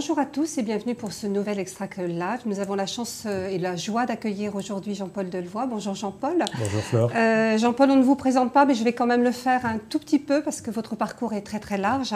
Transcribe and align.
bonjour 0.00 0.18
à 0.18 0.24
tous 0.24 0.56
et 0.56 0.62
bienvenue 0.62 0.94
pour 0.94 1.12
ce 1.12 1.26
nouvel 1.26 1.58
Extract 1.58 1.98
Live. 1.98 2.40
Nous 2.46 2.58
avons 2.58 2.74
la 2.74 2.86
chance 2.86 3.24
euh, 3.26 3.50
et 3.50 3.58
la 3.58 3.76
joie 3.76 4.06
d'accueillir 4.06 4.56
aujourd'hui 4.56 4.94
Jean-Paul 4.94 5.28
Delevoye. 5.28 5.66
Bonjour 5.66 5.94
Jean-Paul. 5.94 6.42
Bonjour 6.58 6.80
Fleur. 6.80 7.10
Euh, 7.14 7.58
Jean-Paul, 7.58 7.90
on 7.90 7.96
ne 7.96 8.02
vous 8.02 8.16
présente 8.16 8.50
pas, 8.50 8.64
mais 8.64 8.72
je 8.72 8.82
vais 8.82 8.94
quand 8.94 9.04
même 9.04 9.22
le 9.22 9.30
faire 9.30 9.66
un 9.66 9.76
tout 9.76 9.98
petit 9.98 10.18
peu 10.18 10.40
parce 10.40 10.62
que 10.62 10.70
votre 10.70 10.96
parcours 10.96 11.34
est 11.34 11.42
très 11.42 11.60
très 11.60 11.76
large. 11.76 12.14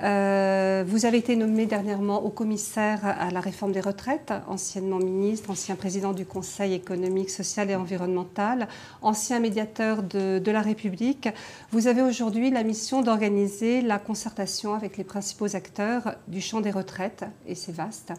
Euh, 0.00 0.84
vous 0.86 1.06
avez 1.06 1.18
été 1.18 1.34
nommé 1.34 1.66
dernièrement 1.66 2.22
au 2.22 2.28
commissaire 2.28 3.00
à 3.04 3.32
la 3.32 3.40
réforme 3.40 3.72
des 3.72 3.80
retraites, 3.80 4.32
anciennement 4.46 4.98
ministre, 4.98 5.50
ancien 5.50 5.74
président 5.74 6.12
du 6.12 6.26
Conseil 6.26 6.72
économique, 6.72 7.30
social 7.30 7.68
et 7.68 7.74
environnemental, 7.74 8.68
ancien 9.02 9.40
médiateur 9.40 10.04
de, 10.04 10.38
de 10.38 10.50
la 10.52 10.62
République. 10.62 11.28
Vous 11.72 11.88
avez 11.88 12.02
aujourd'hui 12.02 12.52
la 12.52 12.62
mission 12.62 13.02
d'organiser 13.02 13.80
la 13.80 13.98
concertation 13.98 14.72
avec 14.72 14.98
les 14.98 15.04
principaux 15.04 15.56
acteurs 15.56 16.14
du 16.28 16.40
champ 16.40 16.60
des 16.60 16.70
retraites, 16.70 17.23
et 17.46 17.54
c'est 17.54 17.72
vaste, 17.72 18.12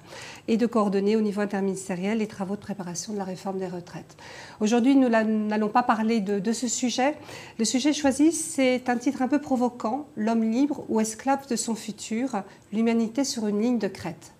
et 0.48 0.58
de 0.58 0.66
coordonner 0.66 1.16
au 1.16 1.22
niveau 1.22 1.42
interministériel 1.42 2.20
les 2.20 2.28
travaux 2.28 2.56
de 2.56 2.62
préparation 2.62 3.14
de 3.14 3.18
la 3.18 3.24
réforme 3.24 3.60
des 3.60 3.68
retraites. 3.68 4.18
Aujourd'hui, 4.60 4.96
nous 4.96 5.10
n'allons 5.10 5.70
pas 5.70 5.84
parler 5.84 6.20
de, 6.20 6.52
ce 6.54 6.68
sujet. 6.68 7.16
Le 7.60 7.66
sujet 7.66 7.94
choisi, 7.94 8.32
c'est 8.32 8.90
un 8.90 8.98
titre 8.98 9.22
un 9.22 9.28
peu 9.28 9.40
provoquant, 9.40 10.08
L'homme 10.16 10.44
libre 10.44 10.86
ou 10.90 11.00
esclave 11.00 11.48
de 11.48 11.56
son 11.56 11.76
futur, 11.76 12.44
l'humanité 12.72 13.24
sur 13.24 13.48
une 13.48 13.62
ligne 13.62 13.80
de 13.80 13.88
crête. 13.88 14.34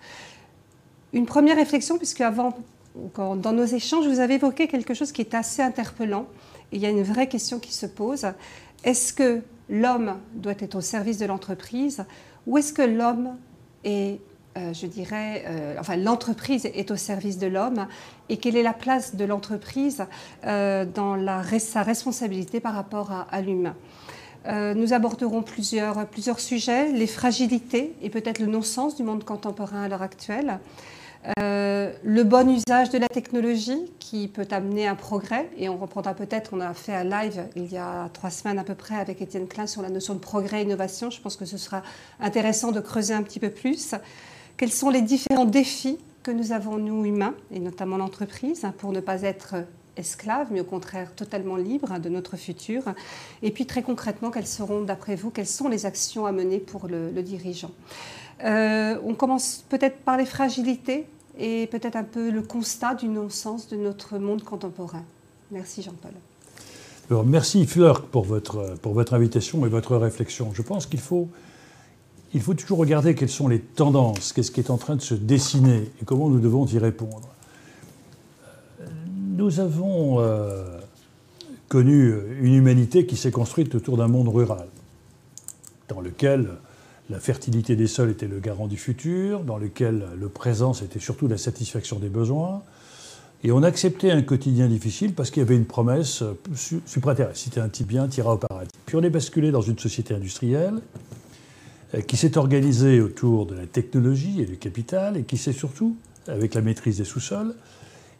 Une 1.12 1.26
première 1.26 1.56
réflexion, 1.56 1.98
puisque 1.98 2.20
avant, 2.20 2.54
dans 3.16 3.52
nos 3.52 3.64
échanges, 3.64 4.06
vous 4.06 4.20
avez 4.20 4.34
évoqué 4.34 4.68
quelque 4.68 4.94
chose 4.94 5.12
qui 5.12 5.20
est 5.20 5.34
assez 5.34 5.62
interpellant, 5.62 6.26
et 6.72 6.76
il 6.76 6.82
y 6.82 6.86
a 6.86 6.90
une 6.90 7.02
vraie 7.02 7.28
question 7.28 7.58
qui 7.58 7.72
se 7.72 7.86
pose. 7.86 8.26
Est-ce 8.84 9.12
que 9.12 9.42
l'homme 9.68 10.16
doit 10.34 10.54
être 10.58 10.76
au 10.76 10.80
service 10.80 11.18
de 11.18 11.26
l'entreprise 11.26 12.04
ou 12.46 12.58
est-ce 12.58 12.72
que 12.72 12.82
l'homme 12.82 13.36
est, 13.84 14.20
euh, 14.56 14.72
je 14.72 14.86
dirais, 14.86 15.44
euh, 15.46 15.74
enfin 15.78 15.96
l'entreprise 15.96 16.64
est 16.64 16.90
au 16.90 16.96
service 16.96 17.36
de 17.36 17.46
l'homme 17.46 17.86
et 18.30 18.38
quelle 18.38 18.56
est 18.56 18.62
la 18.62 18.72
place 18.72 19.14
de 19.14 19.24
l'entreprise 19.24 20.04
euh, 20.46 20.86
dans 20.86 21.16
sa 21.58 21.82
responsabilité 21.82 22.60
par 22.60 22.74
rapport 22.74 23.26
à, 23.30 23.40
l'humain 23.40 23.74
nous 24.48 24.92
aborderons 24.92 25.42
plusieurs, 25.42 26.06
plusieurs 26.06 26.38
sujets, 26.38 26.92
les 26.92 27.08
fragilités 27.08 27.94
et 28.00 28.10
peut-être 28.10 28.38
le 28.38 28.46
non-sens 28.46 28.94
du 28.94 29.02
monde 29.02 29.24
contemporain 29.24 29.82
à 29.82 29.88
l'heure 29.88 30.02
actuelle, 30.02 30.60
le 31.36 32.22
bon 32.22 32.48
usage 32.48 32.90
de 32.90 32.98
la 32.98 33.08
technologie 33.08 33.90
qui 33.98 34.28
peut 34.28 34.46
amener 34.52 34.86
un 34.86 34.94
progrès, 34.94 35.50
et 35.58 35.68
on 35.68 35.76
reprendra 35.76 36.14
peut-être, 36.14 36.50
on 36.52 36.60
a 36.60 36.74
fait 36.74 36.94
un 36.94 37.02
live 37.02 37.42
il 37.56 37.72
y 37.72 37.76
a 37.76 38.08
trois 38.12 38.30
semaines 38.30 38.60
à 38.60 38.62
peu 38.62 38.76
près 38.76 38.94
avec 38.94 39.20
Étienne 39.20 39.48
Klein 39.48 39.66
sur 39.66 39.82
la 39.82 39.88
notion 39.88 40.14
de 40.14 40.20
progrès 40.20 40.60
et 40.60 40.62
innovation. 40.62 41.10
Je 41.10 41.20
pense 41.20 41.34
que 41.34 41.44
ce 41.44 41.58
sera 41.58 41.82
intéressant 42.20 42.70
de 42.70 42.78
creuser 42.78 43.14
un 43.14 43.24
petit 43.24 43.40
peu 43.40 43.50
plus. 43.50 43.96
Quels 44.56 44.72
sont 44.72 44.90
les 44.90 45.02
différents 45.02 45.44
défis 45.44 45.98
que 46.22 46.30
nous 46.30 46.52
avons, 46.52 46.78
nous 46.78 47.04
humains, 47.04 47.34
et 47.50 47.60
notamment 47.60 47.96
l'entreprise, 47.96 48.66
pour 48.78 48.92
ne 48.92 49.00
pas 49.00 49.22
être 49.22 49.54
esclaves, 49.96 50.48
mais 50.50 50.60
au 50.60 50.64
contraire 50.64 51.14
totalement 51.14 51.56
libres 51.56 51.98
de 51.98 52.08
notre 52.08 52.36
futur? 52.36 52.82
Et 53.42 53.50
puis 53.50 53.66
très 53.66 53.82
concrètement, 53.82 54.30
quelles 54.30 54.46
seront, 54.46 54.82
d'après 54.82 55.14
vous, 55.14 55.30
quelles 55.30 55.46
sont 55.46 55.68
les 55.68 55.86
actions 55.86 56.26
à 56.26 56.32
mener 56.32 56.58
pour 56.58 56.88
le, 56.88 57.10
le 57.10 57.22
dirigeant? 57.22 57.70
Euh, 58.44 58.98
On 59.04 59.14
commence 59.14 59.64
peut-être 59.68 59.98
par 59.98 60.16
les 60.16 60.26
fragilités 60.26 61.06
et 61.38 61.66
peut-être 61.66 61.96
un 61.96 62.04
peu 62.04 62.30
le 62.30 62.42
constat 62.42 62.94
du 62.94 63.08
non-sens 63.08 63.68
de 63.68 63.76
notre 63.76 64.18
monde 64.18 64.42
contemporain. 64.42 65.04
Merci 65.50 65.82
Jean-Paul. 65.82 66.12
Alors, 67.08 67.24
merci 67.24 67.66
Fleur 67.66 68.06
pour 68.06 68.24
votre, 68.24 68.76
pour 68.82 68.92
votre 68.94 69.14
invitation 69.14 69.64
et 69.64 69.68
votre 69.68 69.96
réflexion. 69.96 70.50
Je 70.52 70.62
pense 70.62 70.86
qu'il 70.86 70.98
faut, 70.98 71.28
il 72.36 72.42
faut 72.42 72.52
toujours 72.52 72.76
regarder 72.76 73.14
quelles 73.14 73.30
sont 73.30 73.48
les 73.48 73.60
tendances, 73.60 74.34
qu'est-ce 74.34 74.50
qui 74.50 74.60
est 74.60 74.70
en 74.70 74.76
train 74.76 74.94
de 74.94 75.00
se 75.00 75.14
dessiner 75.14 75.90
et 76.02 76.04
comment 76.04 76.28
nous 76.28 76.38
devons 76.38 76.66
y 76.66 76.78
répondre. 76.78 77.26
Nous 79.38 79.58
avons 79.58 80.20
euh, 80.20 80.78
connu 81.68 82.14
une 82.42 82.52
humanité 82.52 83.06
qui 83.06 83.16
s'est 83.16 83.30
construite 83.30 83.74
autour 83.74 83.96
d'un 83.96 84.08
monde 84.08 84.28
rural, 84.28 84.68
dans 85.88 86.02
lequel 86.02 86.50
la 87.08 87.20
fertilité 87.20 87.74
des 87.74 87.86
sols 87.86 88.10
était 88.10 88.28
le 88.28 88.38
garant 88.38 88.66
du 88.66 88.76
futur, 88.76 89.40
dans 89.40 89.56
lequel 89.56 90.04
le 90.20 90.28
présent 90.28 90.74
c'était 90.74 91.00
surtout 91.00 91.28
la 91.28 91.38
satisfaction 91.38 91.98
des 91.98 92.10
besoins. 92.10 92.62
Et 93.44 93.52
on 93.52 93.62
acceptait 93.62 94.10
un 94.10 94.20
quotidien 94.20 94.66
difficile 94.66 95.14
parce 95.14 95.30
qu'il 95.30 95.42
y 95.42 95.46
avait 95.46 95.56
une 95.56 95.66
promesse 95.66 96.22
supraterrestre. 96.84 97.38
Si 97.38 97.58
un 97.58 97.68
petit 97.70 97.84
bien, 97.84 98.08
tu 98.08 98.20
iras 98.20 98.32
au 98.32 98.38
paradis. 98.38 98.70
Puis 98.84 98.96
on 98.96 99.02
est 99.02 99.10
basculé 99.10 99.52
dans 99.52 99.62
une 99.62 99.78
société 99.78 100.14
industrielle 100.14 100.74
euh, 100.74 101.15
qui 102.02 102.16
s'est 102.16 102.36
organisée 102.36 103.00
autour 103.00 103.46
de 103.46 103.54
la 103.54 103.66
technologie 103.66 104.42
et 104.42 104.44
du 104.44 104.56
capital 104.56 105.16
et 105.16 105.22
qui 105.22 105.38
s'est 105.38 105.52
surtout, 105.52 105.96
avec 106.28 106.54
la 106.54 106.60
maîtrise 106.60 106.98
des 106.98 107.04
sous-sols, 107.04 107.54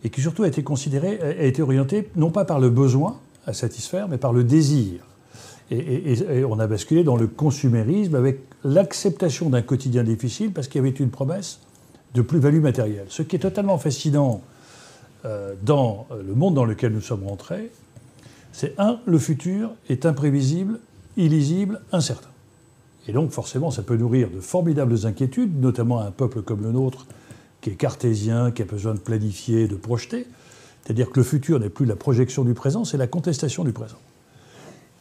et 0.04 0.10
qui 0.10 0.20
surtout 0.20 0.44
a 0.44 0.48
été 0.48 0.62
considérée, 0.62 1.18
a 1.20 1.44
été 1.44 1.62
orientée 1.62 2.08
non 2.16 2.30
pas 2.30 2.44
par 2.44 2.60
le 2.60 2.70
besoin 2.70 3.18
à 3.46 3.52
satisfaire, 3.52 4.08
mais 4.08 4.18
par 4.18 4.32
le 4.32 4.44
désir. 4.44 5.00
Et, 5.70 6.44
on 6.44 6.60
a 6.60 6.66
basculé 6.68 7.02
dans 7.02 7.16
le 7.16 7.26
consumérisme 7.26 8.14
avec 8.14 8.40
l'acceptation 8.62 9.50
d'un 9.50 9.62
quotidien 9.62 10.04
difficile 10.04 10.52
parce 10.52 10.68
qu'il 10.68 10.80
y 10.80 10.84
avait 10.86 10.96
une 10.96 11.10
promesse 11.10 11.58
de 12.14 12.22
plus-value 12.22 12.60
matérielle. 12.60 13.06
Ce 13.08 13.22
qui 13.22 13.34
est 13.34 13.40
totalement 13.40 13.78
fascinant 13.78 14.42
euh, 15.24 15.54
dans 15.64 16.06
le 16.24 16.34
monde 16.34 16.54
dans 16.54 16.64
lequel 16.64 16.92
nous 16.92 17.00
sommes 17.00 17.24
rentrés, 17.24 17.72
c'est 18.52 18.78
un, 18.78 19.00
le 19.06 19.18
futur 19.18 19.72
est 19.88 20.06
imprévisible, 20.06 20.78
illisible, 21.16 21.80
incertain. 21.90 22.28
Et 23.08 23.12
donc 23.12 23.30
forcément, 23.30 23.70
ça 23.70 23.82
peut 23.82 23.96
nourrir 23.96 24.30
de 24.30 24.40
formidables 24.40 25.06
inquiétudes, 25.06 25.60
notamment 25.60 26.00
à 26.00 26.04
un 26.04 26.10
peuple 26.10 26.42
comme 26.42 26.62
le 26.62 26.72
nôtre, 26.72 27.06
qui 27.60 27.70
est 27.70 27.74
cartésien, 27.74 28.50
qui 28.50 28.62
a 28.62 28.64
besoin 28.64 28.94
de 28.94 28.98
planifier, 28.98 29.68
de 29.68 29.76
projeter. 29.76 30.26
C'est-à-dire 30.82 31.10
que 31.10 31.20
le 31.20 31.24
futur 31.24 31.60
n'est 31.60 31.68
plus 31.68 31.86
la 31.86 31.96
projection 31.96 32.44
du 32.44 32.54
présent, 32.54 32.84
c'est 32.84 32.96
la 32.96 33.06
contestation 33.06 33.64
du 33.64 33.72
présent 33.72 33.98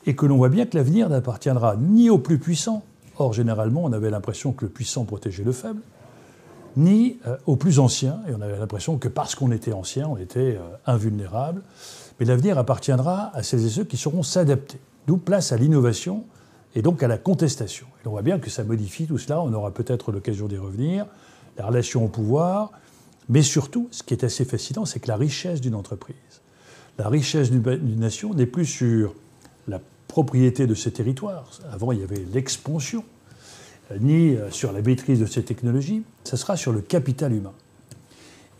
et 0.06 0.16
que 0.16 0.26
l'on 0.26 0.38
voit 0.38 0.50
bien 0.50 0.66
que 0.66 0.78
l'avenir 0.78 1.10
n'appartiendra 1.10 1.76
ni 1.78 2.10
aux 2.10 2.20
plus 2.20 2.38
puissants, 2.38 2.84
or 3.18 3.34
généralement 3.34 3.84
on 3.84 3.94
avait 3.94 4.10
l'impression 4.10 4.52
que 4.52 4.66
le 4.66 4.72
puissant 4.72 5.06
protégeait 5.06 5.44
le 5.44 5.52
faible, 5.52 5.82
ni 6.78 7.18
euh, 7.26 7.38
aux 7.46 7.56
plus 7.56 7.80
anciens, 7.80 8.20
et 8.28 8.36
on 8.38 8.42
avait 8.42 8.60
l'impression 8.60 8.98
que 8.98 9.08
parce 9.08 9.36
qu'on 9.36 9.52
était 9.52 9.74
ancien, 9.74 10.08
on 10.08 10.18
était 10.18 10.58
euh, 10.58 10.76
invulnérable, 10.86 11.62
mais 12.20 12.26
l'avenir 12.26 12.58
appartiendra 12.58 13.32
à 13.34 13.44
celles 13.44 13.66
et 13.66 13.70
ceux 13.70 13.84
qui 13.84 13.98
sauront 13.98 14.24
s'adapter. 14.24 14.80
D'où 15.08 15.18
place 15.18 15.52
à 15.52 15.58
l'innovation 15.58 16.24
et 16.76 16.82
donc 16.82 17.02
à 17.02 17.08
la 17.08 17.18
contestation. 17.18 17.88
Et 18.04 18.08
on 18.08 18.12
voit 18.12 18.22
bien 18.22 18.38
que 18.38 18.50
ça 18.50 18.64
modifie 18.64 19.08
tout 19.08 19.18
cela, 19.18 19.42
on 19.42 19.54
aura 19.54 19.72
peut-être 19.72 20.12
l'occasion 20.12 20.48
d'y 20.48 20.58
revenir, 20.58 21.06
la 21.58 21.66
relation 21.66 22.04
au 22.04 22.10
pouvoir, 22.10 22.72
mais 23.30 23.42
surtout, 23.42 23.88
ce 23.92 24.04
qui 24.04 24.14
est 24.14 24.24
assez 24.24 24.46
fascinant, 24.46 24.86
c'est 24.86 25.00
que 25.00 25.08
la 25.08 25.16
richesse 25.16 25.62
d'une 25.62 25.76
entreprise, 25.76 26.16
la 26.98 27.10
richesse 27.10 27.50
d'une 27.50 28.00
nation 28.00 28.34
n'est 28.34 28.46
plus 28.46 28.66
sur 28.66 29.16
la 29.68 29.80
propriété 30.08 30.68
de 30.68 30.76
ces 30.76 30.92
territoires. 30.92 31.50
Avant, 31.72 31.92
il 31.92 32.00
y 32.00 32.04
avait 32.04 32.24
l'expansion, 32.34 33.04
euh, 33.92 33.98
ni 34.00 34.36
euh, 34.36 34.52
sur 34.52 34.72
la 34.72 34.82
maîtrise 34.82 35.20
de 35.20 35.26
ces 35.26 35.44
technologies, 35.44 36.04
ça 36.24 36.38
sera 36.38 36.58
sur 36.58 36.72
le 36.72 36.82
capital 36.82 37.34
humain. 37.34 37.54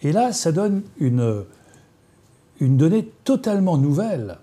Et 0.02 0.12
là, 0.12 0.34
ça 0.34 0.52
donne 0.52 0.84
une, 0.98 1.44
une 2.60 2.78
donnée 2.78 3.10
totalement 3.24 3.78
nouvelle 3.78 4.38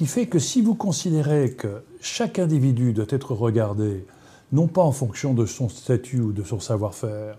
qui 0.00 0.06
fait 0.06 0.28
que 0.28 0.38
si 0.38 0.62
vous 0.62 0.74
considérez 0.74 1.52
que 1.52 1.82
chaque 2.00 2.38
individu 2.38 2.94
doit 2.94 3.04
être 3.10 3.34
regardé 3.34 4.06
non 4.50 4.66
pas 4.66 4.80
en 4.80 4.92
fonction 4.92 5.34
de 5.34 5.44
son 5.44 5.68
statut 5.68 6.20
ou 6.20 6.32
de 6.32 6.42
son 6.42 6.58
savoir-faire, 6.58 7.36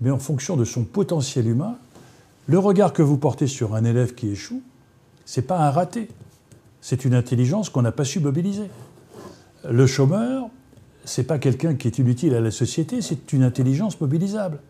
mais 0.00 0.12
en 0.12 0.20
fonction 0.20 0.56
de 0.56 0.64
son 0.64 0.84
potentiel 0.84 1.48
humain, 1.48 1.76
le 2.46 2.60
regard 2.60 2.92
que 2.92 3.02
vous 3.02 3.16
portez 3.16 3.48
sur 3.48 3.74
un 3.74 3.82
élève 3.82 4.14
qui 4.14 4.28
échoue, 4.28 4.62
c'est 5.24 5.42
pas 5.42 5.58
un 5.58 5.72
raté, 5.72 6.08
c'est 6.80 7.04
une 7.04 7.14
intelligence 7.14 7.68
qu'on 7.68 7.82
n'a 7.82 7.90
pas 7.90 8.04
su 8.04 8.20
mobiliser. 8.20 8.70
Le 9.68 9.88
chômeur, 9.88 10.50
c'est 11.04 11.24
pas 11.24 11.40
quelqu'un 11.40 11.74
qui 11.74 11.88
est 11.88 11.98
inutile 11.98 12.36
à 12.36 12.40
la 12.40 12.52
société, 12.52 13.02
c'est 13.02 13.32
une 13.32 13.42
intelligence 13.42 14.00
mobilisable. 14.00 14.60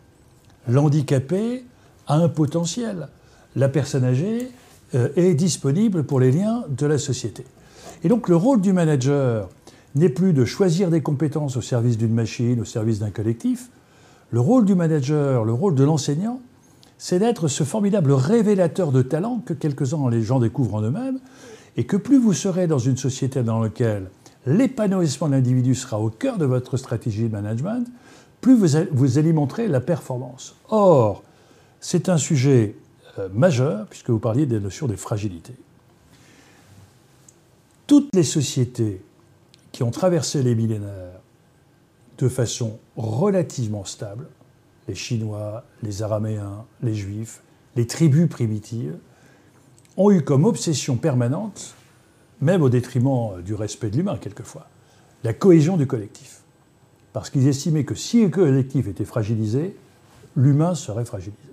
L'handicapé 0.67 1.63
a 2.07 2.15
un 2.15 2.27
potentiel. 2.27 3.07
La 3.55 3.69
personne 3.69 4.03
âgée 4.03 4.49
est 4.93 5.33
disponible 5.35 6.03
pour 6.03 6.19
les 6.19 6.31
liens 6.31 6.63
de 6.69 6.85
la 6.85 6.97
société. 6.97 7.45
Et 8.03 8.07
donc 8.07 8.29
le 8.29 8.35
rôle 8.35 8.61
du 8.61 8.73
manager 8.73 9.49
n'est 9.95 10.09
plus 10.09 10.33
de 10.33 10.45
choisir 10.45 10.89
des 10.89 11.01
compétences 11.01 11.57
au 11.57 11.61
service 11.61 11.97
d'une 11.97 12.13
machine, 12.13 12.61
au 12.61 12.65
service 12.65 12.99
d'un 12.99 13.09
collectif. 13.09 13.69
Le 14.31 14.39
rôle 14.39 14.65
du 14.65 14.75
manager, 14.75 15.43
le 15.43 15.53
rôle 15.53 15.75
de 15.75 15.83
l'enseignant, 15.83 16.39
c'est 16.97 17.19
d'être 17.19 17.47
ce 17.47 17.63
formidable 17.63 18.11
révélateur 18.11 18.91
de 18.91 19.01
talent 19.01 19.41
que 19.45 19.53
quelques-uns 19.53 20.09
les 20.09 20.21
gens 20.21 20.39
découvrent 20.39 20.75
en 20.75 20.81
eux-mêmes 20.81 21.19
et 21.77 21.85
que 21.85 21.97
plus 21.97 22.19
vous 22.19 22.33
serez 22.33 22.67
dans 22.67 22.77
une 22.77 22.97
société 22.97 23.41
dans 23.41 23.59
laquelle 23.59 24.09
l'épanouissement 24.45 25.27
de 25.27 25.33
l'individu 25.33 25.75
sera 25.75 25.99
au 25.99 26.09
cœur 26.09 26.37
de 26.37 26.45
votre 26.45 26.77
stratégie 26.77 27.23
de 27.23 27.31
management, 27.31 27.87
plus 28.41 28.55
vous, 28.55 28.77
vous 28.91 29.17
alimenterez 29.17 29.67
la 29.67 29.79
performance. 29.79 30.55
Or, 30.69 31.23
c'est 31.79 32.09
un 32.09 32.17
sujet 32.17 32.75
euh, 32.75 32.88
majeur, 33.27 33.85
puisque 33.87 34.09
vous 34.09 34.19
parliez 34.19 34.45
des 34.45 34.59
notions 34.59 34.87
des 34.87 34.97
fragilités. 34.97 35.55
Toutes 37.87 38.13
les 38.13 38.23
sociétés 38.23 39.01
qui 39.71 39.83
ont 39.83 39.91
traversé 39.91 40.43
les 40.43 40.55
millénaires 40.55 41.19
de 42.17 42.27
façon 42.27 42.79
relativement 42.97 43.85
stable, 43.85 44.27
les 44.87 44.95
Chinois, 44.95 45.63
les 45.83 46.01
Araméens, 46.03 46.65
les 46.81 46.93
Juifs, 46.93 47.41
les 47.75 47.87
tribus 47.87 48.27
primitives, 48.27 48.97
ont 49.97 50.11
eu 50.11 50.21
comme 50.23 50.45
obsession 50.45 50.97
permanente, 50.97 51.75
même 52.41 52.61
au 52.61 52.69
détriment 52.69 53.41
du 53.43 53.53
respect 53.53 53.89
de 53.89 53.97
l'humain 53.97 54.17
quelquefois, 54.17 54.67
la 55.23 55.33
cohésion 55.33 55.77
du 55.77 55.87
collectif. 55.87 56.41
Parce 57.13 57.29
qu'ils 57.29 57.47
estimaient 57.47 57.83
que 57.83 57.95
si 57.95 58.23
le 58.23 58.29
collectif 58.29 58.87
était 58.87 59.05
fragilisé, 59.05 59.75
l'humain 60.35 60.75
serait 60.75 61.05
fragilisé. 61.05 61.48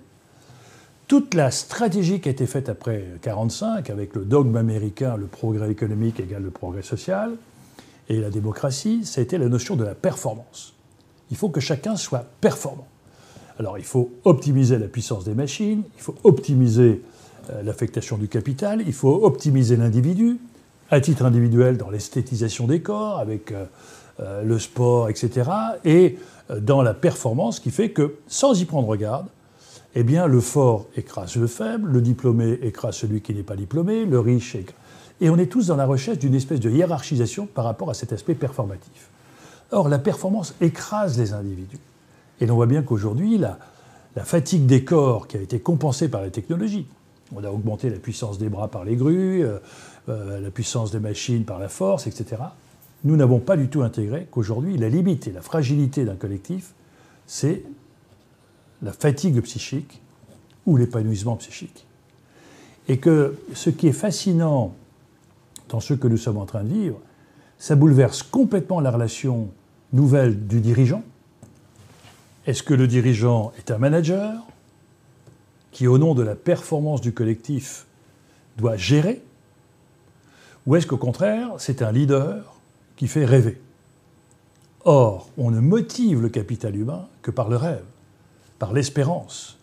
Toute 1.07 1.35
la 1.35 1.51
stratégie 1.51 2.19
qui 2.19 2.27
a 2.27 2.31
été 2.33 2.45
faite 2.45 2.67
après 2.67 2.97
1945, 2.97 3.89
avec 3.89 4.13
le 4.13 4.25
dogme 4.25 4.57
américain, 4.57 5.15
le 5.15 5.27
progrès 5.27 5.71
économique 5.71 6.19
égale 6.19 6.43
le 6.43 6.49
progrès 6.49 6.81
social, 6.81 7.31
et 8.09 8.17
la 8.19 8.29
démocratie, 8.29 9.05
ça 9.05 9.21
a 9.21 9.23
été 9.23 9.37
la 9.37 9.47
notion 9.47 9.77
de 9.77 9.85
la 9.85 9.95
performance. 9.95 10.73
Il 11.31 11.37
faut 11.37 11.47
que 11.47 11.61
chacun 11.61 11.95
soit 11.95 12.25
performant. 12.41 12.87
Alors 13.57 13.77
il 13.77 13.85
faut 13.85 14.11
optimiser 14.25 14.77
la 14.77 14.87
puissance 14.87 15.23
des 15.23 15.33
machines, 15.33 15.83
il 15.95 16.01
faut 16.01 16.15
optimiser 16.25 17.01
euh, 17.51 17.63
l'affectation 17.63 18.17
du 18.17 18.27
capital, 18.27 18.83
il 18.85 18.93
faut 18.93 19.23
optimiser 19.25 19.77
l'individu, 19.77 20.39
à 20.89 20.99
titre 20.99 21.23
individuel 21.23 21.77
dans 21.77 21.89
l'esthétisation 21.89 22.67
des 22.67 22.81
corps, 22.81 23.19
avec 23.19 23.53
euh, 23.53 23.65
euh, 24.19 24.43
le 24.43 24.59
sport, 24.59 25.09
etc., 25.09 25.49
et 25.85 26.17
dans 26.59 26.81
la 26.81 26.93
performance 26.93 27.59
qui 27.61 27.71
fait 27.71 27.91
que, 27.91 28.15
sans 28.27 28.59
y 28.61 28.65
prendre 28.65 28.93
garde, 28.95 29.27
eh 29.99 30.03
bien, 30.03 30.27
le 30.27 30.41
fort 30.41 30.85
écrase 30.95 31.37
le 31.37 31.47
faible, 31.47 31.89
le 31.91 32.01
diplômé 32.01 32.59
écrase 32.61 32.97
celui 32.97 33.21
qui 33.21 33.33
n'est 33.33 33.41
pas 33.41 33.55
diplômé, 33.55 34.05
le 34.05 34.19
riche 34.19 34.53
écrase. 34.53 34.75
Et 35.21 35.31
on 35.31 35.37
est 35.39 35.47
tous 35.47 35.65
dans 35.65 35.75
la 35.75 35.87
recherche 35.87 36.19
d'une 36.19 36.35
espèce 36.35 36.59
de 36.59 36.69
hiérarchisation 36.69 37.47
par 37.47 37.65
rapport 37.65 37.89
à 37.89 37.95
cet 37.95 38.13
aspect 38.13 38.35
performatif. 38.35 39.09
Or, 39.71 39.89
la 39.89 39.97
performance 39.97 40.53
écrase 40.61 41.17
les 41.17 41.33
individus. 41.33 41.79
Et 42.39 42.45
l'on 42.45 42.53
voit 42.53 42.67
bien 42.67 42.83
qu'aujourd'hui, 42.83 43.39
la, 43.39 43.57
fatigue 44.23 44.67
des 44.67 44.83
corps 44.83 45.27
qui 45.27 45.37
a 45.37 45.41
été 45.41 45.59
compensée 45.59 46.09
par 46.09 46.21
la 46.21 46.29
technologie, 46.29 46.85
on 47.35 47.43
a 47.43 47.49
augmenté 47.49 47.89
la 47.89 47.97
puissance 47.97 48.37
des 48.37 48.49
bras 48.49 48.67
par 48.67 48.85
les 48.85 48.95
grues, 48.95 49.43
euh, 49.43 49.57
euh, 50.09 50.39
la 50.39 50.51
puissance 50.51 50.91
des 50.91 50.99
machines 50.99 51.43
par 51.43 51.57
la 51.57 51.69
force, 51.69 52.05
etc. 52.05 52.43
Nous 53.03 53.15
n'avons 53.15 53.39
pas 53.39 53.57
du 53.57 53.67
tout 53.67 53.81
intégré 53.81 54.27
qu'aujourd'hui, 54.29 54.77
la 54.77 54.89
limite 54.89 55.27
et 55.27 55.31
la 55.31 55.41
fragilité 55.41 56.05
d'un 56.05 56.15
collectif, 56.15 56.73
c'est 57.25 57.63
la 58.81 58.93
fatigue 58.93 59.41
psychique 59.41 60.01
ou 60.65 60.77
l'épanouissement 60.77 61.35
psychique. 61.37 61.85
Et 62.87 62.99
que 62.99 63.37
ce 63.53 63.69
qui 63.69 63.87
est 63.87 63.93
fascinant 63.93 64.75
dans 65.69 65.79
ce 65.79 65.93
que 65.93 66.07
nous 66.07 66.17
sommes 66.17 66.37
en 66.37 66.45
train 66.45 66.63
de 66.63 66.73
vivre, 66.73 66.99
ça 67.57 67.75
bouleverse 67.75 68.23
complètement 68.23 68.79
la 68.79 68.91
relation 68.91 69.49
nouvelle 69.93 70.47
du 70.47 70.61
dirigeant. 70.61 71.03
Est-ce 72.45 72.63
que 72.63 72.73
le 72.73 72.87
dirigeant 72.87 73.51
est 73.57 73.71
un 73.71 73.77
manager 73.77 74.41
qui, 75.71 75.87
au 75.87 75.97
nom 75.97 76.15
de 76.15 76.23
la 76.23 76.35
performance 76.35 77.01
du 77.01 77.13
collectif, 77.13 77.85
doit 78.57 78.77
gérer 78.77 79.21
Ou 80.65 80.75
est-ce 80.75 80.87
qu'au 80.87 80.97
contraire, 80.97 81.51
c'est 81.57 81.81
un 81.81 81.91
leader 81.91 82.55
qui 82.95 83.07
fait 83.07 83.25
rêver? 83.25 83.61
Or, 84.85 85.29
on 85.37 85.51
ne 85.51 85.59
motive 85.59 86.21
le 86.21 86.29
capital 86.29 86.75
humain 86.75 87.07
que 87.21 87.31
par 87.31 87.49
le 87.49 87.57
rêve 87.57 87.83
par 88.59 88.73
l'espérance. 88.73 89.57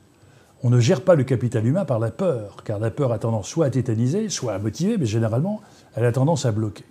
On 0.63 0.71
ne 0.71 0.81
gère 0.81 1.03
pas 1.03 1.15
le 1.15 1.25
capital 1.25 1.67
humain 1.67 1.85
par 1.85 1.99
la 1.99 2.11
peur, 2.11 2.63
car 2.65 2.79
la 2.79 2.91
peur 2.91 3.13
a 3.13 3.19
tendance 3.19 3.49
soit 3.49 3.67
à 3.67 3.71
tétaniser, 3.71 4.29
soit 4.31 4.55
à 4.55 4.59
motiver, 4.59 4.97
mais 4.97 5.07
généralement, 5.07 5.61
elle 5.95 6.07
a 6.07 6.13
tendance 6.13 6.47
à 6.47 6.53
bloquer. 6.53 6.85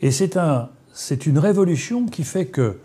Et 0.00 0.10
c'est 0.10 0.36
un, 0.36 0.68
une 1.26 1.38
révolution 1.38 2.06
qui 2.06 2.24
fait 2.24 2.46
que 2.46 2.78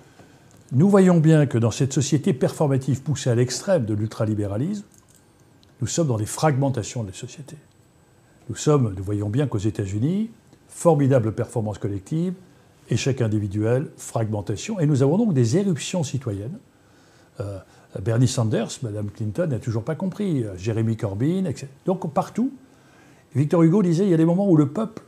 nous 0.72 0.90
voyons 0.90 1.20
bien 1.20 1.46
que 1.46 1.58
dans 1.58 1.70
cette 1.70 1.94
société 1.94 2.34
performative 2.34 3.02
poussée 3.02 3.30
à 3.30 3.36
l'extrême 3.36 3.86
de 3.86 3.94
l'ultralibéralisme, 3.94 4.86
nous 5.82 5.88
sommes 5.88 6.08
dans 6.08 6.18
des 6.18 6.26
fragmentations 6.26 7.04
de 7.04 7.10
la 7.10 7.14
société. 7.14 7.58
Nous 8.50 8.56
sommes, 8.56 8.94
nous 8.96 9.04
voyons 9.04 9.30
bien 9.30 9.48
qu'aux 9.48 9.58
États-Unis, 9.58 10.32
formidable 10.68 11.34
performance 11.34 11.78
collective, 11.78 12.34
échec 12.90 13.22
individuel, 13.22 13.90
fragmentation, 13.98 14.80
et 14.80 14.86
nous 14.86 15.04
avons 15.04 15.18
donc 15.18 15.34
des 15.34 15.58
éruptions 15.58 16.04
citoyennes. 16.04 16.58
Euh, 17.40 17.60
Bernie 18.02 18.28
Sanders, 18.28 18.80
Madame 18.82 19.10
Clinton 19.10 19.48
n'a 19.48 19.60
toujours 19.60 19.84
pas 19.84 19.96
compris, 19.96 20.44
Jeremy 20.58 20.98
Corbyn, 20.98 21.46
etc. 21.46 21.68
Donc 21.86 22.12
partout, 22.14 22.52
Victor 23.36 23.64
Hugo 23.64 23.82
disait 23.82 24.06
il 24.06 24.10
y 24.10 24.14
a 24.14 24.18
des 24.18 24.26
moments 24.26 24.50
où 24.50 24.56
le 24.56 24.68
peuple, 24.68 25.04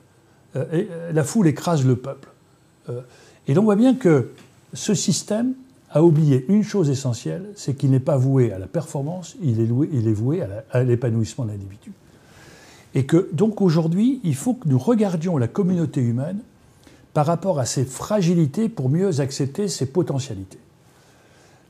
euh, 0.55 0.65
euh, 0.73 1.11
la 1.11 1.23
foule 1.23 1.47
écrase 1.47 1.85
le 1.85 1.95
peuple. 1.95 2.29
Euh, 2.89 3.01
et 3.47 3.53
donc 3.53 3.63
on 3.63 3.65
voit 3.65 3.75
bien 3.75 3.95
que 3.95 4.31
ce 4.73 4.93
système 4.93 5.53
a 5.91 6.03
oublié 6.03 6.45
une 6.49 6.63
chose 6.63 6.89
essentielle, 6.89 7.45
c'est 7.55 7.75
qu'il 7.75 7.91
n'est 7.91 7.99
pas 7.99 8.17
voué 8.17 8.51
à 8.51 8.59
la 8.59 8.67
performance, 8.67 9.35
il 9.41 9.61
est, 9.61 9.69
il 9.91 10.07
est 10.07 10.13
voué 10.13 10.43
à 10.71 10.83
l'épanouissement 10.83 11.45
de 11.45 11.51
l'individu. 11.51 11.91
Et 12.93 13.05
que 13.05 13.29
donc 13.31 13.61
aujourd'hui, 13.61 14.19
il 14.23 14.35
faut 14.35 14.55
que 14.55 14.67
nous 14.67 14.79
regardions 14.79 15.37
la 15.37 15.47
communauté 15.47 16.01
humaine 16.01 16.39
par 17.13 17.25
rapport 17.25 17.59
à 17.59 17.65
ses 17.65 17.85
fragilités 17.85 18.67
pour 18.67 18.89
mieux 18.89 19.21
accepter 19.21 19.67
ses 19.69 19.85
potentialités. 19.85 20.57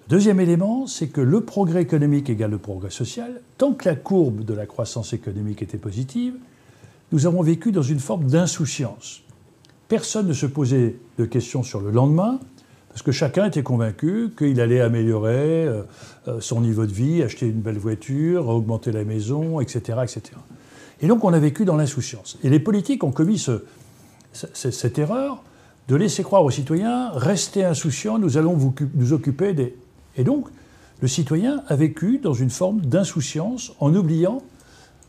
Deuxième 0.08 0.40
élément, 0.40 0.86
c'est 0.86 1.08
que 1.08 1.22
le 1.22 1.42
progrès 1.42 1.82
économique 1.82 2.30
égale 2.30 2.52
le 2.52 2.60
progrès 2.60 2.92
social. 2.92 3.42
Tant 3.58 3.74
que 3.74 3.90
la 3.90 3.96
courbe 3.96 4.46
de 4.46 4.54
la 4.54 4.68
croissance 4.68 5.14
économique 5.14 5.64
était 5.64 5.80
positive, 5.80 6.36
nous 7.12 7.26
avons 7.26 7.42
vécu 7.42 7.72
dans 7.72 7.82
une 7.82 8.00
forme 8.00 8.26
d'insouciance. 8.26 9.24
Personne 9.88 10.28
ne 10.28 10.34
se 10.34 10.46
posait 10.46 10.98
de 11.18 11.26
questions 11.26 11.64
sur 11.64 11.82
le 11.82 11.90
lendemain, 11.90 12.40
parce 12.90 13.02
que 13.02 13.12
chacun 13.12 13.48
était 13.48 13.64
convaincu 13.64 14.30
qu'il 14.38 14.62
allait 14.62 14.80
améliorer 14.80 15.66
euh, 15.66 15.82
euh, 16.28 16.40
son 16.40 16.62
niveau 16.62 16.86
de 16.86 16.94
vie, 16.94 17.24
acheter 17.24 17.48
une 17.48 17.62
belle 17.62 17.80
voiture, 17.80 18.48
augmenter 18.48 18.92
la 18.92 19.04
maison, 19.04 19.60
etc. 19.60 20.00
etc. 20.04 20.22
Et 21.02 21.08
donc 21.08 21.24
on 21.24 21.34
a 21.34 21.40
vécu 21.40 21.66
dans 21.66 21.78
l'insouciance. 21.78 22.38
Et 22.44 22.50
les 22.50 22.60
politiques 22.60 23.04
ont 23.04 23.12
commis 23.12 23.44
cette 24.34 25.00
erreur 25.00 25.44
de 25.88 25.96
laisser 25.96 26.24
croire 26.24 26.44
aux 26.44 26.52
citoyens, 26.52 27.10
restez 27.12 27.64
insouciants, 27.64 28.18
nous 28.18 28.38
allons 28.38 28.58
nous 28.96 29.14
occuper 29.14 29.54
des, 29.54 29.76
et 30.18 30.24
donc, 30.24 30.48
le 31.02 31.08
citoyen 31.08 31.64
a 31.68 31.76
vécu 31.76 32.20
dans 32.20 32.34
une 32.34 32.50
forme 32.50 32.82
d'insouciance 32.82 33.74
en 33.80 33.94
oubliant 33.94 34.42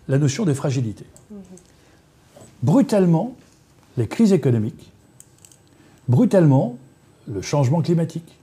la 0.08 0.18
notion 0.18 0.44
des 0.44 0.54
fragilités. 0.54 1.06
Brutalement, 2.62 3.36
les 3.96 4.08
crises 4.08 4.32
économiques, 4.32 4.92
brutalement, 6.08 6.78
le 7.28 7.42
changement 7.42 7.82
climatique, 7.82 8.36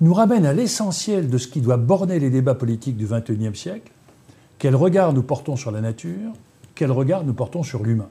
nous 0.00 0.14
ramènent 0.14 0.46
à 0.46 0.52
l'essentiel 0.52 1.28
de 1.28 1.38
ce 1.38 1.48
qui 1.48 1.60
doit 1.60 1.76
borner 1.76 2.18
les 2.18 2.30
débats 2.30 2.54
politiques 2.54 2.96
du 2.96 3.06
XXIe 3.06 3.56
siècle. 3.56 3.90
Quel 4.58 4.76
regard 4.76 5.12
nous 5.12 5.22
portons 5.22 5.56
sur 5.56 5.70
la 5.70 5.80
nature 5.80 6.32
Quel 6.74 6.92
regard 6.92 7.24
nous 7.24 7.34
portons 7.34 7.62
sur 7.62 7.82
l'humain 7.82 8.08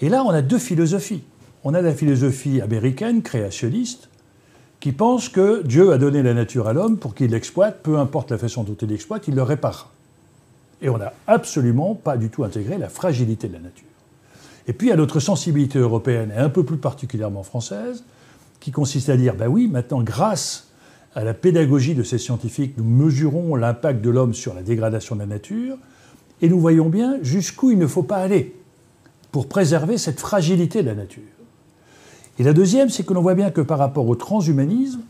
Et 0.00 0.08
là, 0.08 0.24
on 0.24 0.30
a 0.30 0.42
deux 0.42 0.58
philosophies. 0.58 1.22
On 1.64 1.74
a 1.74 1.80
la 1.80 1.94
philosophie 1.94 2.60
américaine, 2.60 3.22
créationniste, 3.22 4.08
qui 4.82 4.90
pense 4.90 5.28
que 5.28 5.62
Dieu 5.62 5.92
a 5.92 5.98
donné 5.98 6.24
la 6.24 6.34
nature 6.34 6.66
à 6.66 6.72
l'homme 6.72 6.96
pour 6.96 7.14
qu'il 7.14 7.30
l'exploite, 7.30 7.84
peu 7.84 7.98
importe 8.00 8.32
la 8.32 8.36
façon 8.36 8.64
dont 8.64 8.74
il 8.74 8.88
l'exploite, 8.88 9.28
il 9.28 9.36
le 9.36 9.44
répare. 9.44 9.90
Et 10.82 10.88
on 10.88 10.98
n'a 10.98 11.12
absolument 11.28 11.94
pas 11.94 12.16
du 12.16 12.30
tout 12.30 12.42
intégré 12.42 12.78
la 12.78 12.88
fragilité 12.88 13.46
de 13.46 13.52
la 13.52 13.60
nature. 13.60 13.86
Et 14.66 14.72
puis, 14.72 14.88
il 14.88 14.90
y 14.90 14.92
a 14.92 14.96
notre 14.96 15.20
sensibilité 15.20 15.78
européenne, 15.78 16.32
et 16.36 16.38
un 16.40 16.48
peu 16.48 16.64
plus 16.64 16.78
particulièrement 16.78 17.44
française, 17.44 18.02
qui 18.58 18.72
consiste 18.72 19.08
à 19.08 19.16
dire, 19.16 19.36
ben 19.36 19.46
oui, 19.46 19.68
maintenant, 19.68 20.02
grâce 20.02 20.72
à 21.14 21.22
la 21.22 21.32
pédagogie 21.32 21.94
de 21.94 22.02
ces 22.02 22.18
scientifiques, 22.18 22.76
nous 22.76 22.82
mesurons 22.82 23.54
l'impact 23.54 24.00
de 24.00 24.10
l'homme 24.10 24.34
sur 24.34 24.52
la 24.52 24.64
dégradation 24.64 25.14
de 25.14 25.20
la 25.20 25.26
nature, 25.26 25.76
et 26.40 26.48
nous 26.48 26.58
voyons 26.58 26.88
bien 26.88 27.18
jusqu'où 27.22 27.70
il 27.70 27.78
ne 27.78 27.86
faut 27.86 28.02
pas 28.02 28.16
aller 28.16 28.56
pour 29.30 29.48
préserver 29.48 29.96
cette 29.96 30.18
fragilité 30.18 30.82
de 30.82 30.88
la 30.88 30.96
nature. 30.96 31.22
Et 32.38 32.42
la 32.42 32.52
deuxième, 32.52 32.88
c'est 32.88 33.04
que 33.04 33.12
l'on 33.12 33.22
voit 33.22 33.34
bien 33.34 33.50
que 33.50 33.60
par 33.60 33.78
rapport 33.78 34.06
au 34.06 34.14
transhumanisme, 34.14 35.00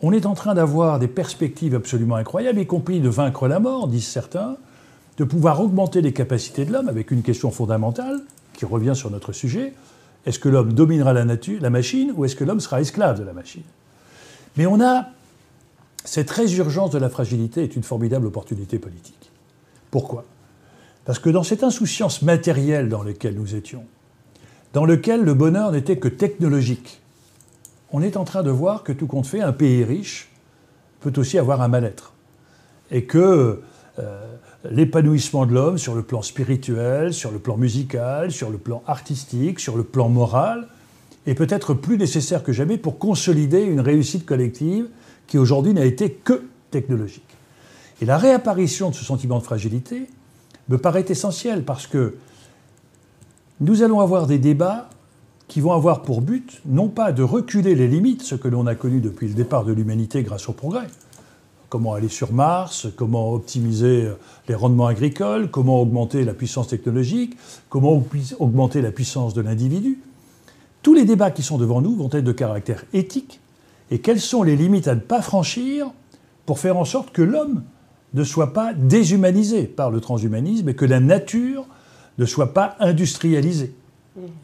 on 0.00 0.12
est 0.12 0.26
en 0.26 0.34
train 0.34 0.54
d'avoir 0.54 0.98
des 0.98 1.08
perspectives 1.08 1.74
absolument 1.74 2.16
incroyables, 2.16 2.60
y 2.60 2.66
compris 2.66 3.00
de 3.00 3.08
vaincre 3.08 3.48
la 3.48 3.58
mort, 3.58 3.88
disent 3.88 4.06
certains, 4.06 4.56
de 5.16 5.24
pouvoir 5.24 5.60
augmenter 5.60 6.00
les 6.00 6.12
capacités 6.12 6.64
de 6.64 6.72
l'homme 6.72 6.88
avec 6.88 7.10
une 7.10 7.22
question 7.22 7.50
fondamentale 7.50 8.20
qui 8.54 8.64
revient 8.64 8.94
sur 8.94 9.10
notre 9.10 9.32
sujet. 9.32 9.72
Est-ce 10.26 10.38
que 10.38 10.48
l'homme 10.48 10.72
dominera 10.72 11.12
la, 11.12 11.70
machine 11.70 12.12
ou 12.16 12.24
est-ce 12.24 12.36
que 12.36 12.44
l'homme 12.44 12.60
sera 12.60 12.80
esclave 12.80 13.18
de 13.18 13.24
la 13.24 13.32
machine? 13.32 13.62
Mais 14.56 14.66
on 14.66 14.80
a 14.80 15.06
cette 16.04 16.30
résurgence 16.30 16.90
de 16.90 16.98
la 16.98 17.08
fragilité 17.08 17.62
est 17.62 17.76
une 17.76 17.82
formidable 17.82 18.26
opportunité 18.26 18.78
politique. 18.78 19.30
Pourquoi? 19.90 20.24
Parce 21.04 21.18
que 21.18 21.30
dans 21.30 21.42
cette 21.42 21.64
insouciance 21.64 22.22
matérielle 22.22 22.88
dans 22.88 23.02
laquelle 23.02 23.34
nous 23.34 23.54
étions, 23.54 23.84
dans 24.72 24.84
lequel 24.84 25.22
le 25.22 25.34
bonheur 25.34 25.72
n'était 25.72 25.96
que 25.96 26.08
technologique. 26.08 27.00
On 27.90 28.02
est 28.02 28.16
en 28.16 28.24
train 28.24 28.42
de 28.42 28.50
voir 28.50 28.82
que 28.82 28.92
tout 28.92 29.06
compte 29.06 29.26
fait, 29.26 29.40
un 29.40 29.52
pays 29.52 29.84
riche 29.84 30.28
peut 31.00 31.12
aussi 31.16 31.38
avoir 31.38 31.62
un 31.62 31.68
mal-être. 31.68 32.12
Et 32.90 33.04
que 33.04 33.62
euh, 33.98 34.36
l'épanouissement 34.70 35.46
de 35.46 35.54
l'homme 35.54 35.78
sur 35.78 35.94
le 35.94 36.02
plan 36.02 36.22
spirituel, 36.22 37.14
sur 37.14 37.30
le 37.30 37.38
plan 37.38 37.56
musical, 37.56 38.32
sur 38.32 38.50
le 38.50 38.58
plan 38.58 38.82
artistique, 38.86 39.60
sur 39.60 39.76
le 39.76 39.84
plan 39.84 40.08
moral, 40.08 40.68
est 41.26 41.34
peut-être 41.34 41.74
plus 41.74 41.98
nécessaire 41.98 42.42
que 42.42 42.52
jamais 42.52 42.78
pour 42.78 42.98
consolider 42.98 43.62
une 43.62 43.80
réussite 43.80 44.24
collective 44.24 44.88
qui 45.26 45.38
aujourd'hui 45.38 45.74
n'a 45.74 45.84
été 45.84 46.10
que 46.10 46.44
technologique. 46.70 47.22
Et 48.00 48.06
la 48.06 48.18
réapparition 48.18 48.90
de 48.90 48.94
ce 48.94 49.04
sentiment 49.04 49.38
de 49.38 49.44
fragilité 49.44 50.08
me 50.68 50.78
paraît 50.78 51.04
essentielle 51.08 51.64
parce 51.64 51.86
que 51.86 52.16
nous 53.60 53.82
allons 53.82 54.00
avoir 54.00 54.26
des 54.26 54.38
débats 54.38 54.88
qui 55.48 55.60
vont 55.60 55.72
avoir 55.72 56.02
pour 56.02 56.20
but 56.20 56.60
non 56.66 56.88
pas 56.88 57.12
de 57.12 57.22
reculer 57.22 57.74
les 57.74 57.88
limites, 57.88 58.22
ce 58.22 58.34
que 58.34 58.48
l'on 58.48 58.66
a 58.66 58.74
connu 58.74 59.00
depuis 59.00 59.28
le 59.28 59.34
départ 59.34 59.64
de 59.64 59.72
l'humanité 59.72 60.22
grâce 60.22 60.48
au 60.48 60.52
progrès, 60.52 60.86
comment 61.68 61.94
aller 61.94 62.08
sur 62.08 62.32
Mars, 62.32 62.86
comment 62.96 63.32
optimiser 63.32 64.10
les 64.48 64.54
rendements 64.54 64.86
agricoles, 64.86 65.50
comment 65.50 65.80
augmenter 65.80 66.24
la 66.24 66.34
puissance 66.34 66.68
technologique, 66.68 67.36
comment 67.68 68.02
augmenter 68.38 68.82
la 68.82 68.92
puissance 68.92 69.34
de 69.34 69.40
l'individu. 69.40 69.98
Tous 70.82 70.94
les 70.94 71.04
débats 71.04 71.30
qui 71.30 71.42
sont 71.42 71.58
devant 71.58 71.80
nous 71.80 71.96
vont 71.96 72.10
être 72.12 72.24
de 72.24 72.32
caractère 72.32 72.84
éthique 72.92 73.40
et 73.90 74.00
quelles 74.00 74.20
sont 74.20 74.42
les 74.42 74.54
limites 74.54 74.86
à 74.86 74.94
ne 74.94 75.00
pas 75.00 75.22
franchir 75.22 75.90
pour 76.46 76.58
faire 76.58 76.76
en 76.76 76.84
sorte 76.84 77.10
que 77.10 77.22
l'homme 77.22 77.62
ne 78.14 78.24
soit 78.24 78.52
pas 78.52 78.72
déshumanisé 78.72 79.64
par 79.64 79.90
le 79.90 80.00
transhumanisme 80.00 80.68
et 80.68 80.74
que 80.74 80.84
la 80.84 81.00
nature 81.00 81.66
ne 82.18 82.26
soit 82.26 82.52
pas 82.52 82.76
industrialisée. 82.80 83.74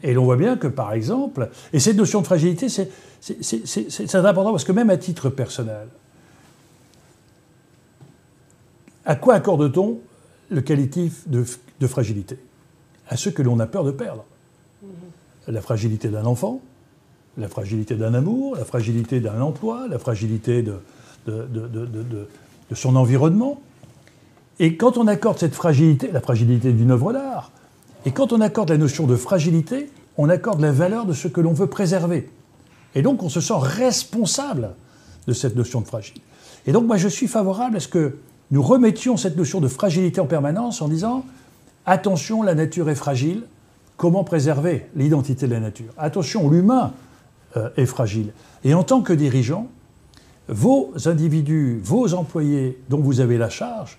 Et 0.03 0.13
l'on 0.13 0.23
voit 0.23 0.37
bien 0.37 0.55
que, 0.55 0.67
par 0.67 0.93
exemple, 0.93 1.49
et 1.73 1.79
cette 1.79 1.97
notion 1.97 2.21
de 2.21 2.25
fragilité, 2.25 2.69
c'est 2.69 4.15
important 4.15 4.51
parce 4.51 4.63
que 4.63 4.71
même 4.71 4.89
à 4.89 4.97
titre 4.97 5.29
personnel, 5.29 5.87
à 9.05 9.15
quoi 9.15 9.35
accorde-t-on 9.35 9.99
le 10.49 10.61
qualitif 10.61 11.27
de, 11.27 11.43
de 11.79 11.87
fragilité? 11.87 12.37
À 13.07 13.17
ceux 13.17 13.31
que 13.31 13.41
l'on 13.41 13.59
a 13.59 13.67
peur 13.67 13.83
de 13.83 13.91
perdre. 13.91 14.25
La 15.47 15.61
fragilité 15.61 16.07
d'un 16.07 16.25
enfant, 16.25 16.61
la 17.37 17.47
fragilité 17.47 17.95
d'un 17.95 18.13
amour, 18.13 18.55
la 18.55 18.65
fragilité 18.65 19.19
d'un 19.19 19.41
emploi, 19.41 19.87
la 19.87 19.99
fragilité 19.99 20.63
de, 20.63 20.79
de, 21.27 22.27
son 22.73 22.95
environnement. 22.95 23.61
Et 24.59 24.77
quand 24.77 24.97
on 24.97 25.07
accorde 25.07 25.37
cette 25.37 25.53
fragilité, 25.53 26.11
la 26.11 26.21
fragilité 26.21 26.71
d'une 26.71 26.91
œuvre 26.91 27.13
d'art, 27.13 27.51
et 28.05 28.11
quand 28.11 28.31
on 28.31 28.41
accorde 28.41 28.69
la 28.69 28.77
notion 28.77 29.07
de 29.07 29.15
fragilité, 29.15 29.89
on 30.17 30.29
accorde 30.29 30.61
la 30.61 30.71
valeur 30.71 31.05
de 31.05 31.13
ce 31.13 31.27
que 31.27 31.41
l'on 31.41 31.53
veut 31.53 31.67
préserver. 31.67 32.29
Et 32.93 33.01
donc 33.01 33.23
on 33.23 33.29
se 33.29 33.41
sent 33.41 33.57
responsable 33.57 34.71
de 35.27 35.33
cette 35.33 35.55
notion 35.55 35.81
de 35.81 35.87
fragile. 35.87 36.21
Et 36.67 36.71
donc 36.71 36.85
moi 36.85 36.97
je 36.97 37.07
suis 37.07 37.27
favorable 37.27 37.77
à 37.77 37.79
ce 37.79 37.87
que 37.87 38.17
nous 38.51 38.61
remettions 38.61 39.17
cette 39.17 39.37
notion 39.37 39.59
de 39.59 39.67
fragilité 39.67 40.21
en 40.21 40.27
permanence 40.27 40.81
en 40.81 40.87
disant 40.87 41.25
attention, 41.85 42.43
la 42.43 42.55
nature 42.55 42.89
est 42.89 42.95
fragile, 42.95 43.43
comment 43.97 44.23
préserver 44.23 44.87
l'identité 44.95 45.47
de 45.47 45.53
la 45.53 45.59
nature? 45.59 45.91
Attention, 45.97 46.49
l'humain 46.49 46.93
euh, 47.57 47.69
est 47.77 47.85
fragile. 47.85 48.33
Et 48.63 48.73
en 48.73 48.83
tant 48.83 49.01
que 49.01 49.13
dirigeant, 49.13 49.67
vos 50.47 50.93
individus, 51.05 51.79
vos 51.83 52.13
employés 52.13 52.79
dont 52.89 52.99
vous 52.99 53.19
avez 53.19 53.37
la 53.37 53.49
charge, 53.49 53.97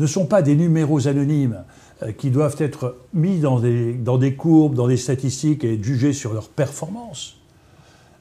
ne 0.00 0.06
sont 0.06 0.26
pas 0.26 0.42
des 0.42 0.56
numéros 0.56 1.06
anonymes 1.06 1.62
euh, 2.02 2.12
qui 2.12 2.30
doivent 2.30 2.56
être 2.58 2.96
mis 3.12 3.38
dans 3.38 3.60
des, 3.60 4.34
courbes, 4.34 4.74
dans 4.74 4.88
des 4.88 4.96
statistiques 4.96 5.62
et 5.62 5.80
jugés 5.80 6.12
sur 6.12 6.32
leur 6.32 6.48
performance. 6.48 7.36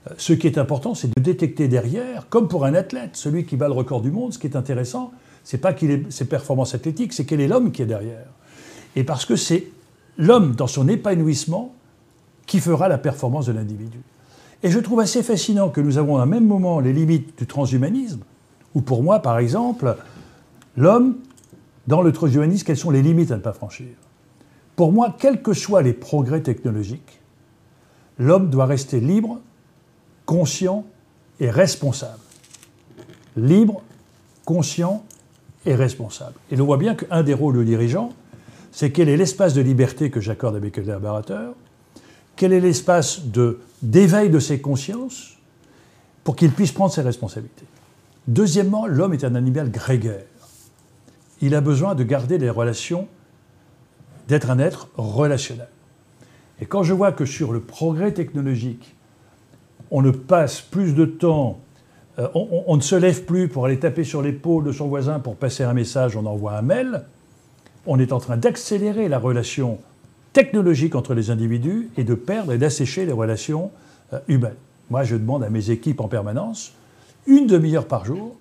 Euh, 0.07 0.13
ce 0.17 0.33
qui 0.33 0.45
est 0.45 0.57
important, 0.57 0.93
c'est 0.93 1.15
de 1.15 1.21
détecter 1.21 1.67
derrière, 1.67 2.27
comme 2.29 2.47
pour 2.47 2.65
un 2.65 2.73
athlète, 2.73 3.11
celui 3.13 3.45
qui 3.45 3.55
bat 3.55 3.67
le 3.67 3.73
record 3.73 4.01
du 4.01 4.11
monde, 4.11 4.33
ce 4.33 4.39
qui 4.39 4.47
est 4.47 4.57
intéressant, 4.57 5.11
c'est 5.43 5.57
pas 5.57 5.73
qu'il 5.73 5.91
ait 5.91 6.03
ses 6.09 6.25
performances 6.25 6.75
athlétiques, 6.75 7.13
c'est 7.13 7.25
quel 7.25 7.39
est 7.39 7.47
l'homme 7.47 7.71
qui 7.71 7.81
est 7.81 7.87
derrière. 7.87 8.27
Et 8.95 9.03
parce 9.03 9.25
que 9.25 9.35
c'est 9.35 9.67
l'homme 10.17 10.55
dans 10.55 10.67
son 10.67 10.87
épanouissement 10.89 11.73
qui 12.45 12.59
fera 12.59 12.89
la 12.89 12.97
performance 12.97 13.45
de 13.45 13.53
l'individu. 13.53 13.99
Et 14.63 14.69
je 14.69 14.79
trouve 14.79 14.99
assez 14.99 15.23
fascinant 15.23 15.69
que 15.69 15.79
nous 15.79 15.97
avons 15.97 16.17
à 16.17 16.23
un 16.23 16.25
même 16.25 16.45
moment 16.45 16.81
les 16.81 16.91
limites 16.91 17.37
du 17.37 17.47
transhumanisme, 17.47 18.19
où 18.75 18.81
pour 18.81 19.03
moi, 19.03 19.19
par 19.19 19.39
exemple, 19.39 19.95
l'homme, 20.75 21.15
dans 21.89 22.03
le 22.03 22.11
transhumanisme, 22.11 22.67
quelles 22.67 22.77
sont 22.77 22.91
les 22.91 23.01
limites 23.01 23.31
à 23.31 23.35
ne 23.35 23.41
pas 23.41 23.51
franchir? 23.51 23.87
Pour 24.75 24.91
moi, 24.91 25.15
quels 25.17 25.41
que 25.41 25.53
soient 25.53 25.81
les 25.81 25.91
progrès 25.91 26.41
technologiques, 26.41 27.19
l'homme 28.19 28.51
doit 28.51 28.67
rester 28.67 28.99
libre, 28.99 29.39
conscient 30.27 30.85
et 31.39 31.49
responsable. 31.49 32.19
Libre, 33.35 33.81
conscient 34.45 35.03
et 35.65 35.73
responsable. 35.73 36.35
Et 36.51 36.57
l'on 36.57 36.65
voit 36.65 36.77
bien 36.77 36.93
qu'un 36.93 37.23
des 37.23 37.33
rôles 37.33 37.57
du 37.57 37.65
dirigeant, 37.65 38.13
c'est 38.71 38.91
quel 38.91 39.09
est 39.09 39.17
l'espace 39.17 39.55
de 39.55 39.61
liberté 39.61 40.11
que 40.11 40.21
j'accorde 40.21 40.57
avec 40.57 40.77
mes 40.77 40.83
collaborateurs, 40.83 41.55
quel 42.35 42.53
est 42.53 42.59
l'espace 42.59 43.23
d'éveil 43.81 44.29
de, 44.29 44.39
ses 44.39 44.61
consciences 44.61 45.39
pour 46.23 46.35
qu'il 46.35 46.51
puisse 46.51 46.71
prendre 46.71 46.93
ses 46.93 47.01
responsabilités. 47.01 47.65
Deuxièmement, 48.27 48.85
l'homme 48.85 49.13
est 49.13 49.23
un 49.23 49.33
animal 49.33 49.71
grégaire. 49.71 50.25
Il 51.41 51.55
a 51.55 51.61
besoin 51.61 51.95
de 51.95 52.03
garder 52.03 52.37
les 52.37 52.49
relations, 52.49 53.07
d'être 54.27 54.49
un 54.49 54.59
être 54.59 54.89
relationnel. 54.95 55.69
Et 56.61 56.65
quand 56.65 56.83
je 56.83 56.93
vois 56.93 57.11
que 57.11 57.25
sur 57.25 57.53
le 57.53 57.61
progrès 57.61 58.11
technologique, 58.11 58.95
on 59.91 60.01
ne 60.01 60.11
passe 60.11 60.61
plus 60.61 60.93
de 60.93 61.05
temps, 61.05 61.59
euh, 62.19 62.27
on, 62.33 62.75
ne 62.75 62.81
se 62.81 62.95
lève 62.95 63.23
plus 63.23 63.47
pour 63.47 63.65
aller 63.65 63.79
taper 63.79 64.03
sur 64.03 64.21
l'épaule 64.21 64.65
de 64.65 64.71
son 64.71 64.87
voisin 64.87 65.19
pour 65.19 65.35
passer 65.35 65.63
un 65.63 65.73
message, 65.73 66.15
on 66.15 66.25
envoie 66.25 66.57
un 66.57 66.61
mail, 66.61 67.05
on 67.85 67.97
est 67.97 68.11
en 68.11 68.19
train 68.19 68.37
d'accélérer 68.37 69.07
la 69.07 69.19
relation 69.19 69.79
technologique 70.33 70.95
entre 70.95 71.13
les 71.13 71.31
individus 71.31 71.89
et 71.97 72.03
de 72.03 72.13
perdre 72.13 72.53
et 72.53 72.57
d'assécher 72.57 73.05
les 73.05 73.13
relations 73.13 73.71
euh, 74.13 74.19
humaines. 74.27 74.55
Moi, 74.89 75.03
je 75.03 75.15
demande 75.15 75.43
à 75.43 75.49
mes 75.49 75.71
équipes 75.71 76.01
en 76.01 76.07
permanence, 76.07 76.73
une 77.25 77.47
demi-heure 77.47 77.87
par 77.87 78.05
jour, 78.05 78.35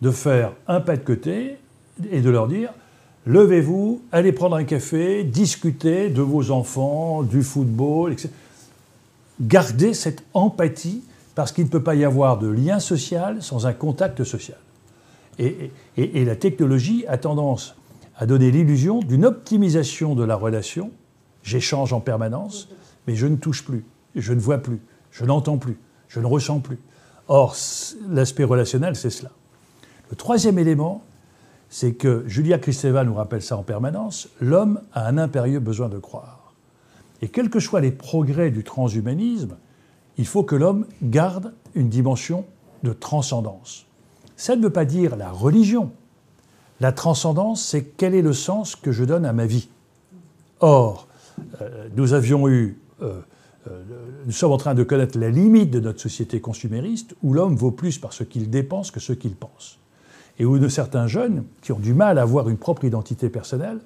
de 0.00 0.10
faire 0.10 0.52
un 0.66 0.80
pas 0.80 0.96
de 0.96 1.04
côté 1.04 1.58
et 2.10 2.20
de 2.20 2.30
leur 2.30 2.48
dire 2.48 2.70
levez-vous, 3.24 4.02
allez 4.10 4.32
prendre 4.32 4.56
un 4.56 4.64
café, 4.64 5.22
discutez 5.22 6.10
de 6.10 6.22
vos 6.22 6.50
enfants, 6.50 7.22
du 7.22 7.42
football, 7.42 8.12
etc. 8.12 8.30
Gardez 9.40 9.94
cette 9.94 10.24
empathie 10.34 11.04
parce 11.36 11.52
qu'il 11.52 11.64
ne 11.64 11.68
peut 11.68 11.82
pas 11.82 11.94
y 11.94 12.04
avoir 12.04 12.38
de 12.38 12.48
lien 12.48 12.80
social 12.80 13.40
sans 13.42 13.66
un 13.66 13.72
contact 13.72 14.24
social. 14.24 14.58
Et, 15.38 15.70
et 15.96 16.24
la 16.24 16.36
technologie 16.36 17.04
a 17.06 17.16
tendance 17.16 17.76
à 18.16 18.26
donner 18.26 18.50
l'illusion 18.50 19.00
d'une 19.00 19.24
optimisation 19.24 20.14
de 20.14 20.24
la 20.24 20.34
relation 20.36 20.90
J'échange 21.42 21.92
en 21.92 22.00
permanence, 22.00 22.68
mais 23.06 23.16
je 23.16 23.26
ne 23.26 23.36
touche 23.36 23.64
plus, 23.64 23.84
je 24.14 24.32
ne 24.32 24.40
vois 24.40 24.58
plus, 24.58 24.80
je 25.10 25.24
n'entends 25.24 25.58
plus, 25.58 25.76
je 26.08 26.20
ne 26.20 26.26
ressens 26.26 26.60
plus. 26.60 26.78
Or, 27.28 27.56
l'aspect 28.08 28.44
relationnel, 28.44 28.96
c'est 28.96 29.10
cela. 29.10 29.30
Le 30.10 30.16
troisième 30.16 30.58
élément, 30.58 31.02
c'est 31.72 31.94
que 31.94 32.22
Julia 32.26 32.58
Kristeva 32.58 33.02
nous 33.02 33.14
rappelle 33.14 33.40
ça 33.40 33.56
en 33.56 33.62
permanence, 33.62 34.28
l'homme 34.42 34.82
a 34.92 35.08
un 35.08 35.16
impérieux 35.16 35.58
besoin 35.58 35.88
de 35.88 35.98
croire. 35.98 36.52
Et 37.22 37.28
quels 37.28 37.48
que 37.48 37.60
soient 37.60 37.80
les 37.80 37.90
progrès 37.90 38.50
du 38.50 38.62
transhumanisme, 38.62 39.56
il 40.18 40.26
faut 40.26 40.42
que 40.42 40.54
l'homme 40.54 40.84
garde 41.02 41.54
une 41.74 41.88
dimension 41.88 42.44
de 42.82 42.92
transcendance. 42.92 43.86
Ça 44.36 44.54
ne 44.54 44.62
veut 44.62 44.70
pas 44.70 44.84
dire 44.84 45.16
la 45.16 45.30
religion. 45.30 45.92
La 46.78 46.92
transcendance, 46.92 47.64
c'est 47.64 47.84
quel 47.84 48.14
est 48.14 48.20
le 48.20 48.34
sens 48.34 48.76
que 48.76 48.92
je 48.92 49.04
donne 49.04 49.24
à 49.24 49.32
ma 49.32 49.46
vie. 49.46 49.70
Or, 50.60 51.08
euh, 51.62 51.88
nous 51.96 52.12
avions 52.12 52.50
eu 52.50 52.78
euh, 53.00 53.22
euh, 53.70 53.82
nous 54.26 54.32
sommes 54.32 54.52
en 54.52 54.58
train 54.58 54.74
de 54.74 54.82
connaître 54.82 55.18
la 55.18 55.30
limite 55.30 55.70
de 55.70 55.80
notre 55.80 56.00
société 56.00 56.38
consumériste 56.38 57.16
où 57.22 57.32
l'homme 57.32 57.56
vaut 57.56 57.70
plus 57.70 57.96
par 57.96 58.12
ce 58.12 58.24
qu'il 58.24 58.50
dépense 58.50 58.90
que 58.90 59.00
ce 59.00 59.14
qu'il 59.14 59.36
pense. 59.36 59.78
Et 60.38 60.44
où 60.44 60.58
de 60.58 60.68
certains 60.68 61.06
jeunes 61.06 61.44
qui 61.60 61.72
ont 61.72 61.78
du 61.78 61.94
mal 61.94 62.18
à 62.18 62.22
avoir 62.22 62.48
une 62.48 62.56
propre 62.56 62.84
identité 62.84 63.28
personnelle 63.28 63.78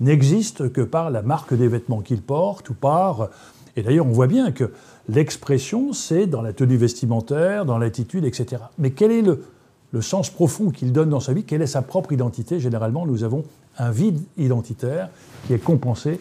n'existent 0.00 0.68
que 0.68 0.80
par 0.80 1.10
la 1.10 1.22
marque 1.22 1.54
des 1.54 1.68
vêtements 1.68 2.00
qu'ils 2.00 2.22
portent 2.22 2.70
ou 2.70 2.74
par. 2.74 3.28
Et 3.76 3.82
d'ailleurs, 3.82 4.06
on 4.06 4.12
voit 4.12 4.26
bien 4.26 4.50
que 4.50 4.72
l'expression, 5.08 5.92
c'est 5.92 6.26
dans 6.26 6.42
la 6.42 6.52
tenue 6.52 6.76
vestimentaire, 6.76 7.64
dans 7.64 7.78
l'attitude, 7.78 8.24
etc. 8.24 8.62
Mais 8.78 8.90
quel 8.90 9.12
est 9.12 9.22
le, 9.22 10.00
sens 10.00 10.30
profond 10.30 10.70
qu'il 10.70 10.92
donne 10.92 11.10
dans 11.10 11.20
sa 11.20 11.32
vie? 11.32 11.44
Quelle 11.44 11.62
est 11.62 11.66
sa 11.66 11.82
propre 11.82 12.12
identité? 12.12 12.60
Généralement, 12.60 13.06
nous 13.06 13.24
avons 13.24 13.44
un 13.78 13.90
vide 13.90 14.20
identitaire 14.36 15.10
qui 15.46 15.52
est 15.52 15.58
compensé 15.58 16.18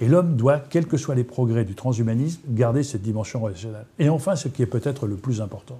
et 0.00 0.08
l'homme 0.08 0.36
doit, 0.36 0.58
quels 0.58 0.86
que 0.86 0.96
soient 0.96 1.14
les 1.14 1.24
progrès 1.24 1.64
du 1.64 1.74
transhumanisme, 1.74 2.40
garder 2.48 2.82
cette 2.82 3.02
dimension 3.02 3.40
relationnelle. 3.40 3.86
Et 3.98 4.08
enfin, 4.08 4.36
ce 4.36 4.48
qui 4.48 4.62
est 4.62 4.66
peut-être 4.66 5.06
le 5.06 5.16
plus 5.16 5.40
important, 5.40 5.78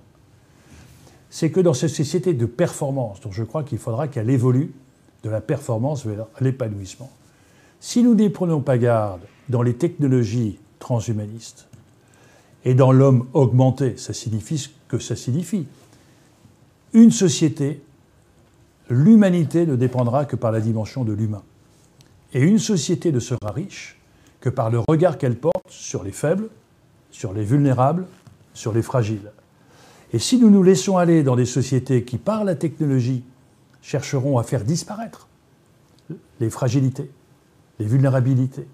c'est 1.34 1.50
que 1.50 1.58
dans 1.58 1.74
cette 1.74 1.90
société 1.90 2.32
de 2.32 2.46
performance, 2.46 3.20
dont 3.20 3.32
je 3.32 3.42
crois 3.42 3.64
qu'il 3.64 3.78
faudra 3.78 4.06
qu'elle 4.06 4.30
évolue 4.30 4.72
de 5.24 5.30
la 5.30 5.40
performance 5.40 6.06
vers 6.06 6.26
l'épanouissement, 6.40 7.10
si 7.80 8.04
nous 8.04 8.14
n'y 8.14 8.30
prenons 8.30 8.60
pas 8.60 8.78
garde 8.78 9.22
dans 9.48 9.62
les 9.62 9.74
technologies 9.74 10.60
transhumanistes 10.78 11.66
et 12.64 12.74
dans 12.74 12.92
l'homme 12.92 13.26
augmenté, 13.32 13.96
ça 13.96 14.12
signifie 14.12 14.58
ce 14.58 14.68
que 14.86 15.00
ça 15.00 15.16
signifie. 15.16 15.66
Une 16.92 17.10
société, 17.10 17.82
l'humanité 18.88 19.66
ne 19.66 19.74
dépendra 19.74 20.26
que 20.26 20.36
par 20.36 20.52
la 20.52 20.60
dimension 20.60 21.02
de 21.02 21.12
l'humain. 21.12 21.42
Et 22.32 22.42
une 22.42 22.60
société 22.60 23.10
ne 23.10 23.18
sera 23.18 23.50
riche 23.50 23.98
que 24.38 24.50
par 24.50 24.70
le 24.70 24.78
regard 24.78 25.18
qu'elle 25.18 25.36
porte 25.36 25.68
sur 25.68 26.04
les 26.04 26.12
faibles, 26.12 26.48
sur 27.10 27.32
les 27.32 27.42
vulnérables, 27.42 28.06
sur 28.54 28.72
les 28.72 28.82
fragiles. 28.82 29.32
Et 30.14 30.20
si 30.20 30.38
nous 30.38 30.48
nous 30.48 30.62
laissons 30.62 30.96
aller 30.96 31.24
dans 31.24 31.34
des 31.34 31.44
sociétés 31.44 32.04
qui, 32.04 32.18
par 32.18 32.44
la 32.44 32.54
technologie, 32.54 33.24
chercheront 33.82 34.38
à 34.38 34.44
faire 34.44 34.62
disparaître 34.62 35.26
les 36.38 36.50
fragilités, 36.50 37.10
les 37.80 37.84
vulnérabilités, 37.84 38.68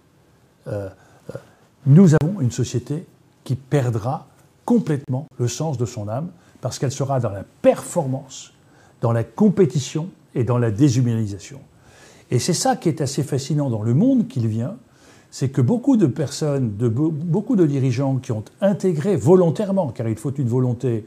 euh, 0.66 0.90
euh, 1.30 1.38
nous 1.86 2.14
avons 2.20 2.42
une 2.42 2.50
société 2.50 3.06
qui 3.42 3.56
perdra 3.56 4.26
complètement 4.66 5.28
le 5.38 5.48
sens 5.48 5.78
de 5.78 5.86
son 5.86 6.08
âme 6.10 6.28
parce 6.60 6.78
qu'elle 6.78 6.92
sera 6.92 7.20
dans 7.20 7.30
la 7.30 7.44
performance, 7.62 8.52
dans 9.00 9.12
la 9.12 9.24
compétition 9.24 10.10
et 10.34 10.44
dans 10.44 10.58
la 10.58 10.70
déshumanisation. 10.70 11.60
Et 12.30 12.38
c'est 12.38 12.52
ça 12.52 12.76
qui 12.76 12.90
est 12.90 13.00
assez 13.00 13.22
fascinant 13.22 13.70
dans 13.70 13.82
le 13.82 13.94
monde 13.94 14.28
qu'il 14.28 14.46
vient, 14.46 14.76
c'est 15.30 15.48
que 15.48 15.62
beaucoup 15.62 15.96
de 15.96 16.06
personnes, 16.06 16.76
de, 16.76 16.88
beaucoup 16.88 17.56
de 17.56 17.64
dirigeants 17.64 18.16
qui 18.16 18.30
ont 18.30 18.44
intégré 18.60 19.16
volontairement, 19.16 19.88
car 19.88 20.06
il 20.06 20.16
faut 20.16 20.34
une 20.34 20.48
volonté, 20.48 21.06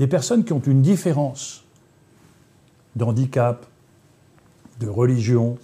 des 0.00 0.06
personnes 0.06 0.44
qui 0.44 0.54
ont 0.54 0.62
une 0.66 0.80
différence 0.80 1.62
d'handicap, 2.96 3.66
de 4.80 4.88
religion, 4.88 5.58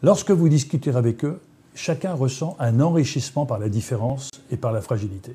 lorsque 0.00 0.30
vous 0.30 0.48
discutez 0.48 0.94
avec 0.94 1.24
eux, 1.24 1.40
chacun 1.74 2.14
ressent 2.14 2.56
un 2.60 2.78
enrichissement 2.78 3.44
par 3.44 3.58
la 3.58 3.68
différence 3.68 4.30
et 4.52 4.56
par 4.56 4.70
la 4.70 4.80
fragilité. 4.80 5.34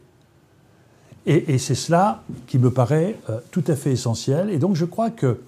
Et, 1.25 1.57
c'est 1.57 1.75
cela 1.75 2.23
qui 2.47 2.57
me 2.57 2.71
paraît 2.71 3.17
euh, 3.29 3.41
tout 3.51 3.65
à 3.67 3.75
fait 3.75 3.91
essentiel. 3.91 4.51
Et 4.51 4.57
donc 4.57 4.77
je 4.77 4.85
crois 4.85 5.09
que 5.09 5.41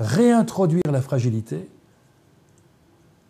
réintroduire 0.00 0.90
la 0.90 1.00
fragilité 1.00 1.68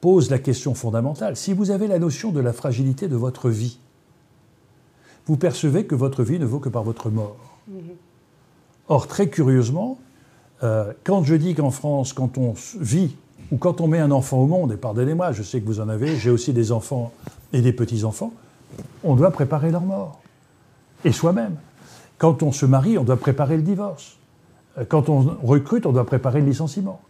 pose 0.01 0.31
la 0.31 0.39
question 0.39 0.75
fondamentale. 0.75 1.37
Si 1.37 1.53
vous 1.53 1.71
avez 1.71 1.87
la 1.87 1.99
notion 1.99 2.33
de 2.33 2.41
la 2.41 2.55
fragilité 2.55 3.09
de 3.09 3.17
votre 3.17 3.51
vie, 3.51 3.79
vous 5.27 5.37
percevez 5.37 5.85
que 5.85 5.95
votre 5.95 6.23
vie 6.23 6.39
ne 6.39 6.47
vaut 6.47 6.61
que 6.61 6.71
par 6.71 6.83
votre 6.83 7.11
mort. 7.11 7.37
Mm-hmm. 7.71 8.14
Or, 8.89 9.07
très 9.07 9.29
curieusement, 9.29 9.99
euh, 10.63 10.93
quand 11.05 11.25
je 11.25 11.35
dis 11.35 11.55
qu'en 11.55 11.71
France, 11.71 12.13
quand 12.13 12.39
on 12.39 12.55
vit 12.79 13.17
ou 13.51 13.57
quand 13.57 13.81
on 13.81 13.87
met 13.87 13.99
un 13.99 14.11
enfant 14.11 14.39
au 14.39 14.47
monde, 14.47 14.73
et 14.73 14.77
pardonnez-moi, 14.77 15.33
je 15.33 15.43
sais 15.43 15.61
que 15.61 15.67
vous 15.67 15.81
en 15.81 15.89
avez, 15.89 16.17
j'ai 16.17 16.31
aussi 16.31 16.53
des 16.53 16.73
enfants 16.73 17.13
et 17.53 17.61
des 17.61 17.73
petits-enfants, 17.73 18.33
on 19.03 19.15
doit 19.15 19.31
préparer 19.31 19.71
leur 19.71 19.83
mort. 19.83 20.21
Et 21.05 21.13
soi-même. 21.13 21.57
Quand 22.19 22.43
on 22.43 22.53
se 22.53 22.67
marie, 22.67 22.97
on 22.99 23.05
doit 23.05 23.17
préparer 23.17 23.57
le 23.57 23.63
divorce. 23.63 24.17
Euh, 24.79 24.85
quand 24.89 25.09
on 25.09 25.37
recrute, 25.43 25.87
on 25.87 25.93
doit 25.93 26.07
préparer 26.07 26.41
le 26.41 26.47
licenciement. 26.47 27.01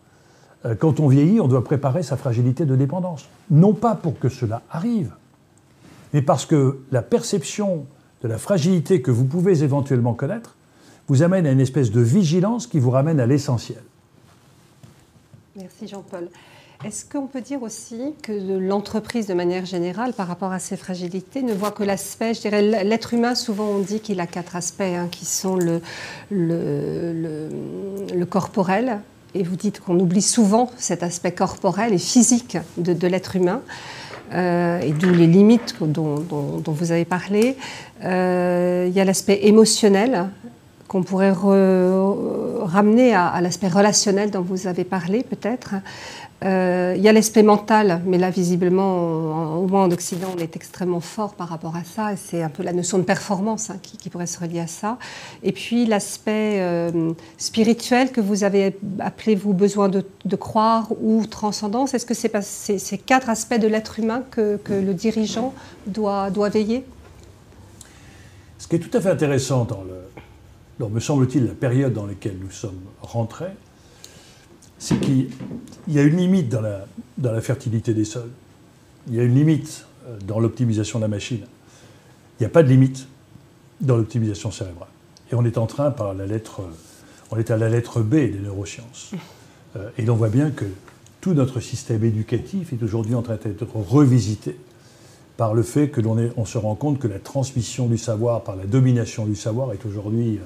Euh, 0.65 0.75
quand 0.75 1.01
on 1.01 1.09
vieillit, 1.09 1.41
on 1.41 1.49
doit 1.49 1.65
préparer 1.65 2.03
sa 2.03 2.17
fragilité 2.17 2.65
de 2.65 2.77
dépendance. 2.77 3.29
Non 3.51 3.73
pas 3.73 3.95
pour 3.95 4.19
que 4.19 4.29
cela 4.29 4.63
arrive, 4.71 5.13
mais 6.13 6.23
parce 6.23 6.47
que 6.47 6.81
la 6.91 7.03
perception 7.03 7.87
de 8.23 8.29
la 8.29 8.39
fragilité 8.39 9.03
que 9.03 9.11
vous 9.11 9.25
pouvez 9.25 9.63
éventuellement 9.63 10.15
connaître 10.15 10.57
vous 11.09 11.23
amène 11.23 11.47
à 11.47 11.53
une 11.53 11.61
espèce 11.61 11.91
de 11.91 12.01
vigilance 12.01 12.67
qui 12.67 12.79
vous 12.79 12.91
ramène 12.91 13.21
à 13.21 13.27
l'essentiel. 13.27 13.83
Merci 15.57 15.87
Jean-Paul. 15.87 16.29
Est-ce 16.85 17.07
qu'on 17.07 17.27
peut 17.27 17.41
dire 17.41 17.63
aussi 17.63 18.13
que 18.23 18.33
l'entreprise, 18.59 19.27
de 19.27 19.33
manière 19.33 19.65
générale, 19.65 20.13
par 20.13 20.27
rapport 20.27 20.53
à 20.53 20.59
ses 20.59 20.77
fragilités, 20.77 21.43
ne 21.43 21.55
voit 21.55 21.71
que 21.71 21.83
l'aspect, 21.83 22.35
je 22.35 22.43
dirais, 22.43 22.61
l'être 22.61 23.15
humain, 23.15 23.35
souvent 23.35 23.69
on 23.69 23.79
dit 23.79 24.01
qu'il 24.01 24.21
a 24.21 24.27
quatre 24.27 24.55
aspects, 24.55 24.83
hein, 24.83 25.09
qui 25.11 25.25
sont 25.25 25.57
le, 25.57 25.81
corporel, 28.29 29.01
et 29.35 29.43
vous 29.43 29.57
dites 29.57 29.81
qu'on 29.81 29.99
oublie 29.99 30.21
souvent 30.21 30.71
cet 30.77 31.03
aspect 31.03 31.33
corporel 31.33 31.95
et 31.95 31.99
physique 31.99 32.59
de, 32.77 33.07
l'être 33.07 33.37
humain. 33.37 33.63
Euh, 34.33 34.81
et 34.81 34.93
d'où 34.93 35.11
les 35.11 35.27
limites 35.27 35.77
dont, 35.81 36.17
dont, 36.19 36.73
vous 36.73 36.93
avez 36.93 37.05
parlé. 37.05 37.57
Euh, 38.03 38.87
il 38.89 38.95
y 38.95 39.01
a 39.01 39.05
l'aspect 39.05 39.47
émotionnel 39.47 40.29
qu'on 40.89 41.03
pourrait 41.03 41.33
ramener 41.33 43.15
à, 43.15 43.41
l'aspect 43.41 43.69
relationnel 43.69 44.31
dont 44.31 44.43
vous 44.43 44.67
avez 44.67 44.85
parlé 44.85 45.23
peut-être. 45.23 45.75
Euh, 46.45 46.93
il 46.97 47.03
y 47.03 47.09
a 47.09 47.13
l'aspect 47.13 47.43
mental, 47.43 48.03
mais 48.05 48.19
là, 48.19 48.29
visiblement, 48.29 49.57
au 49.57 49.67
moins 49.67 49.85
en 49.85 49.91
Occident, 49.91 50.29
on 50.37 50.39
est 50.39 50.57
extrêmement 50.57 51.01
fort 51.01 51.35
par 51.35 51.49
rapport 51.49 51.75
à 51.75 51.85
ça, 51.85 52.11
c'est 52.17 52.43
un 52.43 52.51
peu 52.51 52.63
la 52.63 52.75
notion 52.75 52.99
de 52.99 53.05
performance 53.05 53.71
hein, 53.71 53.79
qui, 53.81 54.11
pourrait 54.11 54.27
se 54.27 54.39
relier 54.39 54.61
à 54.61 54.67
ça. 54.67 54.99
Et 55.43 55.53
puis 55.53 55.87
l'aspect 55.87 56.61
euh, 56.61 57.13
spirituel 57.39 58.13
que 58.13 58.21
vous 58.21 58.45
avez 58.45 58.77
appelé, 58.99 59.35
vous, 59.37 59.55
besoin 59.55 59.89
de, 59.89 60.05
croire 60.37 60.89
ou 61.01 61.25
transcendance, 61.27 61.95
est-ce 61.95 62.05
que 62.05 62.15
c'est 62.15 62.79
ces 62.79 62.99
quatre 62.99 63.31
aspects 63.31 63.59
de 63.59 63.69
l'être 63.69 63.99
humain 63.99 64.23
que, 64.31 64.59
le 64.69 64.93
dirigeant 64.93 65.55
doit 65.87 66.49
veiller? 66.51 66.85
Ce 68.59 68.69
qui 68.69 68.77
est 68.77 68.79
tout 68.79 68.97
à 68.97 69.01
fait 69.01 69.11
intéressant 69.11 69.65
dans, 69.65 69.83
le, 69.83 70.14
dans 70.79 70.89
me 70.89 71.01
semble-t-il, 71.01 71.47
la 71.47 71.55
période 71.55 71.93
dans 71.93 72.07
laquelle 72.07 72.37
nous 72.41 72.51
sommes 72.51 72.81
rentrés, 73.01 73.53
c'est 74.79 74.99
qu'il 75.01 75.31
y 75.89 75.99
a 75.99 76.03
une 76.03 76.17
limite 76.17 76.49
dans 76.49 76.61
la, 76.61 76.87
dans 77.19 77.33
la 77.33 77.41
fertilité 77.41 77.95
des 77.95 78.05
sols. 78.05 78.31
Il 79.09 79.15
y 79.15 79.21
a 79.21 79.23
une 79.23 79.35
limite 79.35 79.87
euh, 80.07 80.19
dans 80.27 80.41
l'optimisation 80.41 80.99
de 80.99 81.05
la 81.05 81.09
machine. 81.09 81.45
Il 82.39 82.43
n'y 82.43 82.47
a 82.47 82.51
pas 82.51 82.63
de 82.63 82.69
limite 82.69 83.07
dans 83.81 83.97
l'optimisation 83.97 84.51
cérébrale. 84.51 84.89
Et 85.31 85.35
on 85.35 85.45
est 85.45 85.59
en 85.59 85.67
train, 85.67 85.91
par 85.91 86.15
la 86.15 86.27
lettre, 86.27 86.61
euh, 86.61 86.75
on 87.31 87.39
est 87.39 87.51
à 87.51 87.57
la 87.57 87.69
lettre 87.69 88.01
B 88.01 88.15
des 88.15 88.41
neurosciences. 88.41 89.13
Euh, 89.77 89.91
et 89.99 90.03
l'on 90.03 90.15
voit 90.15 90.29
bien 90.29 90.53
que 90.53 90.67
tout 91.21 91.35
notre 91.35 91.59
système 91.59 92.05
éducatif 92.05 92.73
est 92.73 92.81
aujourd'hui 92.81 93.17
en 93.17 93.23
train 93.23 93.35
d'être 93.35 93.67
revisité 93.75 94.57
par 95.37 95.53
le 95.53 95.65
fait 95.65 95.89
que 95.89 96.01
l'on 96.01 96.17
on 96.37 96.45
se 96.45 96.59
rend 96.59 96.77
compte 96.77 97.01
que 97.01 97.09
la 97.09 97.19
transmission 97.19 97.89
du 97.89 97.99
savoir 97.99 98.45
par 98.45 98.55
la 98.55 98.67
domination 98.67 99.27
du 99.27 99.35
savoir 99.35 99.73
est 99.73 99.85
aujourd'hui 99.85 100.39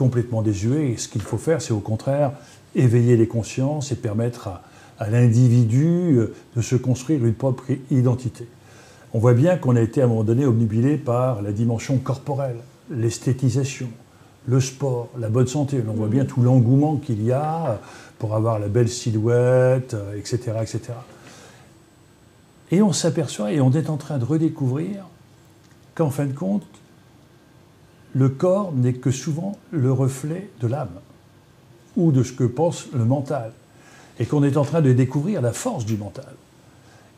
complètement 0.00 0.40
désuée. 0.40 0.92
Et 0.92 0.96
ce 0.96 1.08
qu'il 1.08 1.20
faut 1.20 1.36
faire, 1.36 1.60
c'est 1.60 1.74
au 1.74 1.80
contraire 1.80 2.32
éveiller 2.74 3.18
les 3.18 3.28
consciences 3.28 3.92
et 3.92 3.96
permettre 3.96 4.48
à, 4.98 5.10
l'individu 5.10 6.16
euh, 6.16 6.34
de 6.56 6.62
se 6.62 6.74
construire 6.74 7.22
une 7.24 7.34
propre 7.34 7.64
identité. 7.90 8.46
On 9.12 9.18
voit 9.18 9.34
bien 9.34 9.58
qu'on 9.58 9.76
a 9.76 9.80
été 9.82 10.00
à 10.00 10.06
un 10.06 10.08
moment 10.08 10.24
donné 10.24 10.46
omnibilé 10.46 10.96
par 10.96 11.42
la 11.42 11.52
dimension 11.52 11.98
corporelle, 11.98 12.56
l'esthétisation, 12.90 13.90
le 14.46 14.60
sport, 14.60 15.10
la 15.18 15.28
bonne 15.28 15.46
santé. 15.46 15.82
On 15.86 15.92
voit 15.92 16.08
bien 16.08 16.24
tout 16.24 16.40
l'engouement 16.40 16.96
qu'il 16.96 17.22
y 17.22 17.32
a 17.32 17.78
pour 18.18 18.34
avoir 18.34 18.58
la 18.58 18.68
belle 18.68 18.88
silhouette, 18.88 19.94
etc. 20.16 20.38
Euh, 20.48 20.62
etc. 20.62 20.80
Et 22.70 22.80
on 22.80 22.92
s'aperçoit 22.92 23.52
et 23.52 23.60
on 23.60 23.72
est 23.72 23.90
en 23.90 23.98
train 23.98 24.16
de 24.16 24.24
redécouvrir 24.24 25.04
qu'en 25.94 26.08
fin 26.08 26.24
de 26.24 26.32
compte, 26.32 26.64
le 28.14 28.28
corps 28.28 28.72
n'est 28.72 28.94
que 28.94 29.10
souvent 29.10 29.58
le 29.70 29.92
reflet 29.92 30.50
de 30.60 30.66
l'âme 30.66 31.00
ou 31.96 32.12
de 32.12 32.22
ce 32.22 32.32
que 32.32 32.44
pense 32.44 32.86
le 32.92 33.04
mental. 33.04 33.52
Et 34.18 34.26
qu'on 34.26 34.42
est 34.42 34.56
en 34.56 34.64
train 34.64 34.82
de 34.82 34.92
découvrir 34.92 35.40
la 35.40 35.52
force 35.52 35.86
du 35.86 35.96
mental. 35.96 36.32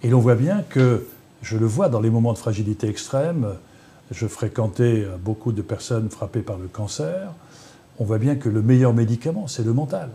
Et 0.03 0.09
l'on 0.09 0.21
voit 0.21 0.35
bien 0.35 0.63
que, 0.63 1.07
je 1.43 1.57
le 1.57 1.67
vois 1.67 1.89
dans 1.89 2.01
les 2.01 2.11
moments 2.11 2.33
de 2.33 2.39
fragilité 2.39 2.89
extrême, 2.89 3.55
je 4.11 4.27
fréquentais 4.27 5.07
beaucoup 5.25 5.53
de 5.53 5.63
personnes 5.63 6.11
frappées 6.11 6.43
par 6.43 6.59
le 6.59 6.69
cancer, 6.69 7.33
on 7.99 8.05
voit 8.05 8.19
bien 8.19 8.37
que 8.37 8.49
le 8.49 8.63
meilleur 8.63 8.95
médicament, 8.95 9.47
c'est 9.49 9.65
le 9.65 9.73
mental. 9.73 10.11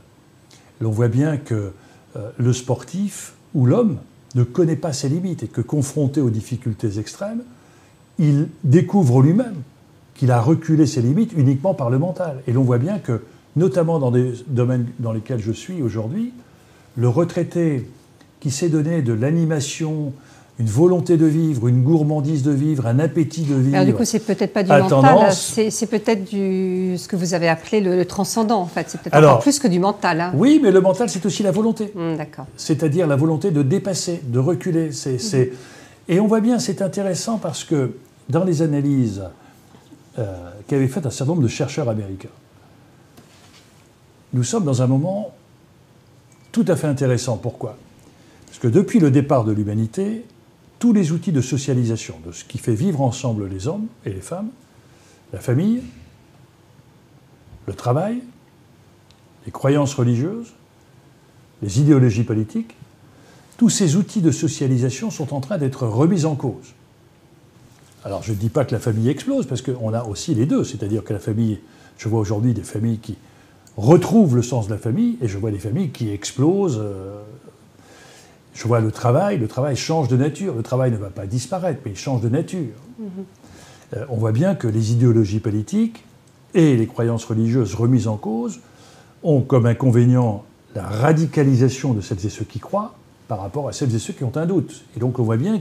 L'on 0.79 0.91
voit 0.91 1.07
bien 1.07 1.37
que 1.37 1.71
euh, 2.15 2.29
le 2.37 2.53
sportif 2.53 3.33
ou 3.53 3.65
l'homme 3.65 3.97
ne 4.35 4.43
connaît 4.43 4.75
pas 4.75 4.93
ses 4.93 5.09
limites 5.09 5.43
et 5.43 5.47
que 5.47 5.61
confronté 5.61 6.21
aux 6.21 6.29
difficultés 6.29 6.99
extrêmes, 6.99 7.43
il 8.19 8.49
découvre 8.63 9.21
lui-même 9.21 9.55
qu'il 10.17 10.31
a 10.31 10.41
reculé 10.41 10.85
ses 10.85 11.01
limites 11.01 11.31
uniquement 11.37 11.73
par 11.73 11.89
le 11.89 11.99
mental. 11.99 12.41
Et 12.47 12.51
l'on 12.51 12.63
voit 12.63 12.79
bien 12.79 12.99
que 12.99 13.21
notamment 13.55 13.99
dans 13.99 14.11
des 14.11 14.33
domaines 14.47 14.87
dans 14.99 15.13
lesquels 15.13 15.39
je 15.39 15.51
suis 15.51 15.81
aujourd'hui, 15.81 16.33
le 16.95 17.07
retraité 17.07 17.89
qui 18.39 18.51
s'est 18.51 18.69
donné 18.69 19.01
de 19.01 19.13
l'animation, 19.13 20.13
une 20.59 20.67
volonté 20.67 21.17
de 21.17 21.25
vivre, 21.25 21.67
une 21.67 21.83
gourmandise 21.83 22.41
de 22.41 22.51
vivre, 22.51 22.87
un 22.87 22.99
appétit 22.99 23.43
de 23.43 23.55
vivre. 23.55 23.75
Alors 23.75 23.85
du 23.85 23.93
coup, 23.93 24.05
c'est 24.05 24.19
peut-être 24.19 24.53
pas 24.53 24.63
du 24.63 24.69
mental, 24.69 25.31
c'est 25.31 25.87
peut-être 25.87 26.23
du 26.25 26.97
ce 26.97 27.07
que 27.07 27.15
vous 27.15 27.33
avez 27.35 27.47
appelé 27.47 27.79
le, 27.81 28.05
transcendant 28.05 28.59
en 28.59 28.65
fait. 28.65 28.85
C'est 28.89 28.99
peut-être 28.99 29.15
encore 29.15 29.39
plus 29.39 29.59
que 29.59 29.67
du 29.67 29.79
mental. 29.79 30.19
Hein. 30.19 30.31
Oui, 30.35 30.59
mais 30.61 30.71
le 30.71 30.81
mental, 30.81 31.09
c'est 31.09 31.25
aussi 31.25 31.43
la 31.43 31.51
volonté. 31.51 31.91
Hum, 31.95 32.17
d'accord. 32.17 32.47
C'est-à-dire 32.57 33.05
la 33.05 33.15
volonté 33.15 33.51
de 33.51 33.61
dépasser, 33.61 34.21
de 34.23 34.39
reculer. 34.39 34.91
C'est, 34.91 35.51
Et 36.09 36.19
on 36.19 36.27
voit 36.27 36.41
bien, 36.41 36.57
c'est 36.57 36.81
intéressant 36.81 37.37
parce 37.37 37.63
que 37.63 37.93
dans 38.29 38.43
les 38.43 38.61
analyses 38.63 39.23
euh, 40.19 40.51
qu'avaient 40.67 40.87
faites 40.87 41.05
un 41.05 41.09
certain 41.09 41.31
nombre 41.31 41.43
de 41.43 41.47
chercheurs 41.47 41.89
américains, 41.89 42.29
nous 44.33 44.43
sommes 44.43 44.65
dans 44.65 44.81
un 44.81 44.87
moment 44.87 45.33
tout 46.51 46.65
à 46.67 46.75
fait 46.75 46.87
intéressant. 46.87 47.37
Pourquoi? 47.37 47.77
Parce 48.47 48.59
que 48.59 48.67
depuis 48.67 48.99
le 48.99 49.11
départ 49.11 49.43
de 49.43 49.51
l'humanité, 49.51 50.25
tous 50.79 50.93
les 50.93 51.11
outils 51.11 51.31
de 51.31 51.41
socialisation, 51.41 52.15
de 52.25 52.31
ce 52.31 52.43
qui 52.43 52.57
fait 52.57 52.75
vivre 52.75 53.01
ensemble 53.01 53.47
les 53.47 53.67
hommes 53.67 53.87
et 54.05 54.11
les 54.11 54.21
femmes, 54.21 54.49
la 55.33 55.39
famille, 55.39 55.81
le 57.67 57.73
travail, 57.73 58.21
les 59.45 59.51
croyances 59.51 59.93
religieuses, 59.93 60.53
les 61.61 61.79
idéologies 61.79 62.23
politiques, 62.23 62.75
tous 63.57 63.69
ces 63.69 63.95
outils 63.95 64.21
de 64.21 64.31
socialisation 64.31 65.09
sont 65.09 65.33
en 65.33 65.41
train 65.41 65.57
d'être 65.57 65.87
remis 65.87 66.25
en 66.25 66.35
cause. 66.35 66.73
Alors 68.07 68.23
je 68.23 68.31
ne 68.31 68.37
dis 68.37 68.47
pas 68.47 68.63
que 68.63 68.73
la 68.73 68.79
famille 68.79 69.09
explose, 69.09 69.47
parce 69.47 69.61
qu'on 69.61 69.93
a 69.93 70.05
aussi 70.05 70.33
les 70.33 70.45
deux, 70.45 70.63
c'est-à-dire 70.63 71.03
que 71.03 71.11
la 71.11 71.19
famille 71.19 71.59
Je 71.97 72.07
vois 72.07 72.21
aujourd'hui 72.21 72.53
des 72.53 72.63
familles 72.63 72.99
qui 72.99 73.17
retrouvent 73.75 74.33
le 74.33 74.41
sens 74.41 74.67
de 74.67 74.71
la 74.71 74.77
famille 74.77 75.17
et 75.21 75.27
je 75.27 75.37
vois 75.37 75.51
des 75.51 75.59
familles 75.59 75.89
qui 75.89 76.09
explosent. 76.09 76.79
Euh, 76.81 77.21
je 78.53 78.65
vois 78.65 78.79
le 78.79 78.91
travail, 78.91 79.37
le 79.37 79.49
travail 79.49 79.75
change 79.75 80.07
de 80.07 80.15
nature. 80.15 80.55
Le 80.55 80.63
travail 80.63 80.91
ne 80.91 80.95
va 80.95 81.09
pas 81.09 81.25
disparaître, 81.25 81.81
mais 81.83 81.91
il 81.91 81.97
change 81.97 82.21
de 82.21 82.29
nature. 82.29 82.77
Mm-hmm. 83.01 84.05
on 84.07 84.15
voit 84.15 84.31
bien 84.31 84.55
que 84.55 84.69
les 84.69 84.93
idéologies 84.93 85.41
politiques 85.41 86.05
et 86.53 86.77
les 86.77 86.87
croyances 86.87 87.25
religieuses 87.25 87.75
remises 87.75 88.07
en 88.07 88.15
cause 88.15 88.61
ont 89.21 89.41
comme 89.41 89.65
inconvénient 89.65 90.45
la 90.75 90.83
radicalisation 90.83 91.93
de 91.93 91.99
celles 91.99 92.25
et 92.25 92.29
ceux 92.29 92.45
qui 92.45 92.59
croient 92.59 92.95
par 93.27 93.41
rapport 93.41 93.67
à 93.67 93.73
celles 93.73 93.93
et 93.93 93.99
ceux 93.99 94.13
qui 94.13 94.23
ont 94.23 94.35
un 94.37 94.45
doute. 94.45 94.85
Et 94.95 95.01
donc 95.01 95.19
on 95.19 95.23
voit 95.23 95.35
bien 95.35 95.59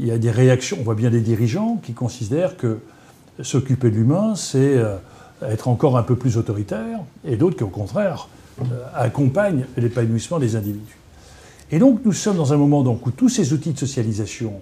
qu'il 0.00 0.08
y 0.08 0.12
a 0.12 0.18
des 0.18 0.30
réactions, 0.30 0.78
on 0.80 0.82
voit 0.82 0.94
bien 0.94 1.10
des 1.10 1.20
dirigeants 1.20 1.78
qui 1.82 1.92
considèrent 1.92 2.56
que 2.56 2.78
s'occuper 3.42 3.90
de 3.90 3.96
l'humain, 3.96 4.34
c'est 4.34 4.78
euh, 4.78 4.96
être 5.42 5.68
encore 5.68 5.98
un 5.98 6.02
peu 6.02 6.16
plus 6.16 6.38
autoritaire, 6.38 7.00
et 7.22 7.36
d'autres 7.36 7.56
qui 7.58 7.64
au 7.64 7.68
contraire 7.68 8.28
euh, 8.62 8.64
accompagnent 8.94 9.66
l'épanouissement 9.76 10.38
des 10.38 10.56
individus. 10.56 10.96
Et 11.70 11.78
donc 11.78 12.00
nous 12.02 12.14
sommes 12.14 12.38
dans 12.38 12.54
un 12.54 12.56
moment 12.56 12.80
où 12.80 13.10
tous 13.10 13.28
ces 13.28 13.52
outils 13.52 13.72
de 13.74 13.78
socialisation 13.78 14.54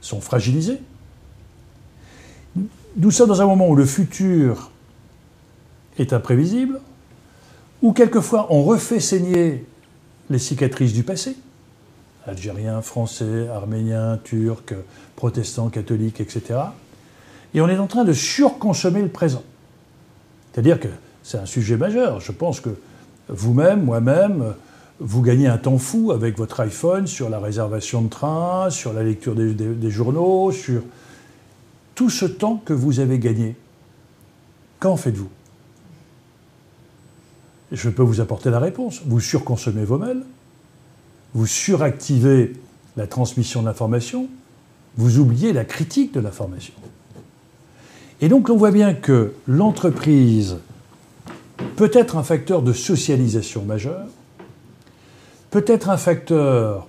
sont 0.00 0.20
fragilisés. 0.20 0.80
Nous 2.96 3.10
sommes 3.12 3.28
dans 3.28 3.40
un 3.40 3.46
moment 3.46 3.68
où 3.68 3.76
le 3.76 3.86
futur 3.86 4.72
est 5.98 6.12
imprévisible, 6.12 6.80
où 7.80 7.92
quelquefois 7.92 8.48
on 8.50 8.64
refait 8.64 8.98
saigner 8.98 9.64
les 10.30 10.38
cicatrices 10.40 10.92
du 10.92 11.04
passé, 11.04 11.36
algériens, 12.26 12.82
français, 12.82 13.48
arméniens, 13.48 14.18
turcs, 14.22 14.74
protestants, 15.16 15.68
catholiques, 15.68 16.20
etc. 16.20 16.60
Et 17.54 17.60
on 17.60 17.68
est 17.68 17.78
en 17.78 17.86
train 17.86 18.04
de 18.04 18.12
surconsommer 18.12 19.02
le 19.02 19.08
présent. 19.08 19.42
C'est-à-dire 20.52 20.80
que 20.80 20.88
c'est 21.22 21.38
un 21.38 21.46
sujet 21.46 21.76
majeur. 21.76 22.20
Je 22.20 22.32
pense 22.32 22.60
que 22.60 22.70
vous-même, 23.28 23.84
moi-même, 23.84 24.54
vous 24.98 25.22
gagnez 25.22 25.46
un 25.46 25.58
temps 25.58 25.78
fou 25.78 26.12
avec 26.12 26.36
votre 26.36 26.60
iPhone 26.60 27.06
sur 27.06 27.30
la 27.30 27.38
réservation 27.38 28.02
de 28.02 28.08
train, 28.08 28.68
sur 28.70 28.92
la 28.92 29.02
lecture 29.02 29.34
des, 29.34 29.90
journaux, 29.90 30.52
sur 30.52 30.82
tout 31.94 32.10
ce 32.10 32.26
temps 32.26 32.60
que 32.64 32.72
vous 32.72 33.00
avez 33.00 33.18
gagné. 33.18 33.56
Qu'en 34.78 34.96
faites-vous? 34.96 35.30
Je 37.72 37.88
peux 37.88 38.02
vous 38.02 38.20
apporter 38.20 38.50
la 38.50 38.58
réponse. 38.58 39.02
Vous 39.06 39.20
surconsommez 39.20 39.84
vos 39.84 39.98
mails, 39.98 40.22
vous 41.34 41.46
suractivez 41.46 42.54
la 42.96 43.06
transmission 43.06 43.60
de 43.60 43.66
l'information, 43.66 44.28
vous 44.96 45.18
oubliez 45.18 45.52
la 45.52 45.64
critique 45.64 46.12
de 46.12 46.20
l'information. 46.20 46.74
Et 48.20 48.28
donc 48.28 48.48
on 48.50 48.56
voit 48.56 48.70
bien 48.70 48.94
que 48.94 49.32
l'entreprise 49.46 50.58
peut 51.76 51.90
être 51.94 52.16
un 52.16 52.22
facteur 52.22 52.62
de 52.62 52.72
socialisation 52.72 53.64
majeur, 53.64 54.06
peut 55.50 55.64
être 55.66 55.88
un 55.88 55.96
facteur 55.96 56.86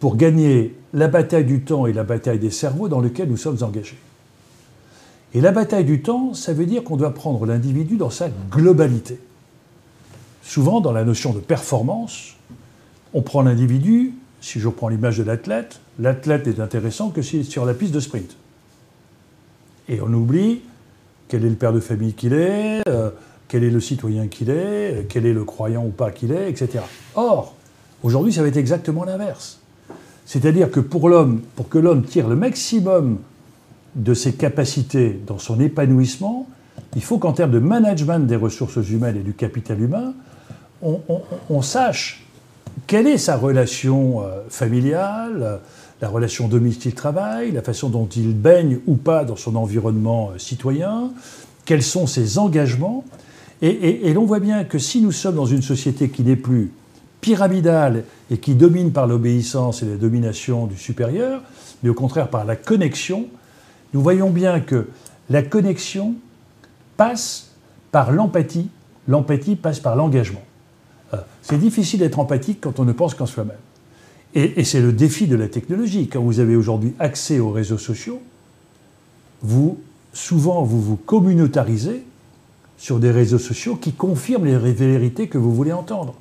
pour 0.00 0.16
gagner 0.16 0.76
la 0.92 1.08
bataille 1.08 1.44
du 1.44 1.62
temps 1.62 1.86
et 1.86 1.92
la 1.92 2.04
bataille 2.04 2.38
des 2.38 2.50
cerveaux 2.50 2.88
dans 2.88 3.00
lequel 3.00 3.28
nous 3.28 3.36
sommes 3.36 3.62
engagés. 3.62 3.98
Et 5.34 5.40
la 5.40 5.52
bataille 5.52 5.84
du 5.84 6.02
temps, 6.02 6.34
ça 6.34 6.52
veut 6.52 6.66
dire 6.66 6.84
qu'on 6.84 6.96
doit 6.96 7.14
prendre 7.14 7.46
l'individu 7.46 7.96
dans 7.96 8.10
sa 8.10 8.28
globalité 8.50 9.18
souvent 10.42 10.80
dans 10.80 10.92
la 10.92 11.04
notion 11.04 11.32
de 11.32 11.38
performance, 11.38 12.34
on 13.14 13.22
prend 13.22 13.42
l'individu, 13.42 14.14
si 14.40 14.60
je 14.60 14.66
reprends 14.66 14.88
l'image 14.88 15.18
de 15.18 15.24
l'athlète, 15.24 15.80
l'athlète 15.98 16.46
n'est 16.46 16.60
intéressant 16.60 17.10
que 17.10 17.22
sur 17.22 17.64
la 17.64 17.74
piste 17.74 17.94
de 17.94 18.00
sprint. 18.00 18.36
Et 19.88 20.00
on 20.00 20.12
oublie 20.12 20.62
quel 21.28 21.44
est 21.44 21.48
le 21.48 21.56
père 21.56 21.72
de 21.72 21.80
famille 21.80 22.14
qu'il 22.14 22.32
est, 22.32 22.82
euh, 22.88 23.10
quel 23.48 23.64
est 23.64 23.70
le 23.70 23.80
citoyen 23.80 24.28
qu'il 24.28 24.50
est, 24.50 24.94
euh, 24.94 25.02
quel 25.08 25.26
est 25.26 25.32
le 25.32 25.44
croyant 25.44 25.84
ou 25.84 25.90
pas 25.90 26.10
qu'il 26.10 26.32
est, 26.32 26.48
etc. 26.48 26.80
Or, 27.14 27.54
aujourd'hui, 28.02 28.32
ça 28.32 28.42
va 28.42 28.48
être 28.48 28.56
exactement 28.56 29.04
l'inverse. 29.04 29.60
C'est-à-dire 30.26 30.70
que 30.70 30.80
pour 30.80 31.08
l'homme, 31.08 31.42
pour 31.56 31.68
que 31.68 31.78
l'homme 31.78 32.04
tire 32.04 32.28
le 32.28 32.36
maximum 32.36 33.18
de 33.94 34.14
ses 34.14 34.32
capacités 34.32 35.20
dans 35.26 35.38
son 35.38 35.60
épanouissement, 35.60 36.48
il 36.96 37.02
faut 37.02 37.18
qu'en 37.18 37.32
termes 37.32 37.50
de 37.50 37.58
management 37.58 38.26
des 38.26 38.36
ressources 38.36 38.88
humaines 38.88 39.16
et 39.16 39.22
du 39.22 39.34
capital 39.34 39.80
humain, 39.80 40.14
on, 40.82 41.62
sache 41.62 42.21
quelle 42.86 43.06
est 43.06 43.18
sa 43.18 43.36
relation 43.36 44.22
euh, 44.22 44.42
familiale, 44.48 45.60
la 46.00 46.08
relation 46.08 46.48
domicile-travail, 46.48 47.52
la 47.52 47.62
façon 47.62 47.88
dont 47.88 48.06
il 48.06 48.34
baigne 48.34 48.80
ou 48.86 48.96
pas 48.96 49.24
dans 49.24 49.36
son 49.36 49.56
environnement 49.56 50.30
euh, 50.34 50.38
citoyen, 50.38 51.12
quels 51.64 51.82
sont 51.82 52.06
ses 52.06 52.38
engagements? 52.38 53.04
Et, 53.64 54.12
l'on 54.12 54.24
voit 54.24 54.40
bien 54.40 54.64
que 54.64 54.80
si 54.80 55.00
nous 55.00 55.12
sommes 55.12 55.36
dans 55.36 55.46
une 55.46 55.62
société 55.62 56.08
qui 56.08 56.24
n'est 56.24 56.34
plus 56.34 56.72
pyramidale 57.20 58.02
et 58.28 58.38
qui 58.38 58.56
domine 58.56 58.90
par 58.90 59.06
l'obéissance 59.06 59.84
et 59.84 59.86
la 59.86 59.94
domination 59.94 60.66
du 60.66 60.76
supérieur, 60.76 61.40
mais 61.84 61.88
au 61.88 61.94
contraire 61.94 62.26
par 62.26 62.44
la 62.44 62.56
connexion, 62.56 63.28
nous 63.94 64.02
voyons 64.02 64.30
bien 64.30 64.58
que 64.58 64.88
la 65.30 65.44
connexion 65.44 66.16
passe 66.96 67.52
par 67.92 68.10
l'empathie, 68.10 68.68
l'empathie 69.06 69.54
passe 69.54 69.78
par 69.78 69.94
l'engagement. 69.94 70.42
Euh, 71.14 71.18
c'est 71.42 71.58
difficile 71.58 72.00
d'être 72.00 72.18
empathique 72.18 72.58
quand 72.60 72.80
on 72.80 72.84
ne 72.84 72.92
pense 72.92 73.14
qu'en 73.14 73.26
soi-même. 73.26 73.56
Et, 74.34 74.64
c'est 74.64 74.80
le 74.80 74.92
défi 74.92 75.26
de 75.26 75.36
la 75.36 75.46
technologie. 75.46 76.08
Quand 76.08 76.22
vous 76.22 76.40
avez 76.40 76.56
aujourd'hui 76.56 76.94
accès 76.98 77.38
aux 77.38 77.50
réseaux 77.50 77.76
sociaux, 77.76 78.22
vous, 79.42 79.78
souvent, 80.14 80.62
vous 80.62 80.80
vous 80.80 80.96
communautarisez 80.96 82.02
sur 82.78 82.98
des 82.98 83.10
réseaux 83.10 83.38
sociaux 83.38 83.76
qui 83.76 83.92
confirment 83.92 84.46
les 84.46 84.72
vérités 84.72 85.28
que 85.28 85.36
vous 85.36 85.54
voulez 85.54 85.72
entendre, 85.72 86.14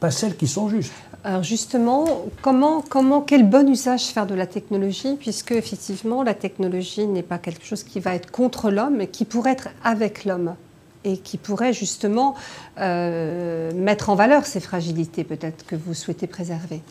pas 0.00 0.10
celles 0.10 0.36
qui 0.36 0.48
sont 0.48 0.70
justes. 0.70 0.92
Alors 1.22 1.42
justement, 1.42 2.06
comment, 2.40 2.82
comment, 2.88 3.20
quel 3.20 3.48
bon 3.48 3.68
usage 3.68 4.06
faire 4.06 4.26
de 4.26 4.34
la 4.34 4.46
technologie, 4.46 5.16
puisque 5.20 5.52
effectivement 5.52 6.22
la 6.22 6.32
technologie 6.32 7.06
n'est 7.06 7.22
pas 7.22 7.36
quelque 7.36 7.64
chose 7.64 7.82
qui 7.82 8.00
va 8.00 8.14
être 8.14 8.30
contre 8.30 8.70
l'homme, 8.70 8.96
mais 8.96 9.06
qui 9.06 9.26
pourrait 9.26 9.52
être 9.52 9.68
avec 9.84 10.24
l'homme? 10.24 10.54
Et 11.04 11.18
qui 11.18 11.38
pourrait 11.38 11.72
justement 11.72 12.34
euh, 12.78 13.72
mettre 13.74 14.10
en 14.10 14.14
valeur 14.14 14.46
ces 14.46 14.60
fragilités 14.60 15.24
peut-être 15.24 15.64
que 15.66 15.76
vous 15.76 15.94
souhaitez 15.94 16.26
préserver. 16.26 16.82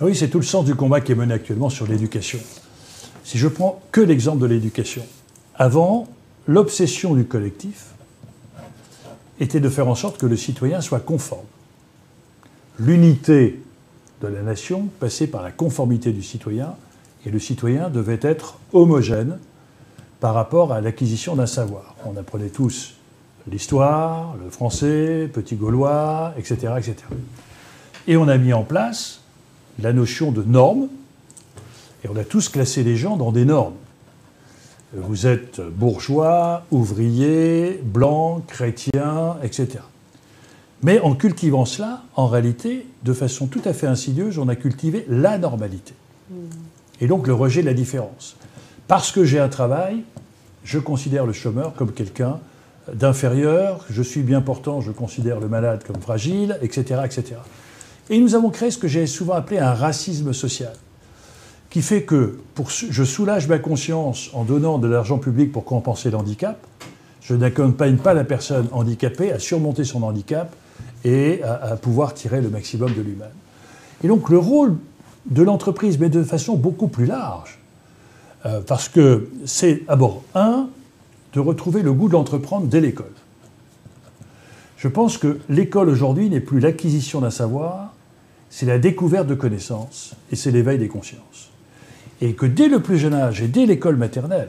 Oui, 0.00 0.14
c'est 0.14 0.28
tout 0.28 0.38
le 0.38 0.44
sens 0.44 0.64
du 0.64 0.74
combat 0.74 1.00
qui 1.00 1.12
est 1.12 1.16
mené 1.16 1.34
actuellement 1.34 1.70
sur 1.70 1.86
l'éducation. 1.86 2.38
Si 3.24 3.38
je 3.38 3.48
prends 3.48 3.80
que 3.92 4.00
l'exemple 4.00 4.38
de 4.38 4.46
l'éducation, 4.46 5.04
avant, 5.54 6.06
l'obsession 6.46 7.14
du 7.14 7.24
collectif 7.24 7.86
était 9.40 9.60
de 9.60 9.68
faire 9.68 9.88
en 9.88 9.94
sorte 9.94 10.18
que 10.18 10.26
le 10.26 10.36
citoyen 10.36 10.80
soit 10.80 11.00
conforme. 11.00 11.46
L'unité 12.78 13.62
de 14.22 14.28
la 14.28 14.42
nation 14.42 14.88
passait 15.00 15.26
par 15.26 15.42
la 15.42 15.50
conformité 15.50 16.12
du 16.12 16.22
citoyen, 16.22 16.74
et 17.24 17.30
le 17.30 17.38
citoyen 17.38 17.90
devait 17.90 18.20
être 18.22 18.58
homogène 18.72 19.38
par 20.20 20.34
rapport 20.34 20.72
à 20.72 20.80
l'acquisition 20.80 21.36
d'un 21.36 21.46
savoir. 21.46 21.96
On 22.04 22.16
apprenait 22.16 22.48
tous 22.48 22.95
l'histoire, 23.50 24.36
le 24.42 24.50
français, 24.50 25.30
petit 25.32 25.56
gaulois, 25.56 26.34
etc., 26.36 26.74
etc. 26.78 26.96
Et 28.06 28.16
on 28.16 28.28
a 28.28 28.38
mis 28.38 28.52
en 28.52 28.62
place 28.62 29.20
la 29.80 29.92
notion 29.92 30.32
de 30.32 30.42
normes, 30.42 30.88
et 32.04 32.08
on 32.08 32.16
a 32.16 32.24
tous 32.24 32.48
classé 32.48 32.82
les 32.82 32.96
gens 32.96 33.16
dans 33.16 33.32
des 33.32 33.44
normes. 33.44 33.74
Vous 34.94 35.26
êtes 35.26 35.60
bourgeois, 35.60 36.64
ouvrier, 36.70 37.80
blanc, 37.82 38.42
chrétien, 38.46 39.36
etc. 39.42 39.80
Mais 40.82 41.00
en 41.00 41.14
cultivant 41.14 41.64
cela, 41.64 42.02
en 42.14 42.28
réalité, 42.28 42.86
de 43.02 43.12
façon 43.12 43.46
tout 43.46 43.62
à 43.64 43.72
fait 43.72 43.86
insidieuse, 43.86 44.38
on 44.38 44.48
a 44.48 44.56
cultivé 44.56 45.04
la 45.08 45.38
normalité. 45.38 45.94
Hmm. 46.30 46.34
Et 47.00 47.06
donc 47.06 47.26
le 47.26 47.34
rejet 47.34 47.62
de 47.62 47.66
la 47.66 47.74
différence. 47.74 48.36
Parce 48.86 49.10
que 49.10 49.24
j'ai 49.24 49.40
un 49.40 49.48
travail, 49.48 50.04
je 50.64 50.78
considère 50.78 51.26
le 51.26 51.32
chômeur 51.32 51.74
comme 51.74 51.92
quelqu'un 51.92 52.38
d'inférieur, 52.92 53.84
je 53.90 54.02
suis 54.02 54.22
bien 54.22 54.40
portant, 54.40 54.80
je 54.80 54.92
considère 54.92 55.40
le 55.40 55.48
malade 55.48 55.82
comme 55.86 56.00
fragile, 56.00 56.58
etc., 56.62 57.00
etc. 57.04 57.36
Et 58.10 58.18
nous 58.18 58.34
avons 58.34 58.50
créé 58.50 58.70
ce 58.70 58.78
que 58.78 58.88
j'ai 58.88 59.06
souvent 59.06 59.34
appelé 59.34 59.58
un 59.58 59.74
racisme 59.74 60.32
social, 60.32 60.72
qui 61.70 61.82
fait 61.82 62.02
que 62.02 62.38
pour, 62.54 62.70
je 62.70 63.04
soulage 63.04 63.48
ma 63.48 63.58
conscience 63.58 64.30
en 64.32 64.44
donnant 64.44 64.78
de 64.78 64.86
l'argent 64.86 65.18
public 65.18 65.52
pour 65.52 65.64
compenser 65.64 66.10
l'handicap, 66.10 66.58
je 67.20 67.34
n'accompagne 67.34 67.96
pas 67.96 68.14
la 68.14 68.22
personne 68.22 68.68
handicapée 68.70 69.32
à 69.32 69.40
surmonter 69.40 69.82
son 69.82 70.04
handicap 70.04 70.54
et 71.04 71.42
à, 71.42 71.76
pouvoir 71.76 72.14
tirer 72.14 72.40
le 72.40 72.48
maximum 72.48 72.94
de 72.94 73.02
lui-même. 73.02 73.34
Et 74.04 74.08
donc 74.08 74.28
le 74.30 74.38
rôle 74.38 74.76
de 75.26 75.42
l'entreprise, 75.42 75.98
mais 75.98 76.08
de 76.08 76.22
façon 76.22 76.54
beaucoup 76.54 76.86
plus 76.86 77.06
large, 77.06 77.58
euh, 78.44 78.60
parce 78.60 78.88
que 78.88 79.28
c'est 79.44 79.86
d'abord, 79.88 80.22
un, 80.36 80.68
de 81.36 81.40
retrouver 81.40 81.82
le 81.82 81.92
goût 81.92 82.08
de 82.08 82.14
l'entreprendre 82.14 82.66
dès 82.66 82.80
l'école. 82.80 83.12
Je 84.78 84.88
pense 84.88 85.18
que 85.18 85.38
l'école 85.50 85.90
aujourd'hui 85.90 86.30
n'est 86.30 86.40
plus 86.40 86.60
l'acquisition 86.60 87.20
d'un 87.20 87.30
savoir, 87.30 87.92
c'est 88.48 88.64
la 88.64 88.78
découverte 88.78 89.26
de 89.26 89.34
connaissances 89.34 90.14
et 90.32 90.36
c'est 90.36 90.50
l'éveil 90.50 90.78
des 90.78 90.88
consciences. 90.88 91.50
Et 92.22 92.32
que 92.32 92.46
dès 92.46 92.68
le 92.68 92.80
plus 92.80 92.96
jeune 92.96 93.12
âge 93.12 93.42
et 93.42 93.48
dès 93.48 93.66
l'école 93.66 93.96
maternelle, 93.96 94.48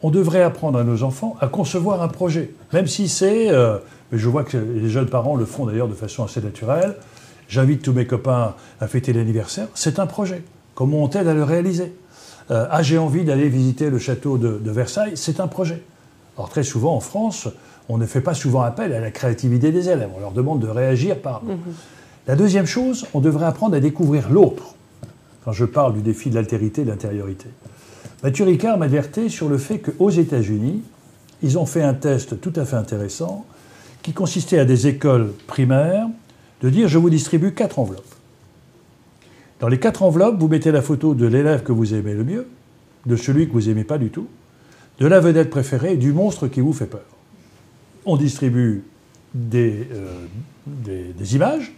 on 0.00 0.10
devrait 0.10 0.42
apprendre 0.42 0.78
à 0.78 0.84
nos 0.84 1.02
enfants 1.02 1.36
à 1.42 1.46
concevoir 1.46 2.00
un 2.00 2.08
projet, 2.08 2.54
même 2.72 2.86
si 2.86 3.06
c'est, 3.06 3.50
euh, 3.50 3.76
je 4.10 4.28
vois 4.30 4.44
que 4.44 4.56
les 4.56 4.88
jeunes 4.88 5.10
parents 5.10 5.36
le 5.36 5.44
font 5.44 5.66
d'ailleurs 5.66 5.88
de 5.88 5.94
façon 5.94 6.24
assez 6.24 6.40
naturelle, 6.40 6.96
j'invite 7.48 7.82
tous 7.82 7.92
mes 7.92 8.06
copains 8.06 8.54
à 8.80 8.88
fêter 8.88 9.12
l'anniversaire, 9.12 9.68
c'est 9.74 9.98
un 9.98 10.06
projet. 10.06 10.42
Comment 10.74 11.02
on 11.02 11.08
t'aide 11.08 11.28
à 11.28 11.34
le 11.34 11.44
réaliser 11.44 11.92
euh, 12.50 12.66
Ah, 12.70 12.82
j'ai 12.82 12.96
envie 12.96 13.24
d'aller 13.24 13.50
visiter 13.50 13.90
le 13.90 13.98
château 13.98 14.38
de, 14.38 14.70
Versailles, 14.70 15.16
c'est 15.16 15.40
un 15.40 15.48
projet. 15.48 15.82
Alors 16.38 16.48
très 16.48 16.62
souvent 16.62 16.94
en 16.94 17.00
France, 17.00 17.48
on 17.88 17.98
ne 17.98 18.06
fait 18.06 18.20
pas 18.20 18.34
souvent 18.34 18.62
appel 18.62 18.92
à 18.92 19.00
la 19.00 19.10
créativité 19.10 19.72
des 19.72 19.88
élèves, 19.88 20.08
on 20.16 20.20
leur 20.20 20.32
demande 20.32 20.60
de 20.60 20.68
réagir 20.68 21.20
par... 21.20 21.42
Mhm. 21.42 21.58
La 22.28 22.36
deuxième 22.36 22.66
chose, 22.66 23.06
on 23.14 23.20
devrait 23.20 23.46
apprendre 23.46 23.74
à 23.74 23.80
découvrir 23.80 24.30
l'autre, 24.30 24.74
quand 25.44 25.52
je 25.52 25.64
parle 25.64 25.94
du 25.94 26.02
défi 26.02 26.28
de 26.30 26.34
l'altérité 26.34 26.82
et 26.82 26.84
de 26.84 26.90
l'intériorité. 26.90 27.48
Mathieu 28.22 28.44
Ricard 28.44 28.78
m'avertait 28.78 29.30
sur 29.30 29.48
le 29.48 29.58
fait 29.58 29.78
qu'aux 29.78 30.10
États-Unis, 30.10 30.82
ils 31.42 31.58
ont 31.58 31.66
fait 31.66 31.82
un 31.82 31.94
test 31.94 32.40
tout 32.40 32.52
à 32.56 32.64
fait 32.64 32.76
intéressant 32.76 33.46
qui 34.02 34.12
consistait 34.12 34.58
à 34.58 34.64
des 34.64 34.86
écoles 34.86 35.32
primaires 35.46 36.06
de 36.60 36.70
dire 36.70 36.88
je 36.88 36.98
vous 36.98 37.10
distribue 37.10 37.54
quatre 37.54 37.78
enveloppes. 37.78 38.14
Dans 39.60 39.68
les 39.68 39.80
quatre 39.80 40.02
enveloppes, 40.02 40.38
vous 40.38 40.48
mettez 40.48 40.70
la 40.70 40.82
photo 40.82 41.14
de 41.14 41.26
l'élève 41.26 41.62
que 41.62 41.72
vous 41.72 41.94
aimez 41.94 42.14
le 42.14 42.24
mieux, 42.24 42.46
de 43.06 43.16
celui 43.16 43.48
que 43.48 43.52
vous 43.52 43.62
n'aimez 43.62 43.84
pas 43.84 43.98
du 43.98 44.10
tout, 44.10 44.28
de 44.98 45.06
la 45.06 45.20
vedette 45.20 45.50
préférée 45.50 45.96
du 45.96 46.12
monstre 46.12 46.48
qui 46.48 46.60
vous 46.60 46.72
fait 46.72 46.86
peur. 46.86 47.04
On 48.04 48.16
distribue 48.16 48.84
des, 49.34 49.86
euh, 49.92 50.26
des, 50.66 51.34
images 51.34 51.72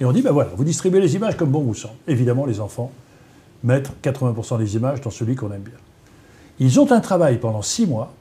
et 0.00 0.04
on 0.04 0.12
dit 0.12 0.22
ben 0.22 0.32
voilà, 0.32 0.50
vous 0.56 0.64
distribuez 0.64 1.00
les 1.00 1.16
images 1.16 1.36
comme 1.36 1.50
bon 1.50 1.62
vous 1.62 1.74
semble. 1.74 1.96
Évidemment, 2.06 2.46
les 2.46 2.60
enfants 2.60 2.92
mettre 3.62 3.92
80% 4.02 4.58
des 4.58 4.76
images 4.76 5.00
dans 5.00 5.10
celui 5.10 5.34
qu'on 5.34 5.50
aime 5.52 5.62
bien. 5.62 5.74
Ils 6.58 6.80
ont 6.80 6.90
un 6.92 7.00
travail 7.00 7.38
pendant 7.38 7.62
six 7.62 7.86
mois 7.86 8.12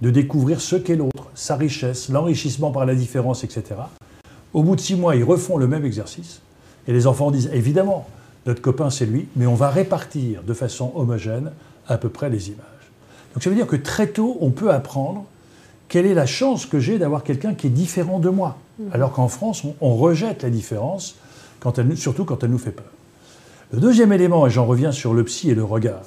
de 0.00 0.10
découvrir 0.10 0.60
ce 0.60 0.76
qu'est 0.76 0.96
l'autre, 0.96 1.30
sa 1.34 1.56
richesse, 1.56 2.08
l'enrichissement 2.08 2.70
par 2.70 2.86
la 2.86 2.94
différence, 2.94 3.44
etc. 3.44 3.64
Au 4.52 4.62
bout 4.62 4.76
de 4.76 4.80
six 4.80 4.96
mois, 4.96 5.14
ils 5.14 5.24
refont 5.24 5.58
le 5.58 5.66
même 5.66 5.84
exercice. 5.84 6.40
Et 6.88 6.92
les 6.92 7.06
enfants 7.06 7.30
disent, 7.30 7.50
évidemment, 7.52 8.08
notre 8.46 8.62
copain 8.62 8.90
c'est 8.90 9.06
lui, 9.06 9.28
mais 9.36 9.46
on 9.46 9.54
va 9.54 9.68
répartir 9.68 10.42
de 10.42 10.54
façon 10.54 10.92
homogène 10.94 11.52
à 11.86 11.98
peu 11.98 12.08
près 12.08 12.30
les 12.30 12.48
images. 12.48 12.79
Donc 13.34 13.42
ça 13.42 13.50
veut 13.50 13.56
dire 13.56 13.66
que 13.66 13.76
très 13.76 14.08
tôt, 14.08 14.36
on 14.40 14.50
peut 14.50 14.70
apprendre 14.70 15.24
quelle 15.88 16.06
est 16.06 16.14
la 16.14 16.26
chance 16.26 16.66
que 16.66 16.78
j'ai 16.78 16.98
d'avoir 16.98 17.24
quelqu'un 17.24 17.54
qui 17.54 17.66
est 17.66 17.70
différent 17.70 18.18
de 18.18 18.28
moi. 18.28 18.58
Mmh. 18.78 18.84
Alors 18.92 19.12
qu'en 19.12 19.28
France, 19.28 19.64
on, 19.80 19.94
rejette 19.96 20.42
la 20.42 20.50
différence, 20.50 21.16
quand 21.58 21.78
elle, 21.78 21.96
surtout 21.96 22.24
quand 22.24 22.42
elle 22.44 22.50
nous 22.50 22.58
fait 22.58 22.70
peur. 22.70 22.86
Le 23.72 23.80
deuxième 23.80 24.12
élément, 24.12 24.46
et 24.46 24.50
j'en 24.50 24.66
reviens 24.66 24.92
sur 24.92 25.14
le 25.14 25.24
psy 25.24 25.50
et 25.50 25.54
le 25.54 25.64
regard, 25.64 26.02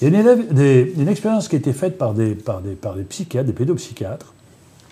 il 0.00 0.12
y 0.12 0.16
a 0.16 0.20
une, 0.20 1.08
expérience 1.08 1.48
qui 1.48 1.56
a 1.56 1.58
été 1.58 1.72
faite 1.72 1.98
par 1.98 2.14
des, 2.14 2.34
par, 2.34 2.60
des, 2.60 2.74
par 2.74 2.94
des 2.94 3.02
psychiatres, 3.02 3.46
des 3.46 3.52
pédopsychiatres, 3.52 4.32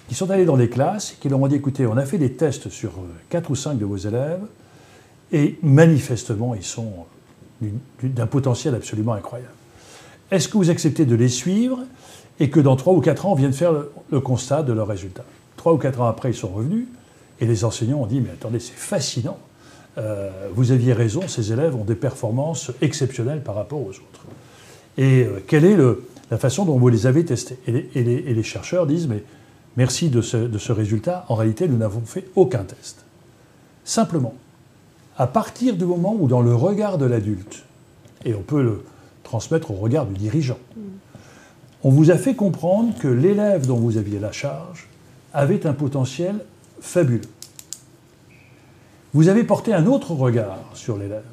qui 0.08 0.14
sont 0.14 0.30
allés 0.30 0.44
dans 0.44 0.56
des 0.56 0.68
classes 0.68 1.12
et 1.12 1.16
qui 1.20 1.28
leur 1.28 1.40
ont 1.40 1.46
dit 1.46 1.54
écoutez, 1.54 1.86
on 1.86 1.96
a 1.96 2.04
fait 2.04 2.18
des 2.18 2.32
tests 2.32 2.68
sur 2.70 2.92
4 3.30 3.50
ou 3.50 3.54
5 3.54 3.78
de 3.78 3.84
vos 3.84 3.96
élèves, 3.96 4.42
et 5.32 5.58
manifestement, 5.62 6.54
ils 6.54 6.64
sont 6.64 6.92
d'un 8.02 8.26
potentiel 8.26 8.74
absolument 8.74 9.14
incroyable. 9.14 9.52
Est-ce 10.30 10.48
que 10.48 10.56
vous 10.56 10.70
acceptez 10.70 11.04
de 11.04 11.14
les 11.14 11.28
suivre 11.28 11.80
et 12.40 12.50
que 12.50 12.60
dans 12.60 12.76
3 12.76 12.94
ou 12.94 13.00
4 13.00 13.26
ans, 13.26 13.32
on 13.32 13.34
vienne 13.36 13.52
faire 13.52 13.72
le, 13.72 13.92
le 14.10 14.20
constat 14.20 14.62
de 14.62 14.72
leurs 14.72 14.88
résultats? 14.88 15.24
3 15.56 15.72
ou 15.72 15.78
4 15.78 16.00
ans 16.00 16.06
après, 16.06 16.30
ils 16.30 16.34
sont 16.34 16.48
revenus, 16.48 16.86
et 17.40 17.46
les 17.46 17.64
enseignants 17.64 18.00
ont 18.00 18.06
dit 18.06 18.20
mais 18.20 18.30
attendez, 18.30 18.60
c'est 18.60 18.74
fascinant 18.76 19.38
euh, 19.98 20.30
vous 20.52 20.72
aviez 20.72 20.92
raison, 20.92 21.22
ces 21.26 21.52
élèves 21.52 21.74
ont 21.74 21.84
des 21.84 21.94
performances 21.94 22.70
exceptionnelles 22.82 23.42
par 23.42 23.54
rapport 23.54 23.80
aux 23.80 23.90
autres. 23.90 24.26
Et 24.98 25.22
euh, 25.22 25.42
quelle 25.46 25.64
est 25.64 25.76
la 26.30 26.38
façon 26.38 26.64
dont 26.64 26.78
vous 26.78 26.88
les 26.88 27.06
avez 27.06 27.24
testés 27.24 27.58
et 27.66 28.02
les, 28.02 28.42
chercheurs 28.42 28.86
disent, 28.86 29.08
mais 29.08 29.22
merci 29.76 30.10
de 30.10 30.20
ce, 30.20 30.72
résultat, 30.72 31.24
en 31.28 31.34
réalité, 31.34 31.66
nous 31.66 31.78
n'avons 31.78 32.02
fait 32.02 32.26
aucun 32.36 32.64
test. 32.64 33.04
Simplement, 33.84 34.34
à 35.16 35.26
partir 35.26 35.76
du 35.76 35.86
moment 35.86 36.14
où 36.18 36.26
dans 36.26 36.42
le 36.42 36.54
regard 36.54 36.98
de 36.98 37.06
l'adulte, 37.06 37.64
et 38.24 38.34
on 38.34 38.42
peut 38.42 38.62
le 38.62 38.82
transmettre 39.26 39.70
au 39.70 39.74
regard 39.74 40.06
du 40.06 40.14
dirigeant, 40.14 40.58
on 41.82 41.90
vous 41.90 42.10
a 42.10 42.16
fait 42.16 42.34
comprendre 42.34 42.98
que 42.98 43.08
l'élève 43.08 43.66
dont 43.66 43.76
vous 43.76 43.98
aviez 43.98 44.18
la 44.18 44.32
charge 44.32 44.88
avait 45.32 45.66
un 45.66 45.72
potentiel 45.72 46.36
fabuleux 46.80 47.20
vous 49.16 49.28
avez 49.28 49.44
porté 49.44 49.72
un 49.72 49.86
autre 49.86 50.12
regard 50.12 50.58
sur 50.74 50.98
l'élève. 50.98 51.24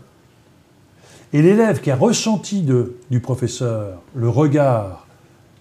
Et 1.33 1.41
l'élève 1.41 1.81
qui 1.81 1.91
a 1.91 1.97
ressenti 1.97 2.61
du 2.61 3.19
professeur 3.19 4.01
le 4.15 4.29
regard 4.29 5.05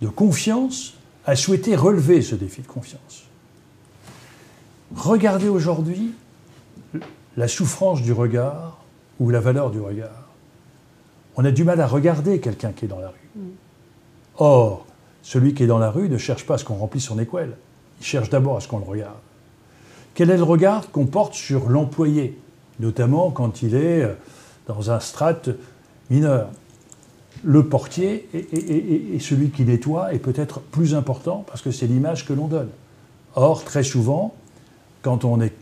de 0.00 0.06
confiance 0.06 0.94
a 1.26 1.34
souhaité 1.34 1.74
relever 1.74 2.22
ce 2.22 2.36
défi 2.36 2.62
de 2.62 2.68
confiance. 2.68 3.24
Regardez 4.94 5.48
aujourd'hui 5.48 6.12
la 7.36 7.48
souffrance 7.48 8.02
du 8.02 8.12
regard 8.12 8.78
ou 9.18 9.30
la 9.30 9.40
valeur 9.40 9.72
du 9.72 9.80
regard. 9.80 10.21
On 11.36 11.44
a 11.44 11.50
du 11.50 11.64
mal 11.64 11.80
à 11.80 11.86
regarder 11.86 12.40
quelqu'un 12.40 12.72
qui 12.72 12.84
est 12.84 12.88
dans 12.88 13.00
la 13.00 13.08
rue. 13.08 13.30
Mm. 13.36 13.40
Or, 14.38 14.86
celui 15.22 15.54
qui 15.54 15.62
est 15.62 15.66
dans 15.66 15.78
la 15.78 15.90
rue 15.90 16.08
ne 16.08 16.18
cherche 16.18 16.46
pas 16.46 16.54
à 16.54 16.58
ce 16.58 16.64
qu'on 16.64 16.74
remplisse 16.74 17.04
son 17.04 17.18
équelle. 17.18 17.56
Il 18.00 18.06
cherche 18.06 18.30
d'abord 18.30 18.56
à 18.56 18.60
ce 18.60 18.68
qu'on 18.68 18.78
le 18.78 18.84
regarde. 18.84 19.16
Quel 20.14 20.30
est 20.30 20.36
le 20.36 20.42
regard 20.42 20.90
qu'on 20.90 21.06
porte 21.06 21.34
sur 21.34 21.68
l'employé, 21.68 22.38
notamment 22.80 23.30
quand 23.30 23.62
il 23.62 23.74
est 23.74 24.02
euh, 24.02 24.14
dans 24.66 24.90
un 24.90 25.00
strate 25.00 25.50
mineur? 26.10 26.50
Le 27.44 27.66
portier 27.66 28.28
et, 28.34 29.18
celui 29.18 29.50
qui 29.50 29.64
nettoie 29.64 30.14
est 30.14 30.20
peut-être 30.20 30.60
plus 30.60 30.94
important 30.94 31.44
parce 31.48 31.60
que 31.60 31.72
c'est 31.72 31.88
l'image 31.88 32.24
que 32.24 32.32
l'on 32.32 32.46
donne. 32.46 32.68
Or, 33.34 33.64
très 33.64 33.82
souvent, 33.82 34.34
quand 35.00 35.24
on 35.24 35.40
est 35.40 35.54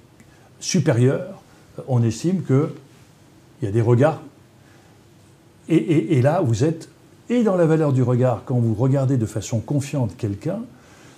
supérieur, 0.58 1.40
on 1.88 2.02
estime 2.02 2.42
qu'il 2.42 2.68
y 3.62 3.66
a 3.66 3.70
des 3.70 3.80
regards. 3.80 4.20
Et, 5.72 6.20
là, 6.20 6.40
vous 6.40 6.64
êtes 6.64 6.88
et 7.28 7.44
dans 7.44 7.54
la 7.54 7.64
valeur 7.64 7.92
du 7.92 8.02
regard 8.02 8.42
quand 8.44 8.58
vous 8.58 8.74
regardez 8.74 9.16
de 9.16 9.26
façon 9.26 9.60
confiante 9.60 10.16
quelqu'un, 10.16 10.58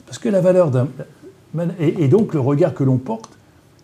parce 0.04 0.18
que 0.18 0.28
la 0.28 0.42
valeur 0.42 0.70
d'un 0.70 0.88
et, 1.78 2.08
donc 2.08 2.34
le 2.34 2.40
regard 2.40 2.74
que 2.74 2.84
l'on 2.84 2.98
porte 2.98 3.30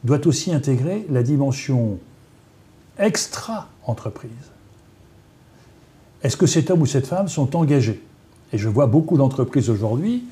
doit 0.04 0.26
aussi 0.26 0.52
intégrer 0.52 1.06
la 1.10 1.22
dimension 1.22 1.98
extra-entreprise. 2.98 4.30
Est-ce 6.22 6.36
que 6.36 6.46
cet 6.46 6.70
homme 6.70 6.82
ou 6.82 6.86
cette 6.86 7.06
femme 7.06 7.28
sont 7.28 7.56
engagés? 7.56 8.02
Et 8.52 8.58
je 8.58 8.68
vois 8.68 8.86
beaucoup 8.86 9.16
d'entreprises 9.16 9.70
aujourd'hui 9.70 10.24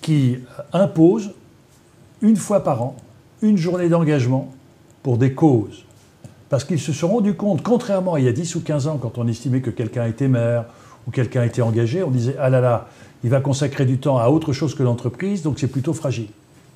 qui 0.00 0.38
imposent 0.72 1.32
une 2.22 2.36
fois 2.36 2.62
par 2.62 2.82
an 2.82 2.96
une 3.42 3.56
journée 3.56 3.88
d'engagement 3.88 4.50
pour 5.02 5.18
des 5.18 5.34
causes. 5.34 5.84
Parce 6.54 6.62
qu'ils 6.62 6.78
se 6.78 6.92
sont 6.92 7.08
rendus 7.08 7.34
compte, 7.34 7.64
contrairement 7.64 8.14
à 8.14 8.20
il 8.20 8.26
y 8.26 8.28
a 8.28 8.32
10 8.32 8.54
ou 8.54 8.60
15 8.60 8.86
ans, 8.86 8.96
quand 8.96 9.18
on 9.18 9.26
estimait 9.26 9.60
que 9.60 9.70
quelqu'un 9.70 10.06
était 10.06 10.28
maire 10.28 10.66
ou 11.04 11.10
quelqu'un 11.10 11.42
était 11.42 11.62
engagé, 11.62 12.04
on 12.04 12.12
disait 12.12 12.36
Ah 12.38 12.48
là 12.48 12.60
là, 12.60 12.86
il 13.24 13.30
va 13.30 13.40
consacrer 13.40 13.84
du 13.86 13.98
temps 13.98 14.18
à 14.18 14.28
autre 14.28 14.52
chose 14.52 14.76
que 14.76 14.84
l'entreprise, 14.84 15.42
donc 15.42 15.58
c'est 15.58 15.66
plutôt 15.66 15.94
fragile. 15.94 16.28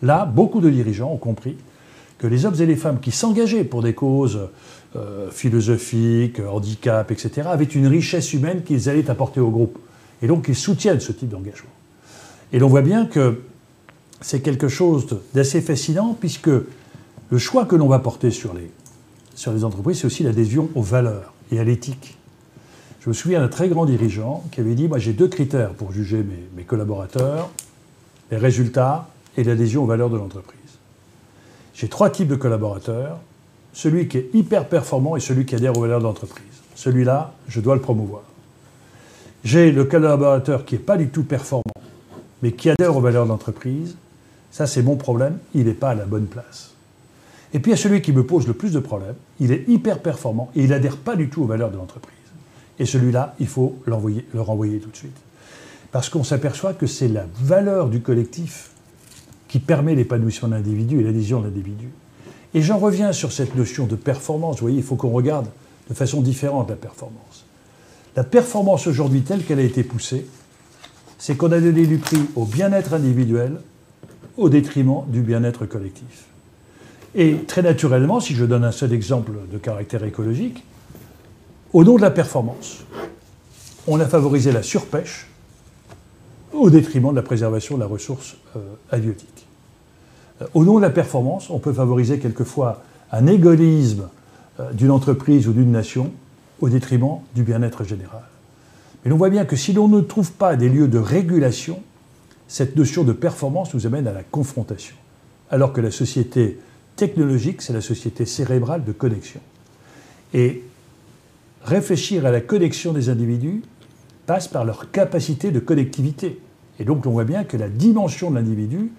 Là, 0.03 0.25
beaucoup 0.25 0.61
de 0.61 0.69
dirigeants 0.69 1.13
ont 1.13 1.17
compris 1.17 1.57
que 2.19 2.27
les 2.27 2.45
hommes 2.45 2.61
et 2.61 2.67
les 2.67 2.75
femmes 2.75 2.99
qui 2.99 3.13
s'engageaient 3.13 3.63
pour 3.63 3.81
des 3.81 3.95
causes 3.95 4.49
euh, 4.97 5.31
philosophiques, 5.31 6.41
handicap, 6.41 7.13
etc., 7.13 7.43
avaient 7.49 7.65
une 7.65 7.87
richesse 7.87 8.33
humaine 8.33 8.65
qu'ils 8.65 8.89
allaient 8.89 9.09
apporter 9.09 9.39
au 9.39 9.51
groupe. 9.51 9.79
Et 10.23 10.27
donc 10.27 10.47
ils 10.49 10.57
soutiennent 10.57 10.99
ce 10.99 11.13
type 11.13 11.29
d'engagement. 11.29 11.71
Et 12.53 12.59
l'on 12.59 12.69
voit 12.69 12.83
bien 12.83 13.07
que 13.07 13.43
c'est 14.23 14.41
quelque 14.41 14.67
chose 14.67 15.07
d'assez 15.35 15.61
fascinant 15.61 16.17
puisque 16.19 16.51
le 17.31 17.39
choix 17.39 17.65
que 17.65 17.77
l'on 17.77 17.87
va 17.87 18.01
porter 18.01 18.33
sur 18.33 18.55
les, 18.55 18.73
sur 19.39 19.53
les 19.53 19.63
entreprises, 19.63 20.01
c'est 20.01 20.07
aussi 20.07 20.25
l'adhésion 20.25 20.69
aux 20.75 20.83
valeurs 20.83 21.33
et 21.53 21.61
à 21.61 21.65
l'éthique. 21.65 22.19
Je 22.99 23.09
me 23.09 23.15
souviens 23.15 23.39
d'un 23.39 23.47
très 23.47 23.69
grand 23.69 23.87
dirigeant 23.87 24.43
qui 24.51 24.59
avait 24.59 24.75
dit, 24.75 24.89
moi 24.89 24.99
j'ai 24.99 25.13
deux 25.13 25.29
critères 25.29 25.75
pour 25.75 25.93
juger 25.93 26.25
mes, 26.57 26.65
collaborateurs, 26.65 27.49
les 28.33 28.37
résultats 28.37 29.09
et 29.37 29.45
l'adhésion 29.45 29.85
aux 29.85 29.87
valeurs 29.87 30.11
de 30.11 30.17
l'entreprise. 30.17 30.59
J'ai 31.73 31.87
trois 31.87 32.11
types 32.11 32.27
de 32.27 32.35
collaborateurs. 32.35 33.21
Celui 33.73 34.09
qui 34.09 34.19
est 34.19 34.31
hyper 34.35 34.69
performant 34.69 35.15
et 35.15 35.21
celui 35.21 35.47
qui 35.47 35.55
adhère 35.55 35.79
aux 35.79 35.83
valeurs 35.83 36.01
de 36.01 36.05
l'entreprise. 36.05 36.45
Celui-là, 36.75 37.33
je 37.47 37.61
dois 37.61 37.77
le 37.77 37.81
promouvoir. 37.81 38.23
J'ai 39.45 39.71
le 39.71 39.85
collaborateur 39.85 40.65
qui 40.65 40.75
n'est 40.75 40.81
pas 40.81 40.97
du 40.97 41.11
tout 41.11 41.23
performant, 41.23 41.63
mais 42.43 42.51
qui 42.51 42.71
adhère 42.71 42.97
aux 42.97 43.01
valeurs 43.01 43.25
de 43.25 43.29
l'entreprise. 43.29 43.97
Ça, 44.51 44.67
c'est 44.67 44.83
mon 44.83 44.97
problème. 44.97 45.39
Il 45.55 45.67
n'est 45.67 45.75
pas 45.75 45.91
à 45.91 45.95
la 45.95 46.07
bonne 46.07 46.27
place. 46.27 46.75
Et 47.55 47.61
puis 47.61 47.71
il 47.71 47.75
y 47.75 47.79
a 47.79 47.83
celui 47.83 48.03
qui 48.03 48.13
me 48.13 48.25
pose 48.25 48.47
le 48.47 48.53
plus 48.53 48.73
de 48.73 48.81
problèmes. 48.81 49.15
Il 49.41 49.53
est 49.53 49.65
hyper 49.69 50.01
performant 50.01 50.51
et 50.55 50.63
il 50.65 50.71
n'adhère 50.71 50.97
pas 50.97 51.17
du 51.17 51.29
tout 51.29 51.43
aux 51.43 51.47
valeurs 51.47 51.71
de 51.71 51.77
l'entreprise. 51.77 52.15
Et 52.79 52.87
celui-là, 52.87 53.35
il 53.41 53.47
faut 53.47 53.77
le 53.87 54.41
renvoyer 54.41 54.79
tout 54.79 54.91
de 54.91 54.97
suite. 54.97 55.17
Parce 55.91 56.09
qu'on 56.09 56.25
s'aperçoit 56.25 56.75
que 56.75 56.87
c'est 56.87 57.09
la 57.09 57.27
valeur 57.41 57.89
du 57.89 58.01
collectif 58.01 58.71
qui 59.49 59.59
permet 59.59 59.95
l'épanouissement 59.95 60.49
de 60.49 60.55
l'individu 60.55 61.01
et 61.01 61.03
l'adhésion 61.03 61.41
de 61.41 61.47
l'individu. 61.47 61.89
Et 62.55 62.63
j'en 62.63 62.79
reviens 62.79 63.13
sur 63.13 63.33
cette 63.33 63.55
notion 63.57 63.87
de 63.87 63.97
performance. 63.97 64.57
Vous 64.57 64.67
voyez, 64.67 64.79
il 64.79 64.85
faut 64.85 64.97
qu'on 64.97 65.11
regarde 65.11 65.49
de 65.89 65.95
façon 65.95 66.21
différente 66.21 66.69
la 66.69 66.77
performance. 66.77 67.47
La 68.15 68.25
performance 68.25 68.87
aujourd'hui 68.87 69.23
telle 69.23 69.45
qu'elle 69.45 69.59
a 69.59 69.63
été 69.63 69.83
poussée, 69.83 70.27
c'est 71.19 71.37
qu'on 71.37 71.53
a 71.53 71.61
donné 71.61 71.87
du 71.87 71.99
prix 71.99 72.21
au 72.37 72.45
bien-être 72.45 72.95
individuel 72.95 73.61
au 74.37 74.49
détriment 74.49 75.05
du 75.09 75.23
bien-être 75.23 75.67
collectif. 75.67 76.27
Et 77.19 77.35
très 77.49 77.63
naturellement, 77.63 78.21
si 78.21 78.37
je 78.37 78.45
donne 78.45 78.63
un 78.63 78.71
seul 78.71 78.93
exemple 78.93 79.33
de 79.51 79.59
caractère 79.59 80.05
écologique, 80.05 80.63
au 81.73 81.83
nom 81.83 81.97
de 81.97 82.01
la 82.01 82.13
performance, 82.13 82.85
on 83.89 83.99
a 83.99 84.07
favorisé 84.07 84.53
la 84.53 84.63
surpêche 84.63 85.27
au 86.53 86.71
détriment 86.71 87.11
de 87.11 87.17
la 87.17 87.23
préservation 87.23 87.75
de 87.75 87.81
la 87.81 87.89
ressource 87.89 88.37
euh, 88.55 88.61
halieutique. 88.93 89.47
Euh, 90.41 90.47
au 90.55 90.65
nom 90.65 90.77
de 90.77 90.83
la 90.83 90.91
performance, 90.91 91.51
on 91.51 91.59
peut 91.59 91.73
favoriser 91.73 92.21
quelquefois 92.21 92.85
un 93.11 93.27
égoïsme 93.27 94.09
euh, 94.61 94.71
d'une 94.73 94.93
entreprise 94.93 95.49
ou 95.49 95.53
d'une 95.53 95.73
nation 95.73 96.13
au 96.61 96.69
détriment 96.69 97.19
du 97.35 97.43
bien-être 97.43 97.83
général. 97.83 98.23
Mais 99.05 99.11
on 99.11 99.17
voit 99.17 99.31
bien 99.31 99.45
que 99.45 99.57
si 99.57 99.73
l'on 99.73 99.89
ne 99.89 100.03
trouve 100.03 100.31
pas 100.31 100.55
des 100.55 100.69
lieux 100.69 100.87
de 100.87 100.99
régulation, 100.99 101.83
cette 102.47 102.77
notion 102.77 103.03
de 103.03 103.13
performance 103.13 103.75
nous 103.75 103.89
amène 103.89 104.07
à 104.07 104.13
la 104.13 104.23
confrontation. 104.23 104.95
Alors 105.51 105.73
que 105.73 105.81
la 105.81 105.91
société 105.91 106.61
technologique, 106.99 107.63
c'est 107.63 107.73
la 107.73 107.81
société 107.81 108.27
cérébrale 108.27 108.85
de 108.85 108.93
connexion. 108.93 109.41
Et 110.35 110.63
réfléchir 111.63 112.27
à 112.27 112.31
la 112.31 112.43
connexion 112.43 112.93
des 112.93 113.09
individus 113.09 113.63
passe 114.27 114.49
par 114.49 114.65
leur 114.65 114.91
capacité 114.91 115.51
de 115.51 115.61
connectivité. 115.61 116.41
Et 116.79 116.85
donc 116.85 117.07
on 117.07 117.11
voit 117.11 117.25
bien 117.25 117.45
que 117.45 117.57
la 117.57 117.69
dimension 117.69 118.31
de 118.31 118.37
l'individu 118.37 118.91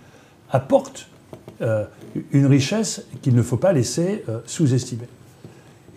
apporte 0.50 1.08
euh, 1.62 1.86
une 2.32 2.48
richesse 2.48 3.04
qu'il 3.22 3.36
ne 3.36 3.44
faut 3.44 3.58
pas 3.58 3.74
laisser 3.74 4.24
euh, 4.30 4.40
sous-estimer. 4.46 5.08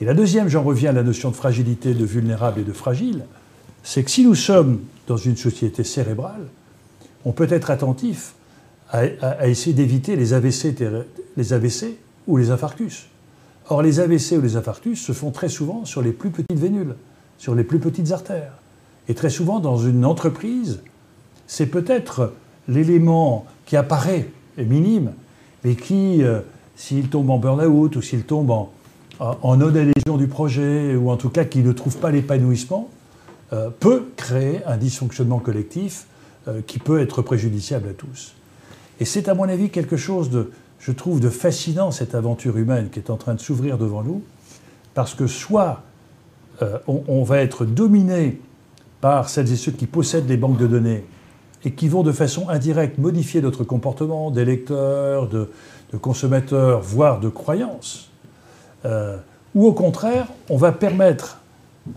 Et 0.01 0.05
la 0.05 0.15
deuxième, 0.15 0.49
j'en 0.49 0.63
reviens 0.63 0.91
à 0.91 0.93
la 0.93 1.05
notion 1.05 1.31
de 1.31 1.37
fragilité, 1.37 1.95
de 1.95 2.05
vulnérable 2.05 2.61
et 2.61 2.65
de 2.65 2.73
fragile, 2.73 3.25
c'est 3.85 4.03
que 4.03 4.11
si 4.11 4.25
nous 4.25 4.35
sommes 4.35 4.81
dans 5.07 5.17
une 5.17 5.37
société 5.37 5.85
cérébrale, 5.85 6.47
on 7.25 7.33
peut 7.33 7.47
être 7.49 7.71
attentif 7.71 8.35
à, 8.93 9.49
essayer 9.49 9.75
d'éviter 9.75 10.17
les 10.17 10.35
AVC, 10.35 11.97
ou 12.29 12.37
les 12.37 12.51
infarctus. 12.51 13.07
Or, 13.69 13.83
les 13.83 14.01
AVC 14.01 14.33
ou 14.39 14.41
les 14.43 14.57
infarctus 14.57 15.01
se 15.01 15.13
font 15.13 15.31
très 15.31 15.49
souvent 15.49 15.85
sur 15.85 16.03
les 16.03 16.13
plus 16.13 16.31
petites 16.31 16.59
vénules, 16.59 16.95
sur 17.39 17.55
les 17.55 17.65
plus 17.65 17.79
petites 17.79 18.13
artères. 18.13 18.53
Et 19.09 19.15
très 19.15 19.31
souvent, 19.31 19.61
dans 19.61 19.79
une 19.79 20.05
entreprise, 20.05 20.81
c'est 21.47 21.67
peut-être 21.67 22.35
l'élément 22.69 23.47
qui 23.67 23.77
apparaît, 23.77 24.29
est 24.59 24.65
minime, 24.65 25.13
mais 25.65 25.75
qui, 25.75 26.23
euh, 26.23 26.41
s'il 26.77 27.09
tombe 27.09 27.31
en 27.31 27.39
burn-out 27.39 27.97
ou 27.97 28.03
s'il 28.03 28.25
tombe 28.25 28.51
en, 28.51 28.73
en 29.19 29.57
non-adhésion 29.57 30.17
du 30.17 30.29
projet, 30.29 30.95
ou 30.95 31.11
en 31.11 31.17
tout 31.17 31.31
cas 31.31 31.45
qui 31.45 31.61
ne 31.61 31.73
trouve 31.73 31.97
pas 31.97 32.11
l'épanouissement, 32.11 32.91
euh, 33.53 33.69
peut 33.69 34.05
créer 34.17 34.65
un 34.67 34.77
dysfonctionnement 34.77 35.39
collectif 35.39 36.07
euh, 36.49 36.61
qui 36.67 36.79
peut 36.79 37.01
être 37.01 37.21
préjudiciable 37.21 37.89
à 37.91 37.93
tous. 37.93 38.35
Et 39.01 39.05
c'est 39.05 39.29
à 39.29 39.35
mon 39.35 39.49
avis 39.49 39.71
quelque 39.71 39.97
chose 39.97 40.31
de, 40.31 40.51
je 40.79 40.93
trouve, 40.93 41.21
de 41.21 41.31
fascinant, 41.31 41.91
cette 41.91 42.15
aventure 42.15 42.57
humaine 42.57 42.89
qui 42.91 42.99
est 42.99 43.11
en 43.11 43.17
train 43.17 43.35
de 43.35 43.41
s'ouvrir 43.41 43.79
devant 43.79 44.03
nous, 44.03 44.23
parce 44.95 45.15
que 45.15 45.27
soit 45.27 45.83
euh, 46.61 46.79
on, 46.87 47.23
va 47.23 47.39
être 47.39 47.65
dominé 47.65 48.41
par 49.01 49.29
celles 49.29 49.51
et 49.53 49.57
ceux 49.57 49.73
qui 49.73 49.87
possèdent 49.87 50.29
les 50.29 50.37
banques 50.37 50.59
de 50.59 50.67
données 50.67 51.05
et 51.65 51.73
qui 51.73 51.89
vont 51.89 52.03
de 52.03 52.13
façon 52.13 52.49
indirecte 52.49 52.99
modifier 52.99 53.41
notre 53.41 53.65
comportement 53.65 54.31
d'électeurs, 54.31 55.29
de, 55.29 55.51
de, 55.93 55.97
consommateurs, 55.97 56.81
voire 56.81 57.21
de 57.21 57.29
croyances, 57.29 58.11
euh, 58.85 59.17
ou 59.55 59.67
au 59.67 59.73
contraire, 59.73 60.27
on 60.51 60.57
va 60.57 60.73
permettre 60.73 61.39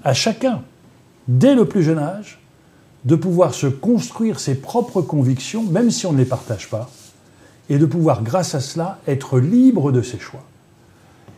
à 0.04 0.14
chacun, 0.14 0.62
dès 1.28 1.56
le 1.56 1.66
plus 1.66 1.84
jeune 1.84 2.00
âge, 2.00 2.40
de 3.06 3.16
pouvoir 3.16 3.54
se 3.54 3.68
construire 3.68 4.40
ses 4.40 4.56
propres 4.56 5.02
convictions, 5.02 5.64
même 5.64 5.92
si 5.92 6.06
on 6.06 6.12
ne 6.12 6.18
les 6.18 6.26
partage 6.26 6.70
pas, 6.70 6.90
et 7.70 7.78
de 7.78 7.86
pouvoir, 7.86 8.24
grâce 8.24 8.56
à 8.56 8.60
cela, 8.60 9.00
être 9.08 9.40
libre 9.40 9.92
de 9.92 10.02
ses 10.02 10.20
choix. 10.20 10.44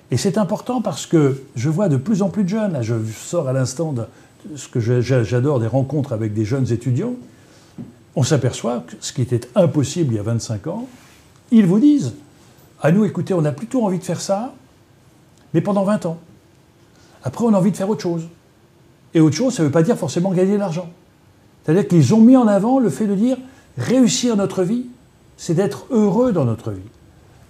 Et 0.09 0.17
c'est 0.17 0.37
important 0.37 0.81
parce 0.81 1.05
que 1.05 1.43
je 1.55 1.69
vois 1.69 1.89
de 1.89 1.97
plus 1.97 2.21
en 2.21 2.29
plus 2.29 2.45
de 2.45 2.49
jeunes, 2.49 2.77
je 2.81 2.95
sors 3.13 3.49
à 3.49 3.53
l'instant 3.53 3.91
de 3.91 4.05
ce 4.55 4.69
que 4.69 4.79
j'adore 4.79 5.59
des 5.59 5.67
rencontres 5.67 6.13
avec 6.13 6.33
des 6.33 6.45
jeunes 6.45 6.71
étudiants, 6.71 7.15
on 8.15 8.23
s'aperçoit 8.23 8.83
que 8.87 8.93
ce 8.99 9.13
qui 9.13 9.21
était 9.21 9.41
impossible 9.55 10.13
il 10.13 10.17
y 10.17 10.19
a 10.19 10.23
25 10.23 10.67
ans, 10.67 10.87
ils 11.51 11.65
vous 11.65 11.79
disent, 11.79 12.13
à 12.81 12.91
nous 12.91 13.05
écoutez, 13.05 13.33
on 13.33 13.45
a 13.45 13.51
plutôt 13.51 13.85
envie 13.85 13.99
de 13.99 14.03
faire 14.03 14.21
ça, 14.21 14.53
mais 15.53 15.61
pendant 15.61 15.83
20 15.83 16.05
ans. 16.05 16.17
Après, 17.23 17.43
on 17.43 17.53
a 17.53 17.57
envie 17.57 17.71
de 17.71 17.77
faire 17.77 17.89
autre 17.89 18.01
chose. 18.01 18.23
Et 19.13 19.19
autre 19.19 19.35
chose, 19.35 19.53
ça 19.53 19.63
ne 19.63 19.67
veut 19.67 19.71
pas 19.71 19.83
dire 19.83 19.97
forcément 19.97 20.31
gagner 20.31 20.53
de 20.53 20.59
l'argent. 20.59 20.89
C'est-à-dire 21.67 21.89
qu'ils 21.89 22.13
ont 22.13 22.21
mis 22.21 22.37
en 22.37 22.47
avant 22.47 22.79
le 22.79 22.89
fait 22.89 23.07
de 23.07 23.13
dire 23.13 23.35
réussir 23.77 24.37
notre 24.37 24.63
vie, 24.63 24.85
c'est 25.35 25.53
d'être 25.53 25.85
heureux 25.91 26.31
dans 26.31 26.45
notre 26.45 26.71
vie. 26.71 26.79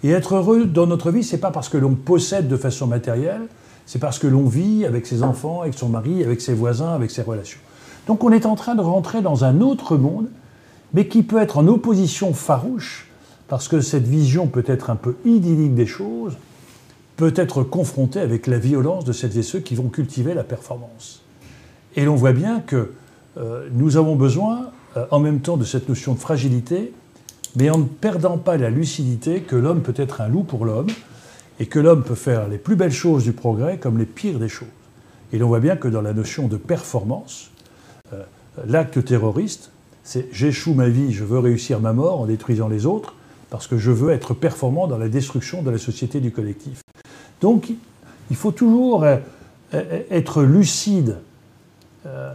Et 0.04 0.10
être 0.10 0.34
heureux 0.34 0.66
dans 0.66 0.88
notre 0.88 1.12
vie, 1.12 1.24
c'est 1.24 1.38
pas 1.38 1.52
parce 1.52 1.70
que 1.70 1.78
l'on 1.78 1.94
possède 1.94 2.48
de 2.48 2.58
façon 2.58 2.88
matérielle, 2.88 3.44
c'est 3.86 4.00
parce 4.00 4.18
que 4.18 4.26
l'on 4.26 4.48
vit 4.48 4.86
avec 4.86 5.06
ses 5.06 5.22
enfants, 5.22 5.62
avec 5.62 5.76
son 5.76 5.90
mari, 5.90 6.24
avec 6.24 6.42
ses 6.42 6.56
voisins, 6.56 6.96
avec 6.96 7.12
ses 7.12 7.22
relations. 7.22 7.60
Donc 8.08 8.24
on 8.24 8.32
est 8.32 8.48
en 8.48 8.56
train 8.56 8.74
de 8.74 8.82
rentrer 8.82 9.22
dans 9.22 9.44
un 9.44 9.62
autre 9.62 9.98
monde, 9.98 10.30
mais 10.96 11.08
qui 11.08 11.22
peut 11.22 11.38
être 11.38 11.60
en 11.60 11.68
opposition 11.68 12.34
farouche, 12.34 13.12
parce 13.48 13.68
que 13.68 13.82
cette 13.82 14.08
vision 14.08 14.48
peut 14.48 14.66
être 14.66 14.90
un 14.90 14.96
peu 14.96 15.16
idyllique 15.26 15.76
des 15.76 15.86
choses, 15.86 16.38
peut 17.18 17.34
être 17.36 17.62
confronté 17.62 18.20
avec 18.20 18.48
la 18.48 18.58
violence 18.58 19.06
de 19.06 19.14
celles 19.14 19.38
et 19.38 19.44
ceux 19.44 19.60
qui 19.60 19.76
vont 19.76 19.90
cultiver 19.90 20.34
la 20.34 20.44
performance. 20.44 21.22
Et 21.96 22.04
l'on 22.04 22.16
voit 22.16 22.34
bien 22.34 22.62
que 22.62 22.94
nous 23.72 23.98
avons 23.98 24.16
besoin, 24.16 24.72
euh, 24.96 25.06
en 25.12 25.20
même 25.20 25.42
temps, 25.42 25.58
de 25.58 25.64
cette 25.64 25.90
notion 25.90 26.14
de 26.14 26.20
fragilité, 26.20 26.94
mais 27.56 27.70
en 27.70 27.80
ne 27.80 27.86
perdant 27.86 28.38
pas 28.38 28.58
la 28.58 28.70
lucidité 28.70 29.42
que 29.42 29.56
l'homme 29.56 29.82
peut 29.82 29.94
être 29.96 30.22
un 30.22 30.28
loup 30.28 30.44
pour 30.44 30.66
l'homme, 30.66 30.88
et 31.60 31.66
que 31.66 31.80
l'homme 31.80 32.04
peut 32.04 32.16
faire 32.16 32.48
les 32.48 32.58
plus 32.58 32.76
belles 32.76 32.92
choses 32.92 33.24
du 33.24 33.34
progrès 33.34 33.78
comme 33.78 33.98
les 33.98 34.06
pires 34.06 34.40
des 34.40 34.50
choses. 34.50 34.68
Et 35.34 35.40
l'on 35.40 35.48
voit 35.48 35.60
bien 35.60 35.76
que 35.76 35.88
dans 35.88 36.02
la 36.02 36.14
notion 36.14 36.48
de 36.48 36.58
performance, 36.58 37.52
euh, 38.14 38.24
l'acte 38.66 39.04
terroriste, 39.04 39.72
c'est 40.04 40.30
j'échoue 40.32 40.74
ma 40.74 40.88
vie, 40.88 41.12
je 41.12 41.24
veux 41.24 41.40
réussir 41.40 41.80
ma 41.80 41.94
mort 41.94 42.22
en 42.22 42.26
détruisant 42.28 42.68
les 42.68 42.86
autres, 42.86 43.16
parce 43.50 43.68
que 43.68 43.78
je 43.78 43.92
veux 43.92 44.12
être 44.12 44.34
performant 44.34 44.88
dans 44.88 44.98
la 44.98 45.10
destruction 45.10 45.62
de 45.64 45.72
la 45.72 45.78
société 45.78 46.20
du 46.20 46.32
collectif. 46.32 46.82
Donc, 47.42 47.72
il 48.30 48.36
faut 48.36 48.52
toujours 48.52 49.04
euh, 49.04 49.18
euh, 49.74 50.02
être 50.10 50.44
lucide, 50.44 51.18
euh, 52.06 52.34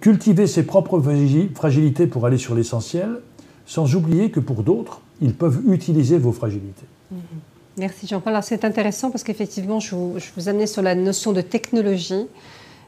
cultiver 0.00 0.46
ses 0.46 0.64
propres 0.64 1.02
fragilités 1.54 2.06
pour 2.06 2.26
aller 2.26 2.38
sur 2.38 2.54
l'essentiel, 2.54 3.20
sans 3.66 3.94
oublier 3.94 4.30
que 4.30 4.40
pour 4.40 4.62
d'autres, 4.62 5.00
ils 5.20 5.34
peuvent 5.34 5.60
utiliser 5.68 6.18
vos 6.18 6.32
fragilités. 6.32 6.86
Mm-hmm. 7.12 7.18
Merci 7.78 8.06
Jean-Paul. 8.08 8.38
C'est 8.42 8.64
intéressant 8.64 9.10
parce 9.10 9.22
qu'effectivement, 9.22 9.78
je 9.78 9.94
vous, 9.94 10.14
je 10.18 10.26
vous 10.36 10.48
amenais 10.48 10.66
sur 10.66 10.82
la 10.82 10.94
notion 10.94 11.32
de 11.32 11.40
technologie. 11.40 12.26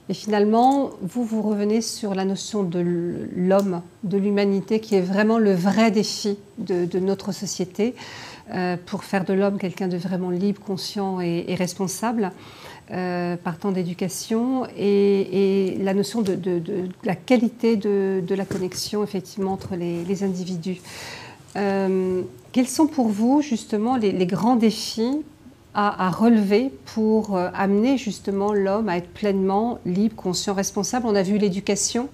Et 0.09 0.14
finalement, 0.14 0.90
vous, 1.03 1.23
vous 1.25 1.40
revenez 1.40 1.81
sur 1.81 2.16
la 2.16 2.25
notion 2.25 2.64
de 2.64 2.85
l'homme, 3.37 3.83
de 4.03 4.19
l'humanité, 4.19 4.81
qui 4.81 4.97
est 4.97 5.01
vraiment 5.01 5.38
le 5.38 5.55
vrai 5.55 5.93
défi 5.93 6.37
de, 6.59 6.99
notre 6.99 7.31
société, 7.31 7.95
euh, 8.53 8.77
pour 8.87 9.05
faire 9.05 9.25
de 9.25 9.33
l'homme 9.33 9.57
quelqu'un 9.57 9.87
de 9.87 9.97
vraiment 9.97 10.31
libre, 10.31 10.61
conscient 10.61 11.21
et, 11.21 11.55
responsable, 11.55 12.33
euh, 12.92 13.37
partant 13.37 13.72
d'éducation, 13.72 14.66
et, 14.76 15.76
la 15.81 15.94
notion 15.94 16.22
de, 16.22 16.38
la 17.05 17.14
qualité 17.14 17.76
de, 17.76 18.35
la 18.35 18.44
connexion, 18.44 19.05
effectivement, 19.05 19.53
entre 19.53 19.76
les, 19.76 20.22
individus. 20.24 20.81
Euh, 21.57 22.22
quels 22.53 22.68
sont 22.68 22.87
pour 22.87 23.09
vous, 23.09 23.42
justement, 23.42 23.96
les 23.96 24.26
grands 24.26 24.57
défis 24.57 25.22
à, 25.74 26.11
relever 26.11 26.72
pour 26.95 27.36
euh, 27.36 27.49
amener 27.55 27.97
justement 27.97 28.53
l'homme 28.53 28.88
à 28.88 28.97
être 28.97 29.09
pleinement 29.09 29.78
libre, 29.86 30.16
conscient, 30.16 30.55
responsable? 30.55 31.07
On 31.07 31.14
a 31.14 31.22
vu 31.22 31.38
l'éducation. 31.38 32.09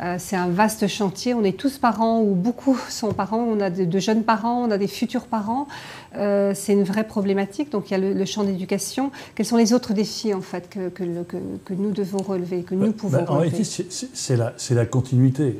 Euh, 0.00 0.16
c'est 0.18 0.36
un 0.36 0.48
vaste 0.48 0.86
chantier. 0.88 1.34
On 1.34 1.44
est 1.44 1.56
tous 1.56 1.78
parents 1.78 2.22
ou 2.22 2.34
beaucoup 2.34 2.78
sont 2.88 3.12
parents. 3.12 3.42
On 3.42 3.60
a 3.60 3.70
de, 3.70 3.98
jeunes 3.98 4.24
parents, 4.24 4.64
on 4.66 4.70
a 4.70 4.78
des 4.78 4.86
futurs 4.86 5.26
parents. 5.26 5.68
Euh, 6.16 6.52
c'est 6.54 6.72
une 6.72 6.84
vraie 6.84 7.06
problématique. 7.06 7.70
Donc 7.70 7.90
il 7.90 7.92
y 7.92 7.96
a 7.96 7.98
le, 7.98 8.24
champ 8.24 8.44
d'éducation. 8.44 9.12
Quels 9.34 9.46
sont 9.46 9.56
les 9.56 9.72
autres 9.72 9.92
défis 9.92 10.34
en 10.34 10.40
fait 10.40 10.68
que, 10.68 10.88
que, 10.88 11.74
nous 11.74 11.90
devons 11.92 12.18
relever, 12.18 12.62
que 12.62 12.74
nous 12.74 12.86
bah, 12.86 12.92
pouvons 12.96 13.18
bah, 13.18 13.24
relever 13.24 13.32
En 13.32 13.38
réalité, 13.38 13.64
c'est 13.64 14.36
la, 14.36 14.54
la, 14.70 14.86
continuité 14.86 15.58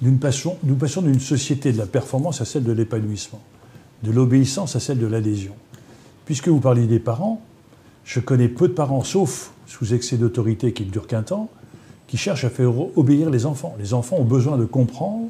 d'une 0.00 0.18
passion, 0.18 0.56
d'une 0.62 1.20
société 1.20 1.72
de 1.72 1.78
la 1.78 1.86
performance 1.86 2.40
à 2.40 2.44
celle 2.44 2.64
de 2.64 2.72
l'épanouissement, 2.72 3.40
de 4.02 4.10
l'obéissance 4.10 4.76
à 4.76 4.80
celle 4.80 4.98
de 4.98 5.06
l'adhésion. 5.06 5.54
Puisque 6.26 6.48
vous 6.48 6.60
parlez 6.60 6.86
des 6.86 7.00
parents, 7.00 7.40
je 8.04 8.20
connais 8.20 8.48
peu 8.48 8.68
de 8.68 8.72
parents, 8.72 9.04
sauf 9.04 9.52
sous 9.66 9.94
excès 9.94 10.16
d'autorité 10.16 10.72
qui 10.72 10.84
ne 10.84 10.90
dure 10.90 11.06
qu'un 11.06 11.22
temps, 11.22 11.48
qui 12.12 12.18
cherchent 12.18 12.44
à 12.44 12.50
faire 12.50 12.70
obéir 12.94 13.30
les 13.30 13.46
enfants. 13.46 13.74
Les 13.78 13.94
enfants 13.94 14.16
ont 14.18 14.24
besoin 14.24 14.58
de 14.58 14.66
comprendre 14.66 15.28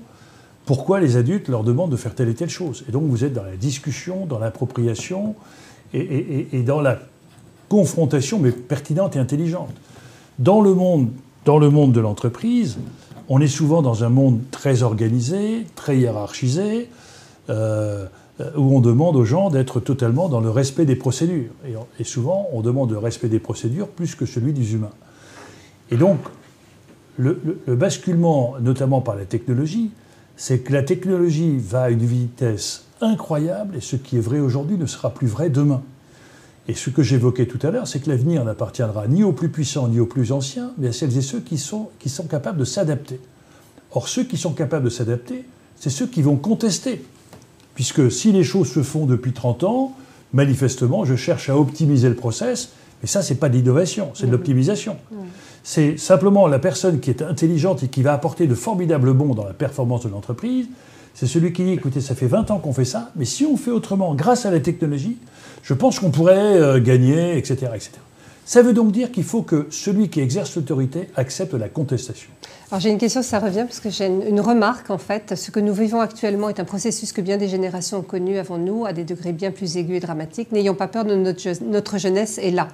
pourquoi 0.67 0.99
les 0.99 1.17
adultes 1.17 1.47
leur 1.47 1.63
demandent 1.63 1.93
de 1.93 1.97
faire 1.97 2.13
telle 2.13 2.29
et 2.29 2.35
telle 2.35 2.51
chose. 2.51 2.83
Et 2.89 2.91
donc 2.91 3.05
vous 3.05 3.23
êtes 3.23 3.33
dans 3.33 3.45
la 3.45 3.55
discussion, 3.55 4.27
dans 4.27 4.41
l'appropriation 4.41 5.37
et, 5.95 6.65
dans 6.67 6.81
la 6.81 6.99
confrontation, 7.69 8.41
mais 8.41 8.51
pertinente 8.51 9.15
et 9.15 9.21
intelligente. 9.21 9.71
Dans 10.41 10.61
le 10.61 10.75
monde, 10.75 11.11
dans 11.45 11.61
le 11.61 11.71
monde 11.71 11.93
de 11.93 12.01
l'entreprise, 12.01 12.79
on 13.29 13.41
est 13.41 13.47
souvent 13.47 13.81
dans 13.81 14.03
un 14.03 14.09
monde 14.09 14.41
très 14.51 14.83
organisé, 14.83 15.65
très 15.77 15.99
hiérarchisé, 15.99 16.89
euh, 17.49 18.07
où 18.57 18.77
on 18.77 18.81
demande 18.81 19.15
aux 19.15 19.25
gens 19.25 19.51
d'être 19.51 19.79
totalement 19.79 20.29
dans 20.29 20.41
le 20.41 20.51
respect 20.51 20.85
des 20.85 20.97
procédures. 20.97 21.53
Et, 22.01 22.03
souvent, 22.03 22.49
on 22.53 22.61
demande 22.61 22.91
le 22.91 22.99
respect 22.99 23.29
des 23.29 23.39
procédures 23.39 23.87
plus 23.87 24.17
que 24.17 24.27
celui 24.27 24.53
des 24.53 24.75
humains. 24.75 24.91
Et 25.93 25.97
donc, 25.97 26.19
le, 27.17 27.41
le 27.67 27.77
basculement, 27.77 28.55
notamment 28.61 29.01
par 29.01 29.17
la 29.17 29.25
technologie, 29.25 29.91
c'est 30.37 30.61
que 30.61 30.73
la 30.73 30.83
technologie 30.83 31.59
va 31.59 31.85
à 31.85 31.91
une 31.91 32.05
vitesse 32.05 32.85
incroyable, 33.01 33.77
et 33.77 33.81
ce 33.81 33.97
qui 33.97 34.17
est 34.17 34.21
vrai 34.21 34.41
aujourd'hui 34.41 34.79
ne 34.79 34.87
sera 34.87 35.13
plus 35.13 35.27
vrai 35.27 35.51
demain. 35.51 35.83
Et 36.69 36.75
ce 36.75 36.91
que 36.91 37.03
j'évoquais 37.03 37.47
tout 37.47 37.59
à 37.67 37.71
l'heure, 37.71 37.89
c'est 37.89 37.99
que 37.99 38.09
l'avenir 38.09 38.45
n'appartiendra 38.45 39.09
ni 39.09 39.25
aux 39.25 39.33
plus 39.33 39.49
puissants 39.49 39.89
ni 39.89 39.99
aux 39.99 40.07
plus 40.07 40.31
anciens, 40.31 40.73
mais 40.79 40.89
à 40.89 40.93
celles 40.93 41.17
et 41.19 41.23
ceux 41.23 41.41
qui 41.41 41.59
sont, 41.59 41.91
qui 41.99 42.09
sont 42.09 42.25
capables 42.25 42.59
de 42.59 42.65
s'adapter. 42.65 43.21
Or, 43.91 44.09
ceux 44.09 44.25
qui 44.25 44.37
sont 44.37 44.53
capables 44.53 44.85
de 44.85 44.91
s'adapter, 44.91 45.45
c'est 45.77 45.91
ceux 45.91 46.07
qui 46.07 46.23
vont 46.23 46.37
contester. 46.37 47.05
Puisque 47.75 48.11
si 48.13 48.33
les 48.33 48.45
choses 48.45 48.71
se 48.71 48.83
font 48.83 49.07
depuis 49.07 49.33
30 49.33 49.65
ans, 49.65 49.97
manifestement, 50.33 51.05
je 51.05 51.17
cherche 51.17 51.51
à 51.51 51.59
optimiser 51.59 52.09
le 52.09 52.15
process, 52.15 52.71
mais 53.03 53.09
ça, 53.09 53.23
ce 53.23 53.33
n'est 53.33 53.39
pas 53.39 53.49
de 53.49 53.57
l'innovation, 53.57 54.11
c'est 54.15 54.27
de 54.27 54.33
l'optimisation. 54.33 54.97
C'est 55.63 55.97
simplement 55.97 56.47
la 56.47 56.59
personne 56.59 57.01
qui 57.01 57.11
est 57.11 57.23
intelligente 57.23 57.83
et 57.83 57.89
qui 57.89 58.03
va 58.03 58.13
apporter 58.13 58.47
de 58.47 58.55
formidables 58.55 59.13
bons 59.13 59.35
dans 59.35 59.45
la 59.45 59.53
performance 59.53 60.05
de 60.05 60.09
l'entreprise, 60.09 60.67
c'est 61.15 61.27
celui 61.27 61.53
qui 61.53 61.65
dit, 61.65 61.73
écoutez, 61.73 62.01
ça 62.01 62.15
fait 62.15 62.27
20 62.27 62.51
ans 62.51 62.59
qu'on 62.59 62.73
fait 62.73 62.85
ça, 62.85 63.11
mais 63.17 63.25
si 63.25 63.45
on 63.45 63.57
fait 63.57 63.71
autrement 63.71 64.15
grâce 64.15 64.47
à 64.47 64.51
la 64.51 64.61
technologie, 64.61 65.19
je 65.63 65.75
pense 65.75 66.01
qu'on 66.01 66.11
pourrait 66.11 66.61
euh, 66.61 66.81
gagner, 66.81 67.37
etc., 67.37 67.73
etc. 67.75 67.91
Ça 68.45 68.63
veut 68.63 68.73
donc 68.73 68.91
dire 68.91 69.13
qu'il 69.13 69.23
faut 69.23 69.43
que 69.43 69.69
celui 69.71 70.09
qui 70.09 70.21
exerce 70.21 70.57
l'autorité 70.57 71.09
accepte 71.15 71.55
la 71.55 71.69
contestation. 71.69 72.29
Alors 72.71 72.81
j'ai 72.81 72.91
une 72.91 72.99
question, 72.99 73.23
ça 73.23 73.39
revient, 73.39 73.65
parce 73.69 73.79
que 73.79 73.89
j'ai 73.89 74.07
une, 74.07 74.41
remarque 74.41 74.91
en 74.91 74.99
fait. 74.99 75.37
Ce 75.37 75.51
que 75.51 75.61
nous 75.61 75.73
vivons 75.73 76.01
actuellement 76.01 76.49
est 76.49 76.59
un 76.59 76.65
processus 76.65 77.13
que 77.13 77.21
bien 77.21 77.37
des 77.37 77.47
générations 77.47 77.99
ont 77.99 78.03
connu 78.03 78.39
avant 78.39 78.59
nous, 78.59 78.85
à 78.85 78.93
des 78.93 79.05
degrés 79.05 79.33
bien 79.33 79.53
plus 79.53 79.77
aigus 79.77 79.99
et 79.99 80.01
dramatiques. 80.01 80.51
N'ayons 80.51 80.75
pas 80.75 80.89
peur 80.89 81.05
de 81.05 81.15
notre, 81.15 81.63
notre 81.65 81.99
jeunesse 81.99 82.39
est 82.39 82.51
là. 82.51 82.69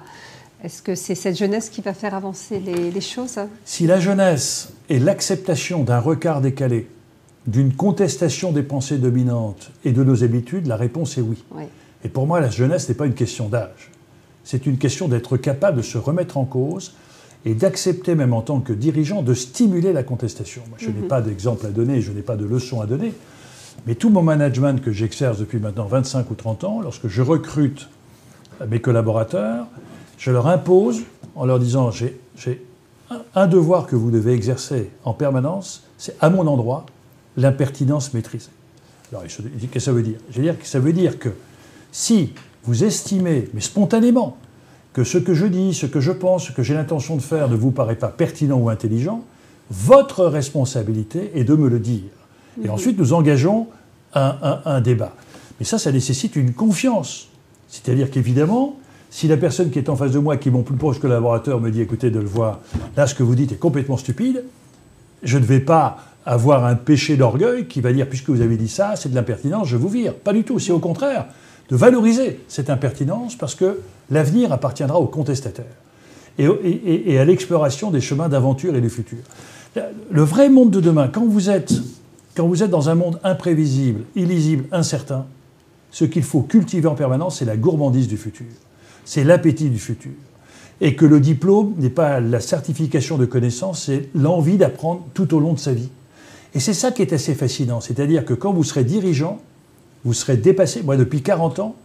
Est-ce 0.63 0.81
que 0.81 0.95
c'est 0.95 1.15
cette 1.15 1.37
jeunesse 1.37 1.69
qui 1.69 1.81
va 1.81 1.93
faire 1.93 2.13
avancer 2.13 2.59
les, 2.59 2.91
les 2.91 3.01
choses 3.01 3.39
Si 3.63 3.87
la 3.87 3.99
jeunesse 3.99 4.73
est 4.89 4.99
l'acceptation 4.99 5.83
d'un 5.83 5.99
regard 5.99 6.41
décalé, 6.41 6.87
d'une 7.47 7.73
contestation 7.73 8.51
des 8.51 8.63
pensées 8.63 8.97
dominantes 8.97 9.71
et 9.85 9.91
de 9.91 10.03
nos 10.03 10.23
habitudes, 10.23 10.67
la 10.67 10.75
réponse 10.75 11.17
est 11.17 11.21
oui. 11.21 11.37
Et 12.03 12.09
pour 12.09 12.27
moi, 12.27 12.39
la 12.39 12.49
jeunesse 12.49 12.89
n'est 12.89 12.95
pas 12.95 13.05
une 13.05 13.13
question 13.13 13.49
d'âge. 13.49 13.91
C'est 14.43 14.65
une 14.65 14.77
question 14.77 15.07
d'être 15.07 15.37
capable 15.37 15.77
de 15.77 15.81
se 15.81 15.97
remettre 15.97 16.37
en 16.37 16.45
cause 16.45 16.93
et 17.45 17.53
d'accepter, 17.53 18.15
même 18.15 18.33
en 18.33 18.41
tant 18.41 18.59
que 18.59 18.73
dirigeant, 18.73 19.21
de 19.21 19.33
stimuler 19.33 19.93
la 19.93 20.03
contestation. 20.03 20.61
Moi, 20.69 20.77
je 20.79 20.89
n'ai 20.89 21.01
mhm. 21.01 21.07
pas 21.07 21.21
d'exemple 21.21 21.65
à 21.65 21.69
donner, 21.69 22.01
je 22.01 22.11
n'ai 22.11 22.21
pas 22.21 22.35
de 22.35 22.45
leçon 22.45 22.81
à 22.81 22.85
donner, 22.85 23.13
mais 23.87 23.95
tout 23.95 24.09
mon 24.09 24.21
management 24.21 24.81
que 24.81 24.91
j'exerce 24.91 25.39
depuis 25.39 25.59
maintenant 25.59 25.85
25 25.85 26.29
ou 26.31 26.35
30 26.35 26.63
ans, 26.65 26.81
lorsque 26.81 27.07
je 27.07 27.21
recrute 27.21 27.89
mes 28.67 28.81
collaborateurs, 28.81 29.67
je 30.19 30.31
leur 30.31 30.47
impose 30.47 31.01
en 31.35 31.45
leur 31.45 31.57
disant 31.57 31.89
j'ai 31.89 32.19
un 33.33 33.47
devoir 33.47 33.87
que 33.87 33.95
vous 33.95 34.11
devez 34.11 34.33
exercer 34.33 34.91
en 35.03 35.13
permanence, 35.13 35.83
c'est 35.97 36.15
à 36.21 36.29
mon 36.29 36.45
endroit 36.45 36.85
l'impertinence 37.37 38.13
maîtrisée. 38.13 38.51
Alors, 39.11 39.23
qu'est-ce 39.23 39.65
que 39.65 39.79
ça 39.79 39.91
veut 39.91 40.03
dire? 40.03 40.19
Je 40.29 40.37
veux 40.37 40.43
dire 40.43 40.59
que 40.59 40.67
ça 40.67 40.79
veut 40.79 40.93
dire 40.93 41.17
que 41.17 41.29
si 41.91 42.33
vous 42.65 42.83
estimez, 42.83 43.49
mais 43.53 43.61
spontanément, 43.61 44.37
que 44.93 45.03
ce 45.03 45.17
que 45.17 45.33
je 45.33 45.45
dis, 45.45 45.73
ce 45.73 45.85
que 45.85 45.99
je 45.99 46.11
pense, 46.11 46.47
ce 46.47 46.51
que 46.51 46.61
j'ai 46.61 46.73
l'intention 46.73 47.15
de 47.15 47.21
faire 47.21 47.49
ne 47.49 47.55
vous 47.55 47.71
paraît 47.71 47.95
pas 47.95 48.09
pertinent 48.09 48.57
ou 48.57 48.69
intelligent, 48.69 49.23
votre 49.71 50.25
responsabilité 50.25 51.31
est 51.35 51.43
de 51.43 51.55
me 51.55 51.69
le 51.69 51.79
dire. 51.79 52.09
Et 52.63 52.69
ensuite, 52.69 52.97
nous 52.97 53.13
engageons 53.13 53.67
un, 54.13 54.61
un, 54.65 54.81
débat. 54.81 55.15
Mais 55.59 55.65
ça, 55.65 55.77
ça 55.77 55.91
nécessite 55.91 56.35
une 56.35 56.53
confiance. 56.53 57.29
C'est-à-dire 57.67 58.11
qu'évidemment, 58.11 58.77
si 59.09 59.27
la 59.27 59.37
personne 59.37 59.71
qui 59.71 59.79
est 59.79 59.89
en 59.89 59.95
face 59.95 60.11
de 60.11 60.19
moi, 60.19 60.37
qui 60.37 60.49
est 60.49 60.51
mon 60.51 60.61
plus 60.61 60.75
proche 60.75 60.99
collaborateur, 60.99 61.59
me 61.59 61.71
dit 61.71 61.81
écoutez, 61.81 62.11
de 62.11 62.19
le 62.19 62.25
voir, 62.25 62.59
là, 62.95 63.07
ce 63.07 63.15
que 63.15 63.23
vous 63.23 63.35
dites 63.35 63.51
est 63.51 63.59
complètement 63.59 63.97
stupide, 63.97 64.43
je 65.23 65.37
ne 65.37 65.43
vais 65.43 65.59
pas 65.59 65.97
avoir 66.25 66.65
un 66.65 66.75
péché 66.75 67.17
d'orgueil 67.17 67.65
qui 67.65 67.81
va 67.81 67.91
dire, 67.91 68.07
puisque 68.07 68.29
vous 68.29 68.41
avez 68.41 68.55
dit 68.55 68.69
ça, 68.69 68.95
c'est 68.95 69.09
de 69.09 69.15
l'impertinence, 69.15 69.67
je 69.67 69.77
vous 69.77 69.89
vire. 69.89 70.13
Pas 70.13 70.33
du 70.33 70.43
tout, 70.43 70.59
c'est 70.59 70.71
au 70.71 70.79
contraire 70.79 71.25
de 71.69 71.75
valoriser 71.75 72.39
cette 72.47 72.69
impertinence 72.69 73.35
parce 73.35 73.55
que 73.55 73.79
l'avenir 74.09 74.51
appartiendra 74.51 74.99
aux 74.99 75.07
contestataires 75.07 75.65
et, 76.37 77.19
à 77.19 77.25
l'exploration 77.25 77.91
des 77.91 78.01
chemins 78.01 78.29
d'aventure 78.29 78.75
et 78.75 78.81
du 78.81 78.89
futur. 78.89 79.19
Le 80.09 80.23
vrai 80.23 80.49
monde 80.49 80.71
de 80.71 80.79
demain, 80.79 81.07
quand 81.07 81.25
vous 81.25 81.49
êtes, 81.49 81.73
quand 82.35 82.47
vous 82.47 82.63
êtes 82.63 82.71
dans 82.71 82.89
un 82.89 82.95
monde 82.95 83.19
imprévisible, 83.23 84.03
illisible, 84.15 84.65
incertain, 84.71 85.25
ce 85.91 86.05
qu'il 86.05 86.23
faut 86.23 86.41
cultiver 86.41 86.87
en 86.87 86.95
permanence, 86.95 87.39
c'est 87.39 87.45
la 87.45 87.57
gourmandise 87.57 88.07
du 88.07 88.17
futur, 88.17 88.47
c'est 89.09 89.23
l'appétit 89.23 89.71
du 89.71 89.79
futur. 89.79 90.11
Et 90.81 90.95
que 90.95 91.03
le 91.03 91.19
diplôme 91.19 91.73
n'est 91.79 91.89
pas 91.89 92.19
la 92.19 92.39
certification 92.39 93.17
de 93.17 93.25
connaissances, 93.25 93.85
c'est 93.85 94.07
l'envie 94.13 94.57
d'apprendre 94.57 95.03
tout 95.15 95.33
au 95.33 95.39
long 95.39 95.53
de 95.53 95.57
sa 95.57 95.73
vie. 95.73 95.89
Et 96.53 96.59
c'est 96.59 96.75
ça 96.75 96.91
qui 96.91 97.01
est 97.01 97.11
assez 97.11 97.33
fascinant, 97.33 97.81
c'est-à-dire 97.81 98.23
que 98.23 98.35
quand 98.35 98.53
vous 98.53 98.63
serez 98.63 98.83
dirigeant, 98.83 99.39
vous 100.05 100.13
serez 100.13 100.37
dépassé. 100.37 100.83
Moi, 100.83 100.95
depuis 100.95 101.23
40 101.23 101.57
ans, 101.57 101.75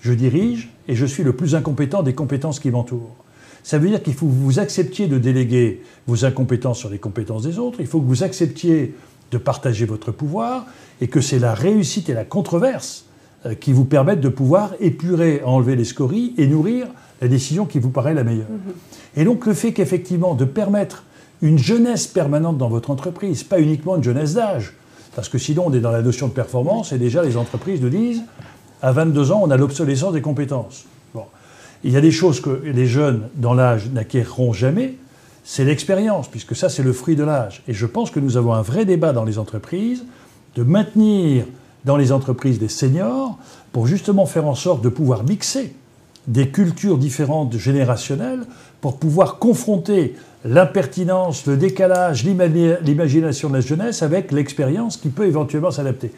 je 0.00 0.14
dirige 0.14 0.70
et 0.88 0.94
je 0.96 1.04
suis 1.04 1.22
le 1.22 1.34
plus 1.34 1.54
incompétent 1.54 2.02
des 2.02 2.14
compétences 2.14 2.60
qui 2.60 2.70
m'entourent. 2.70 3.14
Ça 3.62 3.76
veut 3.76 3.90
dire 3.90 4.02
qu'il 4.02 4.14
faut 4.14 4.24
que 4.24 4.32
vous 4.32 4.58
acceptiez 4.58 5.06
de 5.06 5.18
déléguer 5.18 5.82
vos 6.06 6.24
incompétences 6.24 6.78
sur 6.78 6.88
les 6.88 6.98
compétences 6.98 7.42
des 7.42 7.58
autres, 7.58 7.80
il 7.80 7.86
faut 7.86 8.00
que 8.00 8.06
vous 8.06 8.22
acceptiez 8.22 8.94
de 9.32 9.36
partager 9.36 9.84
votre 9.84 10.12
pouvoir 10.12 10.64
et 11.02 11.08
que 11.08 11.20
c'est 11.20 11.38
la 11.38 11.52
réussite 11.52 12.08
et 12.08 12.14
la 12.14 12.24
controverse 12.24 13.04
qui 13.60 13.72
vous 13.72 13.84
permettent 13.84 14.20
de 14.20 14.28
pouvoir 14.28 14.74
épurer, 14.80 15.42
enlever 15.44 15.76
les 15.76 15.84
scories 15.84 16.34
et 16.36 16.46
nourrir 16.46 16.86
la 17.22 17.28
décision 17.28 17.66
qui 17.66 17.78
vous 17.78 17.90
paraît 17.90 18.14
la 18.14 18.24
meilleure. 18.24 18.46
Mm-hmm. 18.46 19.20
Et 19.20 19.24
donc 19.24 19.46
le 19.46 19.54
fait 19.54 19.72
qu'effectivement 19.72 20.34
de 20.34 20.44
permettre 20.44 21.04
une 21.42 21.58
jeunesse 21.58 22.06
permanente 22.06 22.58
dans 22.58 22.68
votre 22.68 22.90
entreprise, 22.90 23.42
pas 23.42 23.60
uniquement 23.60 23.96
une 23.96 24.04
jeunesse 24.04 24.34
d'âge. 24.34 24.74
Parce 25.16 25.28
que 25.28 25.38
sinon, 25.38 25.64
on 25.66 25.72
est 25.72 25.80
dans 25.80 25.90
la 25.90 26.02
notion 26.02 26.28
de 26.28 26.32
performance 26.32 26.92
et 26.92 26.98
déjà 26.98 27.22
les 27.22 27.36
entreprises 27.36 27.80
nous 27.80 27.88
disent 27.88 28.22
à 28.82 28.92
22 28.92 29.32
ans, 29.32 29.40
on 29.42 29.50
a 29.50 29.56
l'obsolescence 29.56 30.12
des 30.12 30.22
compétences. 30.22 30.84
Bon. 31.14 31.24
Il 31.82 31.92
y 31.92 31.96
a 31.96 32.00
des 32.00 32.10
choses 32.10 32.40
que 32.40 32.50
les 32.64 32.86
jeunes 32.86 33.28
dans 33.36 33.54
l'âge 33.54 33.90
n'acquerront 33.90 34.52
jamais, 34.52 34.96
c'est 35.44 35.64
l'expérience, 35.64 36.28
puisque 36.28 36.54
ça, 36.54 36.68
c'est 36.68 36.82
le 36.82 36.92
fruit 36.92 37.16
de 37.16 37.24
l'âge. 37.24 37.62
Et 37.66 37.72
je 37.72 37.86
pense 37.86 38.10
que 38.10 38.20
nous 38.20 38.36
avons 38.36 38.52
un 38.52 38.62
vrai 38.62 38.84
débat 38.84 39.12
dans 39.12 39.24
les 39.24 39.38
entreprises 39.38 40.04
de 40.54 40.62
maintenir 40.62 41.44
dans 41.84 41.96
les 41.96 42.12
entreprises 42.12 42.58
des 42.58 42.68
seniors 42.68 43.38
pour 43.72 43.86
justement 43.86 44.26
faire 44.26 44.46
en 44.46 44.54
sorte 44.54 44.82
de 44.82 44.88
pouvoir 44.88 45.24
mixer 45.24 45.74
des 46.26 46.48
cultures 46.48 46.98
différentes 46.98 47.56
générationnelles 47.56 48.44
pour 48.80 48.98
pouvoir 48.98 49.38
confronter 49.38 50.14
l'impertinence, 50.44 51.46
le 51.46 51.56
décalage, 51.56 52.24
l'imagination 52.24 53.48
de 53.48 53.54
la 53.54 53.60
jeunesse 53.60 54.02
avec 54.02 54.32
l'expérience 54.32 54.96
qui 54.96 55.08
peut 55.08 55.26
éventuellement 55.26 55.70
s'adapter. 55.70 56.12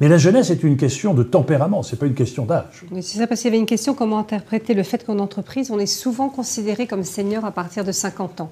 Mais 0.00 0.08
la 0.08 0.18
jeunesse 0.18 0.50
est 0.50 0.62
une 0.62 0.76
question 0.76 1.12
de 1.12 1.24
tempérament, 1.24 1.82
ce 1.82 1.92
n'est 1.94 1.98
pas 1.98 2.06
une 2.06 2.14
question 2.14 2.44
d'âge. 2.44 2.84
c'est 3.00 3.18
ça, 3.18 3.26
parce 3.26 3.40
qu'il 3.40 3.50
y 3.50 3.52
avait 3.52 3.60
une 3.60 3.66
question 3.66 3.94
comment 3.94 4.18
interpréter 4.18 4.74
le 4.74 4.84
fait 4.84 5.04
qu'en 5.04 5.18
entreprise, 5.18 5.72
on 5.72 5.78
est 5.78 5.86
souvent 5.86 6.28
considéré 6.28 6.86
comme 6.86 7.02
senior 7.02 7.44
à 7.44 7.50
partir 7.50 7.84
de 7.84 7.90
50 7.90 8.40
ans? 8.42 8.50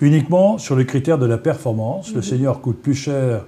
Uniquement 0.00 0.56
sur 0.56 0.76
le 0.76 0.84
critère 0.84 1.18
de 1.18 1.26
la 1.26 1.36
performance. 1.36 2.10
Le 2.12 2.16
mhm. 2.16 2.22
senior 2.22 2.60
coûte 2.62 2.78
plus 2.80 2.94
cher 2.94 3.44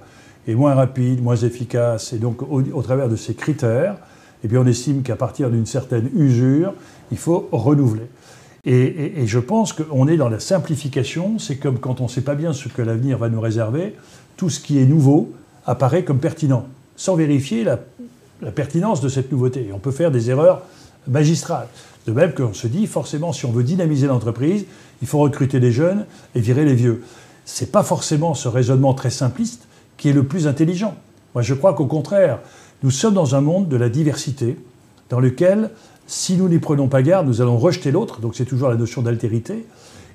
et 0.47 0.55
moins 0.55 0.73
rapide, 0.73 1.21
moins 1.21 1.35
efficace. 1.35 2.13
Et 2.13 2.17
donc, 2.17 2.41
au, 2.41 2.81
travers 2.81 3.09
de 3.09 3.15
ces 3.15 3.33
critères, 3.33 3.95
eh 4.43 4.47
bien, 4.47 4.61
on 4.61 4.65
estime 4.65 5.03
qu'à 5.03 5.15
partir 5.15 5.49
d'une 5.49 5.65
certaine 5.65 6.09
usure, 6.15 6.73
il 7.11 7.17
faut 7.17 7.47
renouveler. 7.51 8.07
Et, 8.65 9.27
je 9.27 9.39
pense 9.39 9.73
qu'on 9.73 10.07
est 10.07 10.17
dans 10.17 10.29
la 10.29 10.39
simplification. 10.39 11.37
C'est 11.39 11.57
comme 11.57 11.79
quand 11.79 12.01
on 12.01 12.05
ne 12.05 12.09
sait 12.09 12.21
pas 12.21 12.35
bien 12.35 12.53
ce 12.53 12.69
que 12.69 12.81
l'avenir 12.81 13.17
va 13.17 13.29
nous 13.29 13.41
réserver, 13.41 13.95
tout 14.37 14.49
ce 14.49 14.59
qui 14.59 14.79
est 14.79 14.85
nouveau 14.85 15.31
apparaît 15.65 16.03
comme 16.03 16.19
pertinent, 16.19 16.67
sans 16.95 17.15
vérifier 17.15 17.63
la, 17.63 17.79
pertinence 18.51 18.99
de 18.99 19.09
cette 19.09 19.31
nouveauté. 19.31 19.69
On 19.73 19.79
peut 19.79 19.91
faire 19.91 20.11
des 20.11 20.29
erreurs 20.29 20.63
magistrales. 21.07 21.67
De 22.05 22.11
même 22.11 22.33
qu'on 22.33 22.53
se 22.53 22.67
dit, 22.67 22.87
forcément, 22.87 23.31
si 23.31 23.45
on 23.45 23.51
veut 23.51 23.63
dynamiser 23.63 24.07
l'entreprise, 24.07 24.65
il 25.01 25.07
faut 25.07 25.19
recruter 25.19 25.61
des 25.61 25.71
jeunes 25.71 26.05
et 26.35 26.41
virer 26.41 26.65
les 26.65 26.75
vieux. 26.75 27.03
Ce 27.45 27.63
n'est 27.63 27.69
pas 27.69 27.83
forcément 27.83 28.33
ce 28.33 28.49
raisonnement 28.49 28.93
très 28.93 29.09
simpliste 29.09 29.67
qui 30.03 30.09
est 30.09 30.13
le 30.13 30.25
plus 30.25 30.47
intelligent. 30.47 30.95
Moi, 31.33 31.43
je 31.43 31.53
crois 31.53 31.73
qu'au 31.73 31.85
contraire, 31.85 32.39
nous 32.83 32.91
sommes 32.91 33.13
dans 33.13 33.35
un 33.35 33.39
monde 33.39 33.69
de 33.69 33.77
la 33.77 33.87
diversité, 33.87 34.57
dans 35.09 35.21
lequel 35.21 35.69
si 36.07 36.35
nous 36.35 36.49
n'y 36.49 36.59
prenons 36.59 36.89
pas 36.89 37.01
garde, 37.01 37.25
nous 37.25 37.39
allons 37.39 37.57
rejeter 37.57 37.89
l'autre, 37.89 38.19
donc 38.19 38.35
c'est 38.35 38.43
toujours 38.43 38.67
la 38.67 38.75
notion 38.75 39.01
d'altérité. 39.01 39.65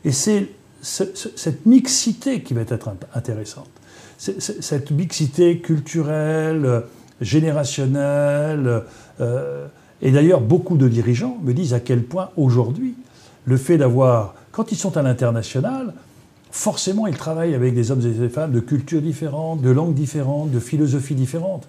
Et 0.05 0.13
c'est 0.13 0.49
cette 0.83 1.65
mixité 1.65 2.43
qui 2.43 2.53
va 2.53 2.61
être 2.61 2.91
intéressante. 3.15 3.71
Cette 4.19 4.91
mixité 4.91 5.61
culturelle, 5.61 6.83
générationnelle. 7.23 8.83
Euh, 9.23 9.69
et 10.03 10.11
d'ailleurs, 10.11 10.43
beaucoup 10.43 10.77
de 10.77 10.87
dirigeants 10.87 11.39
me 11.43 11.55
disent 11.55 11.73
à 11.73 11.81
quel 11.81 12.03
point 12.03 12.29
aujourd'hui, 12.37 12.95
le 13.47 13.57
fait 13.57 13.79
d'avoir, 13.79 14.35
quand 14.53 14.71
ils 14.71 14.77
sont 14.77 14.99
à 14.99 15.03
l'international, 15.03 15.95
forcément, 16.51 17.07
ils 17.07 17.17
travaillent 17.17 17.55
avec 17.55 17.75
des 17.75 17.91
hommes 17.91 18.01
et 18.01 18.11
des 18.11 18.29
femmes 18.29 18.53
de 18.53 18.61
cultures 18.61 19.03
différentes, 19.03 19.61
de 19.61 19.71
langues 19.71 19.95
différentes, 19.95 20.51
de 20.51 20.61
philosophies 20.61 21.15
différentes. 21.15 21.69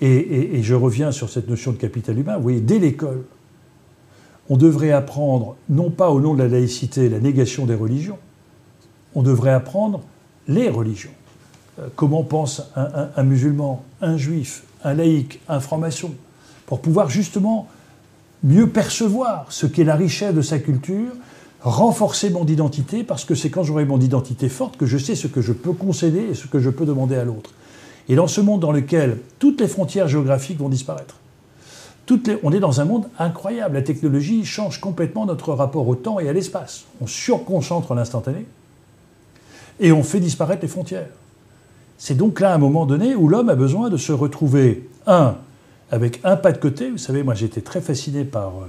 Et, 0.00 0.62
je 0.62 0.74
reviens 0.74 1.12
sur 1.12 1.30
cette 1.30 1.48
notion 1.48 1.72
de 1.72 1.76
capital 1.76 2.18
humain. 2.18 2.36
Vous 2.36 2.42
voyez, 2.42 2.60
dès 2.60 2.78
l'école, 2.78 3.24
on 4.50 4.56
devrait 4.56 4.90
apprendre, 4.90 5.56
non 5.68 5.90
pas 5.90 6.10
au 6.10 6.20
nom 6.20 6.34
de 6.34 6.42
la 6.42 6.48
laïcité, 6.48 7.08
la 7.08 7.20
négation 7.20 7.64
des 7.64 7.74
religions, 7.74 8.18
on 9.14 9.22
devrait 9.22 9.52
apprendre 9.52 10.02
les 10.48 10.68
religions. 10.68 11.12
Euh, 11.78 11.88
comment 11.96 12.22
pense 12.22 12.70
un, 12.76 13.22
musulman, 13.22 13.82
un 14.00 14.16
juif, 14.16 14.64
un 14.82 14.94
laïc, 14.94 15.40
un 15.48 15.60
franc-maçon, 15.60 16.12
pour 16.66 16.80
pouvoir 16.80 17.08
justement 17.08 17.68
mieux 18.42 18.68
percevoir 18.68 19.46
ce 19.48 19.66
qu'est 19.66 19.84
la 19.84 19.96
richesse 19.96 20.34
de 20.34 20.42
sa 20.42 20.58
culture, 20.58 21.12
renforcer 21.64 22.28
mon 22.28 22.46
identité, 22.46 23.02
parce 23.04 23.24
que 23.24 23.34
c'est 23.34 23.50
quand 23.50 23.64
j'aurai 23.64 23.86
mon 23.86 23.98
identité 23.98 24.48
forte 24.48 24.76
que 24.76 24.86
je 24.86 24.98
sais 24.98 25.14
ce 25.14 25.26
que 25.26 25.40
je 25.40 25.52
peux 25.52 25.72
concéder 25.72 26.28
et 26.30 26.34
ce 26.34 26.46
que 26.46 26.60
je 26.60 26.70
peux 26.70 26.84
demander 26.84 27.16
à 27.16 27.24
l'autre. 27.24 27.50
Et 28.08 28.16
dans 28.16 28.26
ce 28.26 28.42
monde 28.42 28.60
dans 28.60 28.70
lequel 28.70 29.18
toutes 29.38 29.60
les 29.60 29.68
frontières 29.68 30.06
géographiques 30.06 30.58
vont 30.58 30.68
disparaître, 30.68 31.16
on 32.42 32.52
est 32.52 32.60
dans 32.60 32.82
un 32.82 32.84
monde 32.84 33.08
incroyable. 33.18 33.76
La 33.76 33.82
technologie 33.82 34.44
change 34.44 34.78
complètement 34.78 35.24
notre 35.24 35.54
rapport 35.54 35.88
au 35.88 35.94
temps 35.94 36.20
et 36.20 36.28
à 36.28 36.34
l'espace. 36.34 36.84
On 37.00 37.06
surconcentre 37.06 37.94
l'instantané 37.94 38.44
et 39.80 39.90
on 39.90 40.02
fait 40.02 40.20
disparaître 40.20 40.60
les 40.60 40.68
frontières. 40.68 41.08
C'est 41.96 42.14
donc 42.14 42.40
là 42.40 42.52
un 42.52 42.58
moment 42.58 42.84
donné 42.84 43.14
où 43.14 43.26
l'homme 43.26 43.48
a 43.48 43.54
besoin 43.54 43.88
de 43.88 43.96
se 43.96 44.12
retrouver, 44.12 44.86
un, 45.06 45.36
avec 45.90 46.20
un 46.24 46.36
pas 46.36 46.52
de 46.52 46.58
côté. 46.58 46.90
Vous 46.90 46.98
savez, 46.98 47.22
moi 47.22 47.34
j'étais 47.34 47.62
très 47.62 47.80
fasciné 47.80 48.24
par, 48.24 48.48
euh, 48.48 48.66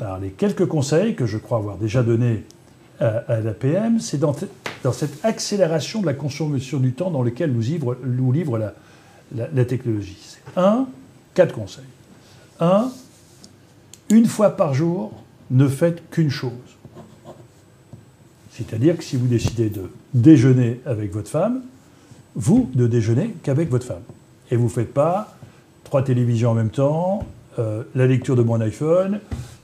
par 0.00 0.18
les 0.18 0.30
quelques 0.30 0.66
conseils 0.66 1.14
que 1.14 1.26
je 1.26 1.36
crois 1.36 1.58
avoir 1.58 1.76
déjà 1.76 2.02
donnés 2.02 2.44
à, 3.00 3.40
l'APM. 3.40 4.00
C'est 4.00 4.18
dans, 4.18 4.34
cette 4.92 5.24
accélération 5.24 6.00
de 6.00 6.06
la 6.06 6.14
consommation 6.14 6.78
du 6.78 6.92
temps 6.92 7.10
dans 7.10 7.22
lequel 7.22 7.52
nous 7.52 8.32
livre, 8.32 8.72
la, 9.34 9.64
technologie. 9.66 10.38
Un, 10.56 10.86
quatre 11.34 11.54
conseils. 11.54 11.84
Un, 12.60 12.90
une 14.08 14.26
fois 14.26 14.56
par 14.56 14.72
jour, 14.72 15.12
ne 15.50 15.68
faites 15.68 16.08
qu'une 16.10 16.30
chose. 16.30 16.52
C'est-à-dire 18.52 18.96
que 18.96 19.04
si 19.04 19.16
vous 19.16 19.26
décidez 19.26 19.68
de 19.68 19.90
déjeuner 20.14 20.80
avec 20.86 21.12
votre 21.12 21.28
femme, 21.28 21.62
vous 22.34 22.70
ne 22.74 22.86
déjeunez 22.86 23.34
qu'avec 23.42 23.70
votre 23.70 23.86
femme. 23.86 24.02
Et 24.50 24.56
vous 24.56 24.64
ne 24.64 24.70
faites 24.70 24.94
pas 24.94 25.36
trois 25.84 26.02
télévisions 26.02 26.50
en 26.50 26.54
même 26.54 26.70
temps, 26.70 27.26
euh, 27.58 27.82
la 27.94 28.06
lecture 28.06 28.36
de 28.36 28.42
mon 28.42 28.60
iPhone 28.60 29.20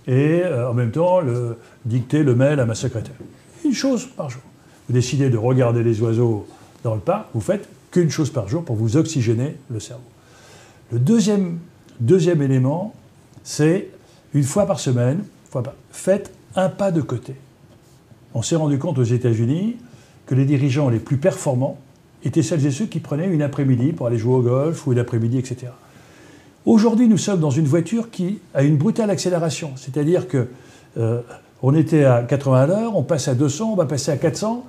et 0.06 0.42
euh, 0.44 0.70
en 0.70 0.74
même 0.74 0.90
temps 0.90 1.20
le, 1.20 1.56
dicter 1.84 2.22
le 2.22 2.34
mail 2.34 2.60
à 2.60 2.66
ma 2.66 2.74
secrétaire. 2.74 3.16
Une 3.64 3.74
chose 3.74 4.06
par 4.06 4.30
jour. 4.30 4.42
Vous 4.88 4.94
décidez 4.94 5.30
de 5.30 5.36
regarder 5.36 5.82
les 5.82 6.00
oiseaux 6.00 6.46
dans 6.84 6.94
le 6.94 7.00
parc, 7.00 7.26
vous 7.34 7.40
faites 7.40 7.68
qu'une 7.90 8.10
chose 8.10 8.30
par 8.30 8.48
jour 8.48 8.64
pour 8.64 8.76
vous 8.76 8.96
oxygéner 8.96 9.56
le 9.70 9.80
cerveau. 9.80 10.04
Le 10.92 10.98
deuxième, 10.98 11.58
deuxième 11.98 12.42
élément, 12.42 12.94
c'est 13.42 13.88
une 14.34 14.44
fois 14.44 14.66
par 14.66 14.78
semaine, 14.78 15.24
faites 15.90 16.32
un 16.54 16.68
pas 16.68 16.92
de 16.92 17.00
côté. 17.00 17.34
On 18.34 18.42
s'est 18.42 18.56
rendu 18.56 18.78
compte 18.78 18.98
aux 18.98 19.04
États-Unis 19.04 19.76
que 20.26 20.34
les 20.34 20.44
dirigeants 20.44 20.88
les 20.88 20.98
plus 20.98 21.16
performants 21.16 21.78
étaient 22.24 22.42
celles 22.42 22.66
et 22.66 22.70
ceux 22.70 22.86
qui 22.86 23.00
prenaient 23.00 23.28
une 23.28 23.42
après-midi 23.42 23.92
pour 23.92 24.06
aller 24.06 24.18
jouer 24.18 24.34
au 24.34 24.42
golf 24.42 24.86
ou 24.86 24.92
une 24.92 24.98
après-midi, 24.98 25.38
etc. 25.38 25.72
Aujourd'hui, 26.66 27.06
nous 27.06 27.16
sommes 27.16 27.38
dans 27.38 27.50
une 27.50 27.66
voiture 27.66 28.10
qui 28.10 28.40
a 28.52 28.64
une 28.64 28.76
brutale 28.76 29.08
accélération. 29.10 29.70
C'est-à-dire 29.76 30.26
que 30.26 30.48
euh, 30.98 31.20
on 31.62 31.72
était 31.76 32.04
à 32.04 32.24
80 32.24 32.60
à 32.60 32.66
l'heure, 32.66 32.96
on 32.96 33.04
passe 33.04 33.28
à 33.28 33.36
200, 33.36 33.72
on 33.72 33.76
va 33.76 33.86
passer 33.86 34.10
à 34.10 34.16
400. 34.16 34.66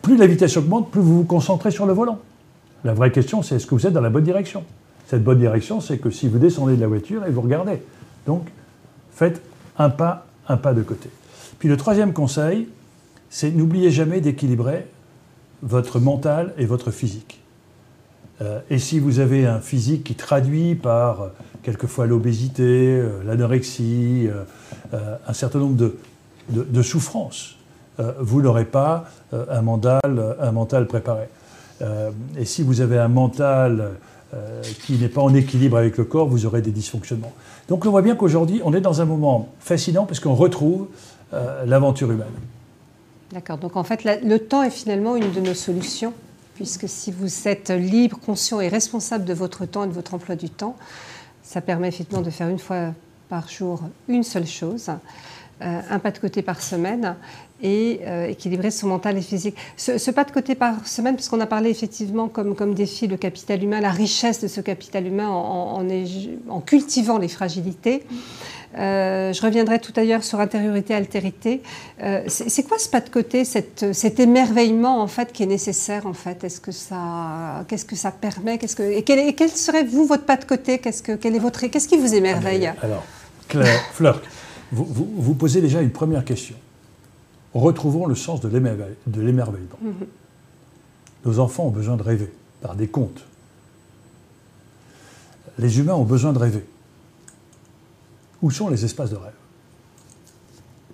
Plus 0.00 0.16
la 0.16 0.26
vitesse 0.26 0.56
augmente, 0.56 0.90
plus 0.90 1.02
vous 1.02 1.18
vous 1.18 1.24
concentrez 1.24 1.70
sur 1.70 1.84
le 1.84 1.92
volant. 1.92 2.18
La 2.82 2.94
vraie 2.94 3.12
question, 3.12 3.42
c'est 3.42 3.56
est-ce 3.56 3.66
que 3.66 3.74
vous 3.74 3.86
êtes 3.86 3.92
dans 3.92 4.00
la 4.00 4.08
bonne 4.08 4.24
direction? 4.24 4.64
Cette 5.06 5.22
bonne 5.22 5.38
direction, 5.38 5.82
c'est 5.82 5.98
que 5.98 6.08
si 6.08 6.28
vous 6.28 6.38
descendez 6.38 6.76
de 6.76 6.80
la 6.80 6.88
voiture 6.88 7.26
et 7.26 7.30
vous 7.30 7.42
regardez. 7.42 7.82
Donc, 8.26 8.46
faites 9.12 9.42
un 9.78 9.90
pas, 9.90 10.24
un 10.48 10.56
pas 10.56 10.72
de 10.72 10.80
côté. 10.80 11.10
Puis 11.58 11.68
le 11.68 11.76
troisième 11.76 12.14
conseil, 12.14 12.68
c'est 13.28 13.50
n'oubliez 13.50 13.90
jamais 13.90 14.22
d'équilibrer 14.22 14.86
votre 15.62 16.00
mental 16.00 16.54
et 16.56 16.64
votre 16.64 16.90
physique. 16.90 17.42
Euh, 18.42 18.60
et 18.70 18.78
si 18.78 18.98
vous 18.98 19.18
avez 19.18 19.46
un 19.46 19.60
physique 19.60 20.04
qui 20.04 20.14
traduit 20.14 20.74
par 20.74 21.22
euh, 21.22 21.28
quelquefois 21.62 22.06
l'obésité, 22.06 22.62
euh, 22.62 23.22
l'anorexie, 23.24 24.28
un 24.92 25.32
certain 25.32 25.58
nombre 25.58 25.76
de, 26.48 26.82
souffrances, 26.82 27.56
vous 28.20 28.40
n'aurez 28.40 28.64
pas 28.64 29.04
un, 29.32 29.62
mental, 29.62 30.36
un 30.40 30.52
mental 30.52 30.86
préparé. 30.86 31.24
et 32.38 32.44
si 32.44 32.62
vous 32.62 32.80
avez 32.80 32.98
un 32.98 33.08
mental 33.08 33.90
qui 34.84 34.96
n'est 34.96 35.08
pas 35.08 35.22
en 35.22 35.34
équilibre 35.34 35.76
avec 35.76 35.96
le 35.98 36.04
corps, 36.04 36.28
vous 36.28 36.46
aurez 36.46 36.62
des 36.62 36.70
dysfonctionnements. 36.70 37.32
Donc 37.68 37.84
on 37.84 37.90
voit 37.90 38.02
bien 38.02 38.14
qu'aujourd'hui, 38.14 38.60
on 38.64 38.72
est 38.74 38.80
dans 38.80 39.00
un 39.00 39.06
moment 39.06 39.48
fascinant 39.58 40.04
parce 40.04 40.20
qu'on 40.20 40.34
retrouve 40.34 40.86
l'aventure 41.64 42.12
humaine. 42.12 42.26
D'accord. 43.32 43.58
Donc 43.58 43.76
en 43.76 43.84
fait, 43.84 44.04
le 44.04 44.38
temps 44.38 44.62
est 44.62 44.70
finalement 44.70 45.16
une 45.16 45.32
de 45.32 45.40
nos 45.40 45.54
solutions, 45.54 46.12
puisque 46.56 46.88
si 46.88 47.12
vous 47.12 47.48
êtes 47.48 47.70
libre, 47.70 48.18
conscient 48.18 48.60
et 48.60 48.68
responsable 48.68 49.24
de 49.24 49.34
votre 49.34 49.66
temps 49.66 49.84
et 49.84 49.88
de 49.88 49.92
votre 49.92 50.14
emploi 50.14 50.36
du 50.36 50.48
temps, 50.48 50.74
ça 51.42 51.60
permet 51.60 51.88
effectivement 51.88 52.22
de 52.22 52.30
faire 52.30 52.48
une 52.48 52.58
fois 52.58 52.94
par 53.28 53.48
jour 53.48 53.82
une 54.08 54.22
seule 54.22 54.46
chose, 54.46 54.88
euh, 55.62 55.80
un 55.90 55.98
pas 55.98 56.10
de 56.10 56.18
côté 56.18 56.42
par 56.42 56.62
semaine 56.62 57.16
et 57.62 58.00
euh, 58.06 58.28
équilibrer 58.28 58.70
son 58.70 58.88
mental 58.88 59.18
et 59.18 59.22
physique. 59.22 59.56
Ce, 59.76 60.10
pas 60.10 60.24
de 60.24 60.30
côté 60.30 60.54
par 60.54 60.86
semaine, 60.86 61.14
puisqu'on 61.14 61.40
a 61.40 61.46
parlé 61.46 61.70
effectivement 61.70 62.28
comme, 62.28 62.54
comme 62.54 62.74
défi 62.74 63.06
le 63.06 63.16
capital 63.16 63.62
humain, 63.62 63.80
la 63.80 63.90
richesse 63.90 64.40
de 64.40 64.48
ce 64.48 64.60
capital 64.60 65.06
humain 65.06 65.28
en, 65.28 65.86
en 66.48 66.60
cultivant 66.60 67.18
les 67.18 67.28
fragilités. 67.28 68.02
Euh, 68.78 69.32
je 69.32 69.40
reviendrai 69.42 69.78
tout 69.78 69.92
à 69.96 70.04
l'heure 70.04 70.22
sur 70.22 70.38
intériorité, 70.40 70.94
altérité. 70.94 71.62
Euh, 72.02 72.22
c'est 72.26 72.62
quoi 72.64 72.78
ce 72.78 72.88
pas 72.88 73.00
de 73.00 73.08
côté, 73.08 73.44
cet 73.44 74.20
émerveillement 74.20 75.00
en 75.02 75.06
fait 75.06 75.32
qui 75.32 75.42
est 75.42 75.46
nécessaire 75.46 76.06
en 76.06 76.12
fait? 76.12 76.44
Est-ce 76.44 76.60
que 76.60 76.72
ça, 76.72 77.64
qu'est-ce 77.68 77.84
que 77.84 77.96
ça 77.96 78.10
permet? 78.10 78.58
Qu'est-ce 78.58 78.76
que 78.76 78.82
et 78.82 79.02
quel, 79.02 79.50
serait 79.50 79.84
vous 79.84 80.06
votre 80.06 80.24
pas 80.24 80.36
de 80.36 80.44
côté? 80.44 80.78
Qu'est-ce 80.78 81.02
que 81.02 81.12
quel 81.12 81.34
est 81.34 81.38
votre 81.38 81.66
Qu'est-ce 81.66 81.88
qui 81.88 81.96
vous 81.96 82.14
émerveille? 82.14 82.70
Alors, 82.82 83.04
Claire, 83.48 83.80
Fleur, 83.92 84.20
vous, 84.72 84.84
vous, 85.16 85.34
posez 85.34 85.60
déjà 85.60 85.80
une 85.80 85.90
première 85.90 86.24
question. 86.24 86.56
Retrouvons 87.54 88.06
le 88.06 88.14
sens 88.14 88.40
de 88.40 88.48
l'émerveillement. 88.48 89.78
Mhm. 89.80 90.06
Nos 91.24 91.38
enfants 91.38 91.64
ont 91.64 91.70
besoin 91.70 91.96
de 91.96 92.02
rêver 92.02 92.30
par 92.60 92.74
des 92.74 92.88
contes. 92.88 93.24
Les 95.58 95.78
humains 95.78 95.94
ont 95.94 96.04
besoin 96.04 96.32
de 96.32 96.38
rêver. 96.38 96.64
Où 98.42 98.50
sont 98.50 98.68
les 98.68 98.84
espaces 98.84 99.10
de 99.10 99.16
rêve? 99.16 99.32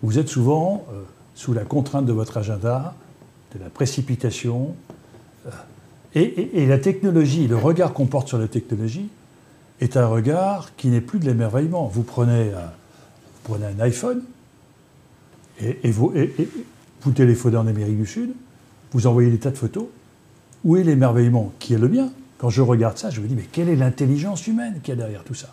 Vous 0.02 0.18
êtes 0.18 0.28
souvent 0.28 0.84
euh, 0.92 1.02
sous 1.34 1.52
la 1.52 1.64
contrainte 1.64 2.06
de 2.06 2.12
votre 2.12 2.36
agenda, 2.36 2.94
de 3.54 3.60
la 3.60 3.70
précipitation, 3.70 4.74
euh, 5.46 5.50
et, 6.14 6.66
la 6.66 6.78
technologie, 6.78 7.48
le 7.48 7.56
regard 7.56 7.94
qu'on 7.94 8.06
porte 8.06 8.28
sur 8.28 8.38
la 8.38 8.48
technologie, 8.48 9.08
est 9.80 9.96
un 9.96 10.06
regard 10.06 10.76
qui 10.76 10.88
n'est 10.88 11.00
plus 11.00 11.18
de 11.18 11.24
l'émerveillement. 11.24 11.86
Vous 11.86 12.02
prenez 12.02 12.52
un, 12.52 12.70
prenez 13.44 13.66
un 13.66 13.80
iPhone 13.80 14.22
et, 15.58 15.90
vous, 15.90 16.12
vous 17.00 17.12
téléphonez 17.12 17.56
en 17.56 17.66
Amérique 17.66 17.96
du 17.96 18.06
Sud, 18.06 18.34
vous 18.92 19.06
envoyez 19.06 19.30
des 19.30 19.38
tas 19.38 19.50
de 19.50 19.56
photos. 19.56 19.86
Où 20.64 20.76
est 20.76 20.84
l'émerveillement? 20.84 21.52
Qui 21.58 21.74
est 21.74 21.78
le 21.78 21.88
mien? 21.88 22.10
Quand 22.38 22.50
je 22.50 22.60
regarde 22.60 22.98
ça, 22.98 23.08
je 23.10 23.20
me 23.20 23.26
dis, 23.26 23.34
mais 23.34 23.48
quelle 23.50 23.68
est 23.68 23.76
l'intelligence 23.76 24.46
humaine 24.46 24.80
qui 24.82 24.90
y 24.90 24.92
a 24.92 24.96
derrière 24.96 25.24
tout 25.24 25.34
ça? 25.34 25.48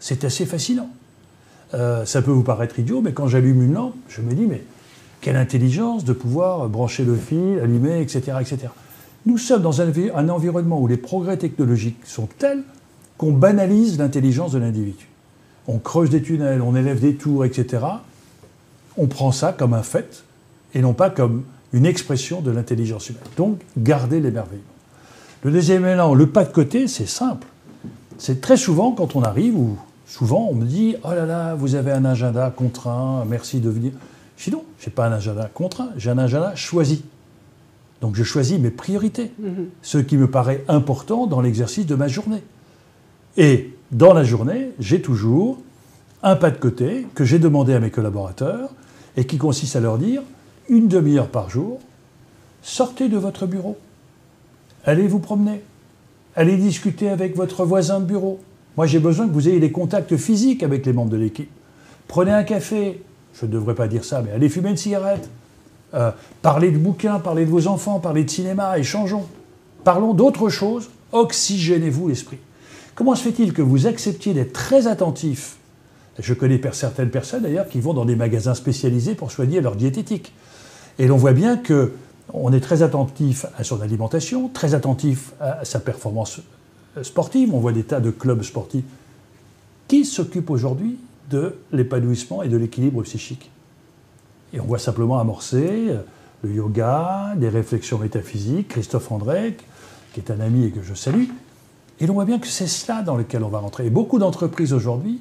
C'est 0.00 0.24
assez 0.24 0.46
fascinant. 0.46 0.90
Euh, 1.74 2.04
ça 2.04 2.22
peut 2.22 2.30
vous 2.30 2.42
paraître 2.42 2.78
idiot, 2.78 3.00
mais 3.00 3.12
quand 3.12 3.28
j'allume 3.28 3.62
une 3.62 3.74
lampe, 3.74 3.94
je 4.08 4.20
me 4.20 4.32
dis, 4.34 4.46
mais 4.46 4.62
quelle 5.20 5.36
intelligence 5.36 6.04
de 6.04 6.12
pouvoir 6.12 6.68
brancher 6.68 7.04
le 7.04 7.16
fil, 7.16 7.58
allumer, 7.62 8.00
etc. 8.00 8.38
etc. 8.40 8.68
Nous 9.24 9.38
sommes 9.38 9.62
dans 9.62 9.80
un, 9.80 10.28
environnement 10.28 10.80
où 10.80 10.86
les 10.86 10.96
progrès 10.96 11.36
technologiques 11.36 11.98
sont 12.04 12.28
tels 12.38 12.62
qu'on 13.18 13.32
banalise 13.32 13.98
l'intelligence 13.98 14.52
de 14.52 14.58
l'individu. 14.58 15.08
On 15.66 15.78
creuse 15.78 16.10
des 16.10 16.22
tunnels, 16.22 16.62
on 16.62 16.76
élève 16.76 17.00
des 17.00 17.16
tours, 17.16 17.44
etc. 17.44 17.84
On 18.96 19.08
prend 19.08 19.32
ça 19.32 19.52
comme 19.52 19.74
un 19.74 19.82
fait 19.82 20.22
et 20.74 20.80
non 20.80 20.92
pas 20.92 21.10
comme 21.10 21.42
une 21.72 21.86
expression 21.86 22.40
de 22.40 22.52
l'intelligence 22.52 23.10
humaine. 23.10 23.22
Donc, 23.36 23.60
gardez 23.76 24.20
l'émerveillement. 24.20 24.62
Le 25.42 25.50
deuxième 25.50 25.84
élément, 25.84 26.14
le 26.14 26.28
pas 26.28 26.44
de 26.44 26.52
côté, 26.52 26.86
c'est 26.86 27.08
simple. 27.08 27.48
C'est 28.18 28.40
très 28.40 28.56
souvent 28.56 28.92
quand 28.92 29.16
on 29.16 29.22
arrive, 29.22 29.56
ou 29.56 29.76
souvent 30.06 30.48
on 30.50 30.54
me 30.54 30.64
dit 30.64 30.96
Oh 31.04 31.10
là 31.10 31.26
là, 31.26 31.54
vous 31.54 31.74
avez 31.74 31.92
un 31.92 32.04
agenda 32.04 32.50
contraint, 32.50 33.24
merci 33.26 33.60
de 33.60 33.68
venir. 33.68 33.92
Je 34.36 34.44
dis 34.44 34.50
non, 34.50 34.64
je 34.78 34.86
n'ai 34.86 34.92
pas 34.92 35.06
un 35.06 35.12
agenda 35.12 35.50
contraint, 35.52 35.90
j'ai 35.96 36.10
un 36.10 36.18
agenda 36.18 36.54
choisi. 36.54 37.04
Donc 38.00 38.14
je 38.14 38.22
choisis 38.22 38.58
mes 38.58 38.70
priorités, 38.70 39.32
mhm. 39.38 39.68
ce 39.82 39.98
qui 39.98 40.16
me 40.16 40.30
paraît 40.30 40.64
important 40.68 41.26
dans 41.26 41.40
l'exercice 41.40 41.86
de 41.86 41.94
ma 41.94 42.08
journée. 42.08 42.42
Et 43.36 43.74
dans 43.92 44.12
la 44.12 44.24
journée, 44.24 44.72
j'ai 44.78 45.00
toujours 45.00 45.58
un 46.22 46.36
pas 46.36 46.50
de 46.50 46.58
côté 46.58 47.06
que 47.14 47.24
j'ai 47.24 47.38
demandé 47.38 47.74
à 47.74 47.80
mes 47.80 47.90
collaborateurs 47.90 48.70
et 49.16 49.26
qui 49.26 49.38
consiste 49.38 49.76
à 49.76 49.80
leur 49.80 49.98
dire 49.98 50.22
une 50.68 50.88
demi-heure 50.88 51.28
par 51.28 51.48
jour, 51.48 51.78
sortez 52.62 53.08
de 53.08 53.16
votre 53.16 53.46
bureau. 53.46 53.78
Allez 54.84 55.06
vous 55.06 55.20
promener. 55.20 55.62
Allez 56.34 56.56
discuter 56.56 57.08
avec 57.08 57.36
votre 57.36 57.64
voisin 57.64 58.00
de 58.00 58.04
bureau. 58.04 58.40
Moi, 58.76 58.86
j'ai 58.86 58.98
besoin 58.98 59.26
que 59.26 59.32
vous 59.32 59.48
ayez 59.48 59.60
des 59.60 59.72
contacts 59.72 60.16
physiques 60.16 60.62
avec 60.62 60.84
les 60.84 60.92
membres 60.92 61.10
de 61.10 61.16
l'équipe. 61.16 61.50
Prenez 62.08 62.32
un 62.32 62.44
café. 62.44 63.02
Je 63.38 63.46
ne 63.46 63.50
devrais 63.50 63.74
pas 63.74 63.88
dire 63.88 64.04
ça, 64.04 64.22
mais 64.22 64.32
allez 64.32 64.48
fumer 64.48 64.70
une 64.70 64.76
cigarette. 64.76 65.28
Euh, 65.94 66.10
parlez 66.42 66.70
de 66.70 66.78
bouquins, 66.78 67.18
parlez 67.18 67.44
de 67.44 67.50
vos 67.50 67.66
enfants, 67.66 68.00
parlez 68.00 68.24
de 68.24 68.30
cinéma, 68.30 68.78
échangeons. 68.78 69.26
Parlons 69.84 70.14
d'autre 70.14 70.48
chose. 70.48 70.90
Oxygénez-vous 71.12 72.08
l'esprit. 72.08 72.38
Comment 72.94 73.14
se 73.14 73.22
fait-il 73.22 73.52
que 73.52 73.62
vous 73.62 73.86
acceptiez 73.86 74.34
d'être 74.34 74.52
très 74.52 74.86
attentif? 74.86 75.56
Je 76.18 76.32
connais 76.34 76.60
certaines 76.72 77.10
personnes 77.10 77.42
d'ailleurs 77.42 77.68
qui 77.68 77.80
vont 77.80 77.92
dans 77.92 78.06
des 78.06 78.16
magasins 78.16 78.54
spécialisés 78.54 79.14
pour 79.14 79.30
soigner 79.30 79.60
leur 79.60 79.76
diététique. 79.76 80.32
Et 80.98 81.06
l'on 81.06 81.16
voit 81.16 81.34
bien 81.34 81.56
que 81.58 81.92
on 82.32 82.52
est 82.52 82.60
très 82.60 82.82
attentif 82.82 83.46
à 83.56 83.64
son 83.64 83.80
alimentation, 83.80 84.48
très 84.48 84.74
attentif 84.74 85.32
à 85.40 85.64
sa 85.64 85.78
performance 85.78 86.40
sportive. 87.02 87.54
On 87.54 87.58
voit 87.58 87.72
des 87.72 87.84
tas 87.84 88.00
de 88.00 88.10
clubs 88.10 88.42
sportifs. 88.42 88.84
Qui 89.88 90.04
s'occupe 90.04 90.50
aujourd'hui 90.50 90.98
de 91.30 91.56
l'épanouissement 91.72 92.42
et 92.42 92.48
de 92.48 92.56
l'équilibre 92.56 93.02
psychique 93.02 93.50
Et 94.52 94.60
on 94.60 94.64
voit 94.64 94.78
simplement 94.78 95.18
amorcer 95.18 95.92
le 96.42 96.52
yoga, 96.52 97.34
des 97.36 97.48
réflexions 97.48 97.98
métaphysiques, 97.98 98.68
Christophe 98.68 99.10
André, 99.10 99.56
qui 100.12 100.20
est 100.20 100.30
un 100.30 100.40
ami 100.40 100.64
et 100.64 100.70
que 100.70 100.82
je 100.82 100.94
salue. 100.94 101.26
Et 102.00 102.06
l'on 102.06 102.14
voit 102.14 102.24
bien 102.24 102.38
que 102.38 102.46
c'est 102.46 102.66
cela 102.66 103.02
dans 103.02 103.16
lequel 103.16 103.42
on 103.42 103.48
va 103.48 103.58
rentrer. 103.58 103.86
Et 103.86 103.90
beaucoup 103.90 104.18
d'entreprises 104.18 104.72
aujourd'hui 104.72 105.20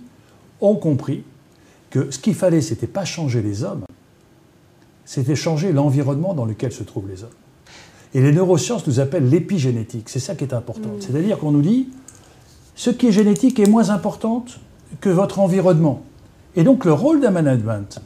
ont 0.61 0.75
compris 0.75 1.23
que 1.89 2.11
ce 2.11 2.19
qu'il 2.19 2.35
fallait, 2.35 2.61
ce 2.61 2.71
n'était 2.71 2.87
pas 2.87 3.05
changer 3.05 3.41
les 3.41 3.63
hommes, 3.63 3.85
c'était 5.05 5.35
changer 5.35 5.71
l'environnement 5.71 6.33
dans 6.33 6.45
lequel 6.45 6.71
se 6.71 6.83
trouvent 6.83 7.07
les 7.07 7.23
hommes. 7.23 7.29
Et 8.15 8.21
les 8.21 8.31
neurosciences 8.31 8.87
nous 8.87 9.01
appellent 9.01 9.29
l'épigénétique. 9.29 10.07
C'est 10.07 10.21
ça 10.21 10.35
qui 10.35 10.45
est 10.45 10.53
important. 10.53 10.87
Mm. 10.87 11.01
C'est-à-dire 11.01 11.37
qu'on 11.37 11.51
nous 11.51 11.61
dit, 11.61 11.89
ce 12.73 12.89
qui 12.89 13.07
est 13.07 13.11
génétique 13.11 13.59
est 13.59 13.69
moins 13.69 13.89
important 13.89 14.45
que 15.01 15.09
votre 15.09 15.39
environnement. 15.39 16.01
Et 16.55 16.63
donc 16.63 16.85
le 16.85 16.93
rôle 16.93 17.19
d'un 17.19 17.31
management, 17.31 18.01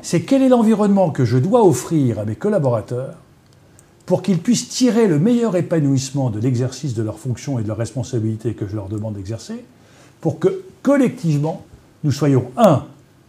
c'est 0.00 0.22
quel 0.22 0.40
est 0.40 0.48
l'environnement 0.48 1.10
que 1.10 1.26
je 1.26 1.36
dois 1.36 1.62
offrir 1.62 2.18
à 2.18 2.24
mes 2.24 2.34
collaborateurs 2.34 3.16
pour 4.06 4.22
qu'ils 4.22 4.38
puissent 4.38 4.70
tirer 4.70 5.06
le 5.06 5.18
meilleur 5.18 5.54
épanouissement 5.54 6.30
de 6.30 6.40
l'exercice 6.40 6.94
de 6.94 7.02
leurs 7.02 7.18
fonctions 7.18 7.58
et 7.58 7.62
de 7.62 7.68
leurs 7.68 7.76
responsabilités 7.76 8.54
que 8.54 8.66
je 8.66 8.74
leur 8.74 8.88
demande 8.88 9.14
d'exercer, 9.14 9.64
pour 10.22 10.38
que 10.38 10.64
collectivement, 10.82 11.64
nous 12.04 12.10
soyons, 12.10 12.50
un, 12.56 12.86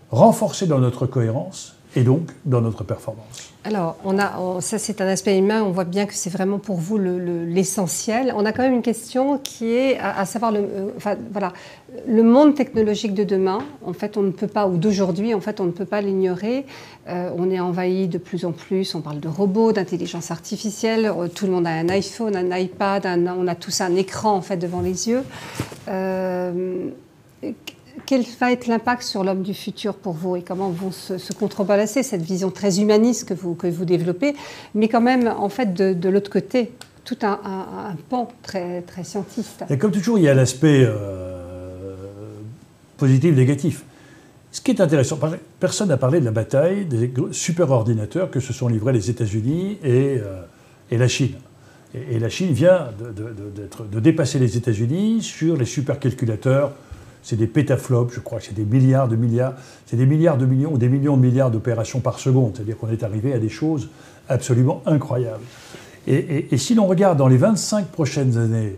renforcés 0.09 0.67
dans 0.67 0.79
notre 0.79 1.05
cohérence, 1.05 1.75
et 1.95 2.03
donc 2.03 2.31
dans 2.45 2.61
notre 2.61 2.83
performance. 2.83 3.50
Alors, 3.63 3.97
on 4.03 4.17
a, 4.17 4.59
ça 4.59 4.79
c'est 4.79 5.01
un 5.01 5.07
aspect 5.07 5.37
humain, 5.37 5.61
on 5.61 5.69
voit 5.69 5.83
bien 5.83 6.07
que 6.07 6.15
c'est 6.15 6.31
vraiment 6.31 6.57
pour 6.57 6.77
vous 6.77 6.97
l'essentiel. 6.97 8.33
on 8.35 8.43
a 8.43 8.53
quand 8.53 8.63
même 8.63 8.73
une 8.73 8.81
question 8.81 9.37
qui 9.37 9.71
est 9.71 9.99
à, 9.99 10.25
savoir 10.25 10.51
le, 10.51 10.59
euh, 10.61 10.89
enfin, 10.97 11.15
voilà, 11.31 11.53
le 12.07 12.23
monde 12.23 12.55
technologique 12.55 13.13
de 13.13 13.23
demain, 13.23 13.59
en 13.85 13.93
fait 13.93 14.17
on 14.17 14.23
ne 14.23 14.31
peut 14.31 14.47
pas, 14.47 14.67
ou 14.67 14.77
d'aujourd'hui, 14.77 15.35
en 15.35 15.41
fait 15.41 15.59
on 15.59 15.65
ne 15.65 15.71
peut 15.71 15.85
pas 15.85 16.01
l'ignorer. 16.01 16.65
Euh, 17.07 17.29
on 17.37 17.51
est 17.51 17.59
envahi 17.59 18.07
de 18.07 18.17
plus 18.17 18.45
en 18.45 18.51
plus, 18.51 18.95
on 18.95 19.01
parle 19.01 19.19
de 19.19 19.27
robots, 19.27 19.73
d'intelligence 19.73 20.31
artificielle, 20.31 21.05
euh, 21.05 21.27
tout 21.27 21.45
le 21.45 21.51
monde 21.51 21.67
a 21.67 21.71
un 21.71 21.89
iPhone, 21.89 22.35
un 22.35 22.57
iPad, 22.57 23.05
on 23.05 23.47
a 23.47 23.53
tous 23.53 23.81
un 23.81 23.95
écran 23.95 24.33
en 24.33 24.41
fait 24.41 24.57
devant 24.57 24.81
les 24.81 25.07
yeux 25.07 25.23
quel 28.11 28.25
va 28.41 28.51
être 28.51 28.67
l'impact 28.67 29.03
sur 29.03 29.23
l'homme 29.23 29.41
du 29.41 29.53
futur 29.53 29.93
pour 29.93 30.11
vous 30.11 30.35
et 30.35 30.41
comment 30.41 30.69
vont 30.69 30.91
se, 30.91 31.31
contrebalancer 31.31 32.03
cette 32.03 32.21
vision 32.21 32.51
très 32.51 32.81
humaniste 32.81 33.25
que 33.25 33.33
vous, 33.33 33.55
que 33.55 33.67
vous 33.67 33.85
développez, 33.85 34.35
mais 34.75 34.89
quand 34.89 34.99
même, 34.99 35.29
en 35.29 35.47
fait, 35.47 35.73
de, 35.73 36.09
l'autre 36.09 36.29
côté, 36.29 36.73
tout 37.05 37.15
un, 37.21 37.95
pan 38.09 38.27
très, 38.43 38.81
très 38.81 39.05
scientiste. 39.05 39.63
Comme 39.79 39.91
toujours, 39.91 40.19
il 40.19 40.25
y 40.25 40.27
a 40.27 40.33
l'aspect 40.33 40.83
euh, 40.83 41.95
positif, 42.97 43.33
négatif. 43.33 43.85
Ce 44.51 44.59
qui 44.59 44.71
est 44.71 44.81
intéressant, 44.81 45.17
personne 45.61 45.87
n'a 45.87 45.95
parlé 45.95 46.19
de 46.19 46.25
la 46.25 46.31
bataille 46.31 46.83
des 46.83 47.13
superordinateurs 47.31 48.29
que 48.29 48.41
se 48.41 48.51
sont 48.51 48.67
livrés 48.67 48.91
les 48.91 49.09
États-Unis 49.09 49.77
et, 49.85 50.17
euh, 50.17 50.41
et, 50.91 50.97
la 50.97 51.07
Chine. 51.07 51.35
Et, 51.95 52.19
la 52.19 52.27
Chine 52.27 52.51
vient 52.51 52.89
de, 52.99 53.85
de 53.89 53.99
dépasser 54.01 54.37
les 54.37 54.57
États-Unis 54.57 55.21
sur 55.21 55.55
les 55.55 55.63
supercalculateurs 55.63 56.73
c'est 57.23 57.35
des 57.35 57.47
pétaflops, 57.47 58.13
je 58.13 58.19
crois 58.19 58.39
que 58.39 58.45
c'est 58.45 58.55
des 58.55 58.65
milliards 58.65 59.07
de 59.07 59.15
milliards, 59.15 59.53
c'est 59.85 59.97
des 59.97 60.05
milliards 60.05 60.37
de 60.37 60.45
millions 60.45 60.73
ou 60.73 60.77
des 60.77 60.89
millions 60.89 61.17
de 61.17 61.21
milliards 61.21 61.51
d'opérations 61.51 61.99
par 61.99 62.19
seconde. 62.19 62.53
C'est-à-dire 62.55 62.77
qu'on 62.77 62.89
est 62.89 63.03
arrivé 63.03 63.33
à 63.33 63.39
des 63.39 63.49
choses 63.49 63.89
absolument 64.27 64.81
incroyables. 64.85 65.43
Et, 66.07 66.57
si 66.57 66.73
l'on 66.73 66.87
regarde 66.87 67.17
dans 67.17 67.27
les 67.27 67.37
25 67.37 67.87
prochaines 67.87 68.37
années, 68.37 68.75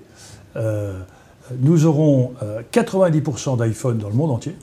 euh, 0.58 1.00
nous 1.60 1.86
aurons 1.86 2.34
90% 2.74 3.54
euh, 3.54 3.66
d'iPhone 3.66 3.98
dans 3.98 4.10
le 4.10 4.16
monde 4.16 4.32
entier. 4.32 4.56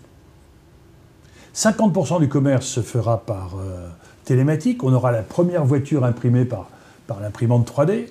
50% 1.54 2.20
du 2.20 2.28
commerce 2.28 2.66
se 2.66 2.80
fera 2.80 3.18
par 3.18 3.54
euh, 3.58 3.88
télématique. 4.24 4.84
On 4.84 4.92
aura 4.92 5.10
la 5.10 5.22
première 5.22 5.64
voiture 5.64 6.04
imprimée 6.04 6.44
par, 6.44 6.68
par 7.06 7.20
l'imprimante 7.20 7.70
3D. 7.70 8.08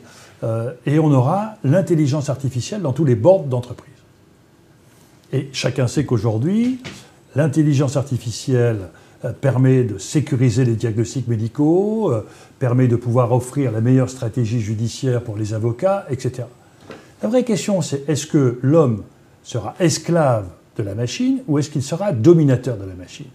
et 0.88 1.00
on 1.00 1.12
aura 1.12 1.56
l'intelligence 1.64 2.30
artificielle 2.30 2.82
dans 2.82 2.94
tous 2.94 3.06
les 3.06 3.16
boards 3.16 3.44
d'entreprise. 3.44 3.99
Et 5.32 5.50
chacun 5.54 5.88
sait 5.88 6.06
qu'aujourd'hui, 6.06 6.80
l'intelligence 7.36 7.98
artificielle 7.98 8.90
euh, 9.26 9.32
permet 9.32 9.84
de 9.84 9.98
sécuriser 9.98 10.66
les 10.66 10.76
diagnostics 10.76 11.28
médicaux, 11.28 12.12
euh, 12.12 12.26
permet 12.58 12.88
de 12.88 12.96
pouvoir 12.96 13.32
offrir 13.32 13.72
la 13.72 13.82
meilleure 13.82 14.10
stratégie 14.10 14.62
judiciaire 14.62 15.22
pour 15.24 15.38
les 15.38 15.54
avocats, 15.54 16.06
etc. 16.10 16.48
La 17.22 17.30
vraie 17.30 17.44
question, 17.44 17.82
c'est 17.82 18.08
est-ce 18.10 18.26
que 18.26 18.60
l'homme 18.62 19.04
sera 19.44 19.76
esclave 19.80 20.48
de 20.78 20.84
la 20.84 20.96
machine 20.96 21.42
ou 21.48 21.60
est-ce 21.60 21.70
qu'il 21.70 21.84
sera 21.84 22.12
dominateur 22.12 22.78
de 22.78 22.86
la 22.86 22.96
machine? 22.96 23.28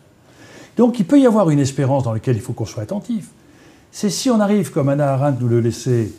Donc 0.76 0.98
il 0.98 1.06
peut 1.06 1.20
y 1.20 1.26
avoir 1.26 1.50
une 1.50 1.60
espérance 1.60 2.04
dans 2.04 2.12
laquelle 2.12 2.36
il 2.36 2.42
faut 2.42 2.54
qu'on 2.54 2.64
soit 2.64 2.82
attentif. 2.82 3.28
C'est 3.92 4.10
si 4.10 4.30
on 4.30 4.40
arrive, 4.40 4.72
comme 4.72 4.88
Anna 4.88 5.12
Arendt 5.12 5.38
nous 5.40 5.48
le 5.48 5.60
laissait, 5.60 6.10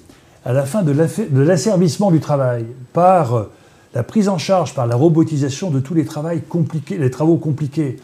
à 0.46 0.54
la 0.54 0.66
fin 0.66 0.84
de 0.84 1.42
l'asservissement 1.42 2.12
du 2.12 2.20
travail 2.20 2.66
par 2.94 3.48
la 3.96 4.04
prise 4.04 4.28
en 4.28 4.38
charge 4.38 4.76
par 4.76 4.86
la 4.86 4.96
robotisation 4.96 5.72
de 5.72 5.80
tous 5.80 5.93
les, 5.93 6.06
compliqués, 6.50 6.98
les 6.98 7.10
travaux 7.10 7.38
compliqués 7.38 7.96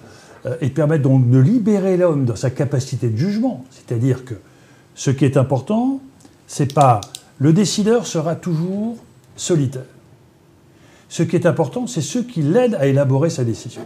euh, 0.46 0.56
et 0.62 0.70
permettre 0.70 1.04
donc 1.04 1.30
de 1.30 1.38
libérer 1.38 1.98
l'homme 1.98 2.24
dans 2.24 2.38
sa 2.38 2.50
capacité 2.50 3.10
de 3.10 3.18
jugement. 3.18 3.66
C'est-à-dire 3.70 4.24
que 4.24 4.36
ce 4.96 5.12
qui 5.12 5.26
est 5.26 5.36
important, 5.36 6.00
c'est 6.48 6.74
pas 6.74 7.02
le 7.38 7.52
décideur 7.52 8.08
sera 8.08 8.36
toujours 8.36 8.96
solitaire. 9.36 9.84
Ce 11.10 11.24
qui 11.24 11.36
est 11.36 11.46
important, 11.46 11.88
c'est 11.88 12.02
ceux 12.02 12.24
qui 12.24 12.42
l'aident 12.42 12.76
à 12.76 12.88
élaborer 12.88 13.30
sa 13.30 13.44
décision. 13.44 13.82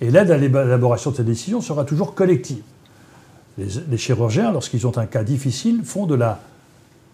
Et 0.00 0.10
l'aide 0.10 0.30
à 0.30 0.38
l'élaboration 0.38 1.12
de 1.12 1.16
sa 1.16 1.22
décision 1.22 1.60
sera 1.60 1.84
toujours 1.84 2.14
collective. 2.14 2.62
les 3.58 3.98
chirurgiens, 3.98 4.50
lorsqu'ils 4.50 4.86
ont 4.86 4.96
un 4.98 5.06
cas 5.06 5.22
difficile, 5.22 5.82
font 5.84 6.06
de 6.06 6.14
la 6.16 6.40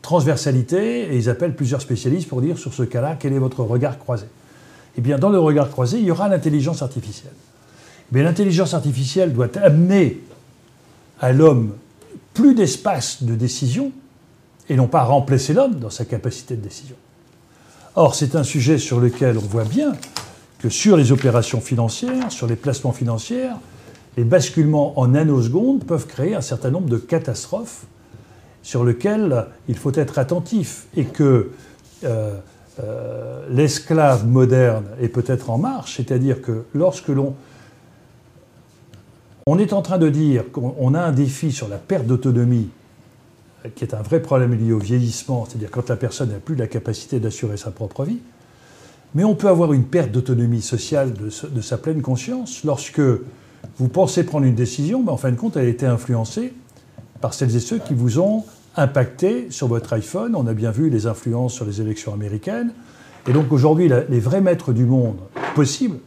transversalité, 0.06 1.12
et 1.12 1.16
ils 1.16 1.28
appellent 1.28 1.56
plusieurs 1.56 1.80
spécialistes 1.80 2.28
pour 2.28 2.40
dire 2.40 2.58
sur 2.58 2.72
ce 2.72 2.84
cas-là, 2.84 3.16
quel 3.18 3.32
est 3.32 3.40
votre 3.40 3.64
regard 3.64 3.98
croisé 3.98 4.26
Eh 4.96 5.00
bien, 5.00 5.18
dans 5.18 5.30
le 5.30 5.40
regard 5.40 5.68
croisé, 5.68 5.98
il 5.98 6.04
y 6.04 6.12
aura 6.12 6.28
l'intelligence 6.28 6.80
artificielle. 6.80 7.32
Mais 8.12 8.22
l'intelligence 8.22 8.72
artificielle 8.72 9.32
doit 9.32 9.48
amener 9.60 10.20
à 11.20 11.32
l'homme 11.32 11.72
plus 12.34 12.54
d'espace 12.54 13.24
de 13.24 13.34
décision, 13.34 13.90
et 14.68 14.76
non 14.76 14.86
pas 14.86 15.02
remplacer 15.02 15.52
l'homme 15.54 15.74
dans 15.74 15.90
sa 15.90 16.04
capacité 16.04 16.54
de 16.54 16.62
décision. 16.62 16.94
Or, 17.96 18.14
c'est 18.14 18.36
un 18.36 18.44
sujet 18.44 18.78
sur 18.78 19.00
lequel 19.00 19.38
on 19.38 19.40
voit 19.48 19.64
bien 19.64 19.92
que 20.60 20.68
sur 20.68 20.96
les 20.96 21.10
opérations 21.10 21.60
financières, 21.60 22.30
sur 22.30 22.46
les 22.46 22.54
placements 22.54 22.92
financiers, 22.92 23.48
les 24.16 24.24
basculements 24.24 25.00
en 25.00 25.08
nanosecondes 25.08 25.82
peuvent 25.82 26.06
créer 26.06 26.36
un 26.36 26.42
certain 26.42 26.70
nombre 26.70 26.88
de 26.88 26.96
catastrophes 26.96 27.86
sur 28.66 28.82
lequel 28.82 29.46
il 29.68 29.76
faut 29.76 29.92
être 29.94 30.18
attentif 30.18 30.86
et 30.96 31.04
que 31.04 31.52
euh, 32.02 32.36
euh, 32.82 33.46
l'esclave 33.48 34.26
moderne 34.26 34.86
est 35.00 35.08
peut-être 35.08 35.50
en 35.50 35.58
marche, 35.58 35.98
c'est-à-dire 35.98 36.42
que 36.42 36.64
lorsque 36.74 37.06
l'on 37.06 37.36
on 39.46 39.60
est 39.60 39.72
en 39.72 39.82
train 39.82 39.98
de 39.98 40.08
dire 40.08 40.50
qu'on 40.50 40.94
a 40.94 41.00
un 41.00 41.12
défi 41.12 41.52
sur 41.52 41.68
la 41.68 41.76
perte 41.76 42.06
d'autonomie, 42.06 42.70
qui 43.76 43.84
est 43.84 43.94
un 43.94 44.02
vrai 44.02 44.20
problème 44.20 44.52
lié 44.54 44.72
au 44.72 44.80
vieillissement, 44.80 45.46
c'est-à-dire 45.46 45.70
quand 45.70 45.88
la 45.88 45.94
personne 45.94 46.30
n'a 46.30 46.40
plus 46.40 46.56
la 46.56 46.66
capacité 46.66 47.20
d'assurer 47.20 47.56
sa 47.56 47.70
propre 47.70 48.02
vie, 48.02 48.18
mais 49.14 49.22
on 49.22 49.36
peut 49.36 49.48
avoir 49.48 49.74
une 49.74 49.84
perte 49.84 50.10
d'autonomie 50.10 50.60
sociale 50.60 51.12
de, 51.12 51.30
de, 51.48 51.60
sa 51.60 51.78
pleine 51.78 52.02
conscience 52.02 52.64
lorsque 52.64 53.00
vous 53.78 53.88
pensez 53.88 54.24
prendre 54.24 54.44
une 54.44 54.56
décision, 54.56 55.04
mais 55.04 55.12
en 55.12 55.16
fin 55.16 55.30
de 55.30 55.36
compte, 55.36 55.56
elle 55.56 55.66
a 55.66 55.68
été 55.68 55.86
influencée 55.86 56.52
par 57.20 57.32
celles 57.32 57.54
et 57.54 57.60
ceux 57.60 57.78
qui 57.78 57.94
vous 57.94 58.18
ont 58.18 58.44
impacté 58.76 59.48
sur 59.50 59.68
votre 59.68 59.92
iPhone. 59.92 60.34
On 60.36 60.46
a 60.46 60.54
bien 60.54 60.70
vu 60.70 60.90
les 60.90 61.06
influences 61.06 61.54
sur 61.54 61.64
les 61.64 61.80
élections 61.80 62.12
américaines. 62.12 62.72
Et 63.26 63.32
donc 63.32 63.52
aujourd'hui, 63.52 63.90
les 64.08 64.20
vrais 64.20 64.40
maîtres 64.40 64.72
du 64.72 64.84
monde 64.84 65.16
possibles 65.54 65.98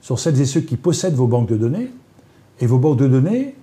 sont 0.00 0.16
celles 0.16 0.40
et 0.40 0.46
ceux 0.46 0.60
qui 0.60 0.76
possèdent 0.76 1.14
vos 1.14 1.26
banques 1.26 1.48
de 1.48 1.56
données. 1.56 1.90
Et 2.60 2.66
vos 2.66 2.78
banques 2.78 2.98
de 2.98 3.08
données 3.08 3.54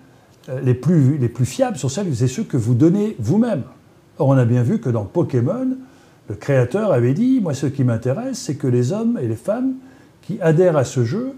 euh, 0.49 0.61
les 0.61 0.73
plus, 0.73 1.17
les 1.17 1.29
plus 1.29 1.45
fiables 1.45 1.77
sont 1.77 1.89
celles 1.89 2.07
et 2.23 2.27
ceux 2.27 2.43
que 2.43 2.57
vous 2.57 2.75
donnez 2.75 3.15
vous-même. 3.19 3.63
Or, 4.17 4.29
on 4.29 4.37
a 4.37 4.45
bien 4.45 4.63
vu 4.63 4.79
que 4.79 4.89
dans 4.89 5.03
Pokémon, 5.03 5.75
le 6.29 6.35
créateur 6.35 6.91
avait 6.91 7.13
dit, 7.13 7.39
moi 7.41 7.53
ce 7.53 7.65
qui 7.67 7.83
m'intéresse, 7.83 8.39
c'est 8.39 8.55
que 8.55 8.67
les 8.67 8.91
hommes 8.91 9.19
et 9.21 9.27
les 9.27 9.35
femmes 9.35 9.73
qui 10.21 10.39
adhèrent 10.41 10.77
à 10.77 10.83
ce 10.83 11.03
jeu 11.03 11.33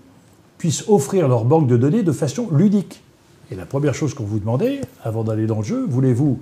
puissent 0.57 0.85
offrir 0.87 1.27
leur 1.27 1.45
banque 1.45 1.67
de 1.67 1.77
données 1.77 2.03
de 2.03 2.11
façon 2.11 2.49
ludique. 2.51 3.03
Et 3.51 3.55
la 3.55 3.65
première 3.65 3.93
chose 3.93 4.13
qu'on 4.13 4.23
vous 4.23 4.39
demandait, 4.39 4.81
avant 5.03 5.23
d'aller 5.23 5.45
dans 5.45 5.59
le 5.59 5.63
jeu, 5.63 5.85
voulez-vous 5.87 6.39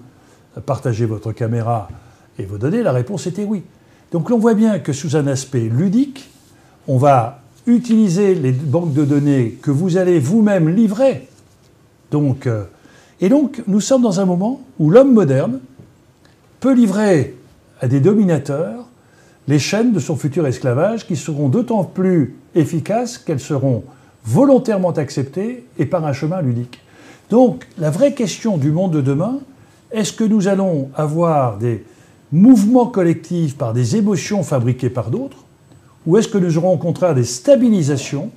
partager 0.61 1.05
votre 1.05 1.31
caméra 1.31 1.89
et 2.39 2.45
vos 2.45 2.57
données 2.57 2.83
La 2.83 2.91
réponse 2.91 3.27
était 3.27 3.43
oui. 3.43 3.63
Donc 4.11 4.29
l'on 4.29 4.37
voit 4.37 4.53
bien 4.53 4.79
que 4.79 4.93
sous 4.93 5.15
un 5.15 5.27
aspect 5.27 5.69
ludique, 5.71 6.29
on 6.87 6.97
va 6.97 7.41
utiliser 7.67 8.35
les 8.35 8.51
banques 8.51 8.93
de 8.93 9.05
données 9.05 9.57
que 9.61 9.71
vous 9.71 9.97
allez 9.97 10.19
vous-même 10.19 10.69
livrer. 10.69 11.27
Donc, 12.11 12.47
euh, 12.47 12.65
et 13.21 13.29
donc 13.29 13.63
nous 13.67 13.81
sommes 13.81 14.03
dans 14.03 14.19
un 14.19 14.25
moment 14.25 14.61
où 14.79 14.89
l'homme 14.89 15.13
moderne 15.13 15.59
peut 16.59 16.73
livrer 16.73 17.35
à 17.81 17.87
des 17.87 17.99
dominateurs 17.99 18.87
les 19.47 19.59
chaînes 19.59 19.93
de 19.93 19.99
son 19.99 20.15
futur 20.15 20.47
esclavage 20.47 21.05
qui 21.07 21.15
seront 21.15 21.49
d'autant 21.49 21.83
plus 21.83 22.35
efficaces 22.55 23.17
qu'elles 23.17 23.39
seront 23.39 23.83
volontairement 24.25 24.91
acceptées 24.91 25.65
et 25.77 25.85
par 25.85 26.05
un 26.05 26.13
chemin 26.13 26.41
ludique. 26.41 26.79
Donc 27.29 27.67
la 27.77 27.89
vraie 27.89 28.13
question 28.13 28.57
du 28.57 28.71
monde 28.71 28.91
de 28.91 29.01
demain, 29.01 29.39
est-ce 29.95 30.13
que 30.13 30.23
nous 30.23 30.47
allons 30.47 30.89
avoir 30.95 31.57
des 31.57 31.85
mouvements 32.31 32.87
collectifs 32.87 33.57
par 33.57 33.73
des 33.73 33.95
émotions 33.95 34.43
fabriquées 34.43 34.89
par 34.89 35.09
d'autres 35.09 35.45
ou 36.05 36.17
est-ce 36.17 36.27
que 36.27 36.37
nous 36.37 36.57
aurons 36.57 36.73
au 36.73 36.77
contraire 36.77 37.15
des 37.15 37.23
stabilisations 37.23 38.29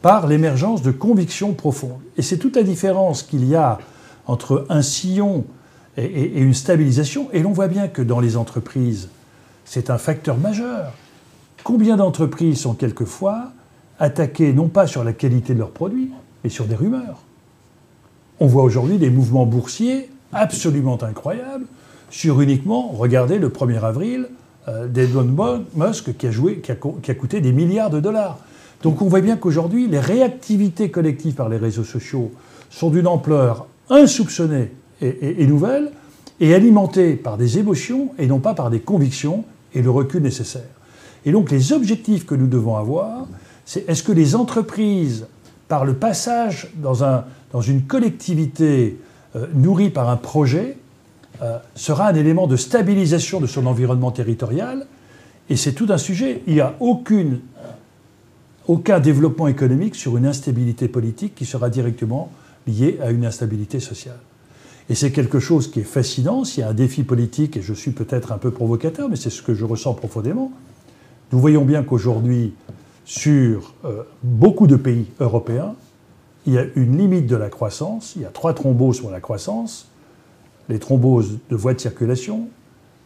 par 0.00 0.26
l'émergence 0.26 0.82
de 0.82 0.90
convictions 0.90 1.52
profondes? 1.52 2.00
Et 2.16 2.22
c'est 2.22 2.38
toute 2.38 2.56
la 2.56 2.62
différence 2.62 3.22
qu'il 3.22 3.46
y 3.46 3.54
a 3.54 3.78
entre 4.26 4.64
un 4.70 4.80
sillon 4.80 5.44
et, 5.98 6.40
une 6.40 6.54
stabilisation. 6.54 7.28
Et 7.32 7.40
l'on 7.40 7.52
voit 7.52 7.68
bien 7.68 7.88
que 7.88 8.00
dans 8.00 8.20
les 8.20 8.36
entreprises, 8.36 9.08
c'est 9.64 9.90
un 9.90 9.98
facteur 9.98 10.38
majeur. 10.38 10.92
Combien 11.62 11.96
d'entreprises 11.96 12.60
sont 12.60 12.74
quelquefois 12.74 13.52
attaquées 13.98 14.52
non 14.52 14.68
pas 14.68 14.86
sur 14.86 15.04
la 15.04 15.12
qualité 15.12 15.54
de 15.54 15.58
leurs 15.58 15.70
produits, 15.70 16.10
mais 16.42 16.50
sur 16.50 16.64
des 16.64 16.74
rumeurs? 16.74 17.22
On 18.40 18.46
voit 18.46 18.62
aujourd'hui 18.64 18.98
des 18.98 19.10
mouvements 19.10 19.46
boursiers 19.46 20.10
absolument 20.34 21.02
incroyables 21.02 21.66
sur 22.10 22.40
uniquement, 22.40 22.88
regardez 22.88 23.38
le 23.38 23.48
1er 23.48 23.80
avril, 23.80 24.28
euh, 24.68 24.86
Musk 25.74 26.16
qui 26.16 26.26
a, 26.26 26.30
joué, 26.30 26.60
qui 26.60 26.70
a, 26.70 27.14
coûté 27.14 27.40
des 27.40 27.52
milliards 27.52 27.90
de 27.90 28.00
dollars. 28.00 28.38
Donc 28.82 29.02
on 29.02 29.08
voit 29.08 29.20
bien 29.20 29.36
qu'aujourd'hui, 29.36 29.88
les 29.88 29.98
réactivités 29.98 30.90
collectives 30.90 31.34
par 31.34 31.48
les 31.48 31.56
réseaux 31.56 31.84
sociaux 31.84 32.30
sont 32.70 32.90
d'une 32.90 33.06
ampleur 33.06 33.66
insoupçonnée 33.90 34.72
et, 35.00 35.46
nouvelle, 35.46 35.90
et 36.40 36.54
alimentées 36.54 37.14
par 37.14 37.36
des 37.36 37.58
émotions 37.58 38.10
et 38.18 38.26
non 38.26 38.38
pas 38.38 38.54
par 38.54 38.70
des 38.70 38.80
convictions 38.80 39.44
et 39.74 39.82
le 39.82 39.90
recul 39.90 40.22
nécessaire. 40.22 40.62
Et 41.24 41.32
donc 41.32 41.50
les 41.50 41.72
objectifs 41.72 42.26
que 42.26 42.34
nous 42.34 42.46
devons 42.46 42.76
avoir, 42.76 43.26
c'est 43.64 43.88
est-ce 43.88 44.02
que 44.02 44.12
les 44.12 44.36
entreprises, 44.36 45.26
par 45.66 45.84
le 45.84 45.94
passage 45.94 46.70
dans, 46.76 47.04
un, 47.04 47.24
dans 47.52 47.62
une 47.62 47.82
collectivité 47.82 48.98
euh, 49.36 49.46
nourrie 49.54 49.90
par 49.90 50.08
un 50.08 50.16
projet, 50.16 50.76
euh, 51.42 51.58
sera 51.74 52.08
un 52.08 52.14
élément 52.14 52.46
de 52.46 52.56
stabilisation 52.56 53.40
de 53.40 53.46
son 53.46 53.66
environnement 53.66 54.10
territorial. 54.10 54.86
Et 55.50 55.56
c'est 55.56 55.72
tout 55.72 55.86
un 55.90 55.98
sujet. 55.98 56.42
Il 56.46 56.54
n'y 56.54 56.60
a 56.60 56.74
aucune, 56.80 57.40
aucun 58.66 59.00
développement 59.00 59.48
économique 59.48 59.94
sur 59.94 60.16
une 60.16 60.26
instabilité 60.26 60.88
politique 60.88 61.34
qui 61.34 61.44
sera 61.44 61.70
directement 61.70 62.30
liée 62.66 62.98
à 63.02 63.10
une 63.10 63.26
instabilité 63.26 63.80
sociale. 63.80 64.18
Et 64.88 64.94
c'est 64.94 65.12
quelque 65.12 65.40
chose 65.40 65.70
qui 65.70 65.80
est 65.80 65.84
fascinant. 65.84 66.44
S'il 66.44 66.60
y 66.60 66.64
a 66.64 66.68
un 66.68 66.74
défi 66.74 67.02
politique, 67.02 67.56
et 67.56 67.62
je 67.62 67.74
suis 67.74 67.90
peut-être 67.90 68.32
un 68.32 68.38
peu 68.38 68.50
provocateur, 68.50 69.08
mais 69.08 69.16
c'est 69.16 69.30
ce 69.30 69.42
que 69.42 69.54
je 69.54 69.64
ressens 69.64 69.94
profondément, 69.94 70.52
nous 71.32 71.40
voyons 71.40 71.64
bien 71.64 71.82
qu'aujourd'hui, 71.82 72.54
sur 73.04 73.74
euh, 73.84 74.02
beaucoup 74.22 74.66
de 74.66 74.76
pays 74.76 75.06
européens, 75.20 75.74
il 76.46 76.52
y 76.52 76.58
a 76.58 76.64
une 76.76 76.96
limite 76.98 77.26
de 77.26 77.36
la 77.36 77.48
croissance, 77.48 78.14
il 78.16 78.22
y 78.22 78.24
a 78.24 78.28
trois 78.28 78.54
thromboses 78.54 78.96
sur 78.96 79.10
la 79.10 79.20
croissance, 79.20 79.88
les 80.68 80.78
thromboses 80.78 81.38
de 81.50 81.56
voies 81.56 81.74
de 81.74 81.80
circulation, 81.80 82.48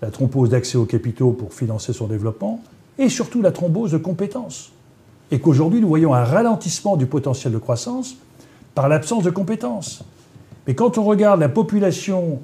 la 0.03 0.11
thrombose 0.11 0.51
d'accès 0.51 0.78
aux 0.78 0.84
capitaux 0.84 1.32
pour 1.32 1.53
financer 1.53 1.93
son 1.93 2.07
développement, 2.07 2.61
et 2.99 3.09
surtout 3.09 3.43
la 3.43 3.53
thrombose 3.53 3.93
de 3.93 3.99
compétences. 3.99 4.72
Et 5.30 5.41
qu'aujourd'hui, 5.41 5.80
nous 5.80 5.89
voyons 5.89 6.14
un 6.14 6.24
ralentissement 6.24 6.97
du 6.97 7.07
potentiel 7.07 7.53
de 7.53 7.59
croissance 7.59 8.16
par 8.74 8.89
l'absence 8.89 9.24
de 9.24 9.30
compétences. 9.30 10.03
Mais 10.66 10.74
quand 10.74 10.99
on 10.99 11.05
regarde 11.05 11.41
la 11.41 11.49
population 11.49 12.41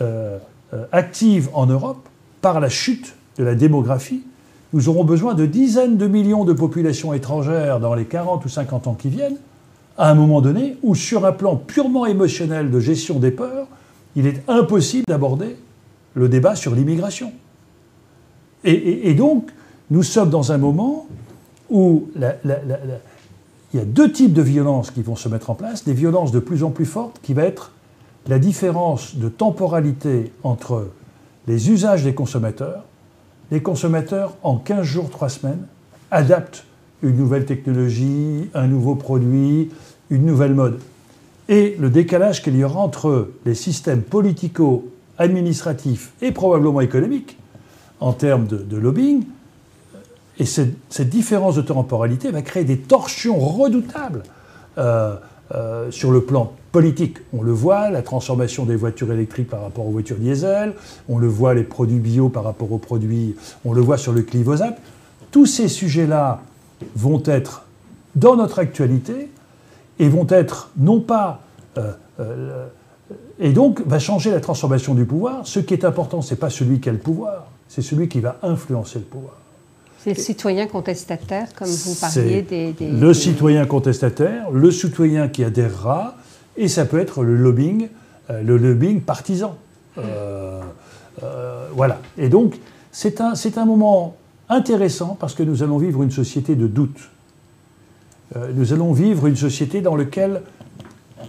euh, 0.00 0.38
euh, 0.72 0.86
active 0.92 1.50
en 1.52 1.66
Europe, 1.66 2.08
par 2.40 2.60
la 2.60 2.68
chute 2.68 3.14
de 3.36 3.44
la 3.44 3.54
démographie, 3.54 4.22
nous 4.72 4.88
aurons 4.88 5.04
besoin 5.04 5.34
de 5.34 5.46
dizaines 5.46 5.96
de 5.96 6.06
millions 6.06 6.44
de 6.44 6.52
populations 6.52 7.12
étrangères 7.12 7.80
dans 7.80 7.94
les 7.94 8.04
40 8.04 8.44
ou 8.44 8.48
50 8.48 8.86
ans 8.86 8.94
qui 8.94 9.08
viennent, 9.08 9.36
à 9.98 10.10
un 10.10 10.14
moment 10.14 10.40
donné 10.40 10.76
où, 10.82 10.94
sur 10.94 11.26
un 11.26 11.32
plan 11.32 11.56
purement 11.56 12.06
émotionnel 12.06 12.70
de 12.70 12.80
gestion 12.80 13.18
des 13.18 13.30
peurs, 13.30 13.66
il 14.16 14.26
est 14.26 14.42
impossible 14.48 15.04
d'aborder 15.08 15.56
le 16.14 16.28
débat 16.28 16.56
sur 16.56 16.74
l'immigration. 16.74 17.32
Et, 18.64 19.14
donc, 19.14 19.50
nous 19.90 20.02
sommes 20.02 20.30
dans 20.30 20.52
un 20.52 20.58
moment 20.58 21.06
où 21.70 22.08
il 22.16 23.78
y 23.78 23.78
a 23.78 23.84
deux 23.84 24.12
types 24.12 24.32
de 24.32 24.42
violences 24.42 24.90
qui 24.90 25.02
vont 25.02 25.16
se 25.16 25.28
mettre 25.28 25.50
en 25.50 25.54
place, 25.54 25.84
des 25.84 25.94
violences 25.94 26.32
de 26.32 26.40
plus 26.40 26.62
en 26.64 26.70
plus 26.70 26.86
fortes, 26.86 27.20
qui 27.22 27.32
va 27.32 27.44
être 27.44 27.72
la 28.26 28.38
différence 28.38 29.16
de 29.16 29.28
temporalité 29.28 30.32
entre 30.42 30.88
les 31.46 31.70
usages 31.70 32.04
des 32.04 32.14
consommateurs. 32.14 32.84
Les 33.50 33.62
consommateurs, 33.62 34.34
en 34.42 34.56
15 34.56 34.82
jours, 34.82 35.10
3 35.10 35.28
semaines, 35.28 35.66
adaptent 36.10 36.64
une 37.02 37.16
nouvelle 37.16 37.46
technologie, 37.46 38.50
un 38.54 38.66
nouveau 38.66 38.94
produit, 38.94 39.70
une 40.10 40.26
nouvelle 40.26 40.54
mode 40.54 40.80
et 41.50 41.76
le 41.78 41.90
décalage 41.90 42.42
qu'il 42.42 42.56
y 42.56 42.64
aura 42.64 42.80
entre 42.80 43.28
les 43.44 43.56
systèmes 43.56 44.02
politico-administratifs 44.02 46.12
et 46.22 46.30
probablement 46.30 46.80
économiques 46.80 47.36
en 47.98 48.12
termes 48.12 48.46
de, 48.46 48.76
lobbying. 48.76 49.24
Et 50.38 50.44
cette, 50.46 51.10
différence 51.10 51.56
de 51.56 51.62
temporalité 51.62 52.30
va 52.30 52.42
créer 52.42 52.62
des 52.64 52.78
torsions 52.78 53.40
redoutables 53.40 54.22
euh, 54.78 55.16
euh, 55.52 55.90
sur 55.90 56.12
le 56.12 56.22
plan 56.22 56.52
politique. 56.70 57.18
On 57.32 57.42
le 57.42 57.50
voit, 57.50 57.90
la 57.90 58.02
transformation 58.02 58.64
des 58.64 58.76
voitures 58.76 59.10
électriques 59.12 59.48
par 59.48 59.62
rapport 59.62 59.84
aux 59.86 59.90
voitures 59.90 60.18
diesel, 60.18 60.74
on 61.08 61.18
le 61.18 61.26
voit 61.26 61.54
les 61.54 61.64
produits 61.64 61.98
bio 61.98 62.28
par 62.28 62.44
rapport 62.44 62.70
aux 62.70 62.78
produits, 62.78 63.34
on 63.64 63.72
le 63.72 63.80
voit 63.80 63.98
sur 63.98 64.12
le 64.12 64.20
glyphosate. 64.20 64.78
Tous 65.32 65.46
ces 65.46 65.66
sujets-là 65.66 66.42
vont 66.96 67.22
être 67.26 67.64
dans 68.14 68.36
notre 68.36 68.58
actualité 68.58 69.30
et 69.98 70.08
vont 70.08 70.26
être 70.28 70.70
non 70.76 71.00
pas... 71.00 71.40
Euh, 71.78 71.92
euh, 72.18 72.66
et 73.38 73.52
donc 73.52 73.82
va 73.86 73.98
changer 73.98 74.30
la 74.30 74.40
transformation 74.40 74.94
du 74.94 75.04
pouvoir. 75.04 75.46
Ce 75.46 75.60
qui 75.60 75.74
est 75.74 75.84
important, 75.84 76.22
ce 76.22 76.34
n'est 76.34 76.38
pas 76.38 76.50
celui 76.50 76.80
qui 76.80 76.88
a 76.88 76.92
le 76.92 76.98
pouvoir, 76.98 77.46
c'est 77.68 77.82
celui 77.82 78.08
qui 78.08 78.20
va 78.20 78.36
influencer 78.42 78.98
le 78.98 79.04
pouvoir. 79.04 79.36
C'est 79.98 80.16
le 80.16 80.22
citoyen 80.22 80.66
contestataire, 80.66 81.48
comme 81.54 81.68
vous 81.68 81.94
parliez 81.94 82.42
des, 82.42 82.74
Le 82.80 83.12
citoyen 83.12 83.66
contestataire, 83.66 84.50
le 84.50 84.70
citoyen 84.70 85.28
qui 85.28 85.44
adhérera, 85.44 86.16
et 86.56 86.68
ça 86.68 86.84
peut 86.84 86.98
être 86.98 87.22
le 87.22 87.36
lobbying, 87.36 87.88
euh, 88.30 88.42
le 88.42 88.56
lobbying 88.56 89.00
partisan. 89.00 89.56
voilà. 91.74 92.00
Et 92.16 92.28
donc, 92.28 92.58
c'est 92.92 93.20
un, 93.20 93.34
un 93.56 93.64
moment 93.64 94.16
intéressant 94.50 95.16
parce 95.18 95.34
que 95.34 95.42
nous 95.42 95.62
allons 95.62 95.78
vivre 95.78 96.02
une 96.02 96.10
société 96.10 96.56
de 96.56 96.66
doute. 96.66 97.10
Euh, 98.36 98.52
nous 98.52 98.72
allons 98.72 98.92
vivre 98.92 99.26
une 99.26 99.36
société 99.36 99.80
dans 99.80 99.96
laquelle 99.96 100.42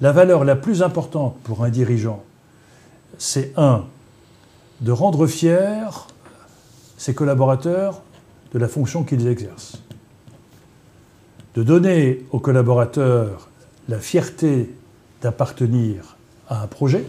la 0.01 0.11
valeur 0.11 0.43
la 0.43 0.55
plus 0.55 0.81
importante 0.81 1.37
pour 1.43 1.63
un 1.63 1.69
dirigeant, 1.69 2.23
c'est 3.17 3.53
un, 3.55 3.85
de 4.81 4.91
rendre 4.91 5.27
fiers 5.27 5.89
ses 6.97 7.13
collaborateurs 7.13 8.01
de 8.53 8.59
la 8.59 8.67
fonction 8.67 9.03
qu'ils 9.03 9.27
exercent, 9.27 9.81
de 11.55 11.63
donner 11.63 12.25
aux 12.31 12.39
collaborateurs 12.39 13.49
la 13.87 13.99
fierté 13.99 14.73
d'appartenir 15.21 16.17
à 16.49 16.63
un 16.63 16.67
projet 16.67 17.05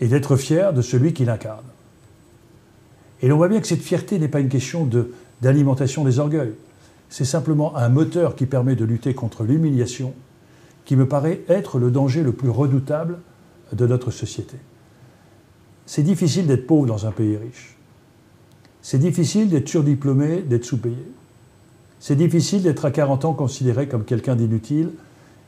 et 0.00 0.06
d'être 0.06 0.36
fier 0.36 0.72
de 0.72 0.82
celui 0.82 1.12
qui 1.12 1.24
l'incarne. 1.24 1.64
Et 3.22 3.28
l'on 3.28 3.36
voit 3.36 3.48
bien 3.48 3.60
que 3.60 3.66
cette 3.66 3.82
fierté 3.82 4.18
n'est 4.18 4.28
pas 4.28 4.40
une 4.40 4.48
question 4.48 4.88
d'alimentation 5.40 6.04
des 6.04 6.18
orgueils 6.18 6.52
c'est 7.12 7.26
simplement 7.26 7.76
un 7.76 7.90
moteur 7.90 8.36
qui 8.36 8.46
permet 8.46 8.74
de 8.74 8.86
lutter 8.86 9.12
contre 9.12 9.44
l'humiliation, 9.44 10.14
qui 10.86 10.96
me 10.96 11.06
paraît 11.06 11.42
être 11.46 11.78
le 11.78 11.90
danger 11.90 12.22
le 12.22 12.32
plus 12.32 12.48
redoutable 12.48 13.18
de 13.74 13.86
notre 13.86 14.10
société. 14.10 14.56
C'est 15.84 16.02
difficile 16.02 16.46
d'être 16.46 16.66
pauvre 16.66 16.86
dans 16.86 17.04
un 17.04 17.10
pays 17.10 17.36
riche. 17.36 17.76
C'est 18.80 18.96
difficile 18.96 19.50
d'être 19.50 19.68
surdiplômé, 19.68 20.40
d'être 20.40 20.64
sous-payé. 20.64 21.06
C'est 22.00 22.16
difficile 22.16 22.62
d'être 22.62 22.86
à 22.86 22.90
40 22.90 23.26
ans 23.26 23.34
considéré 23.34 23.88
comme 23.88 24.06
quelqu'un 24.06 24.34
d'inutile 24.34 24.88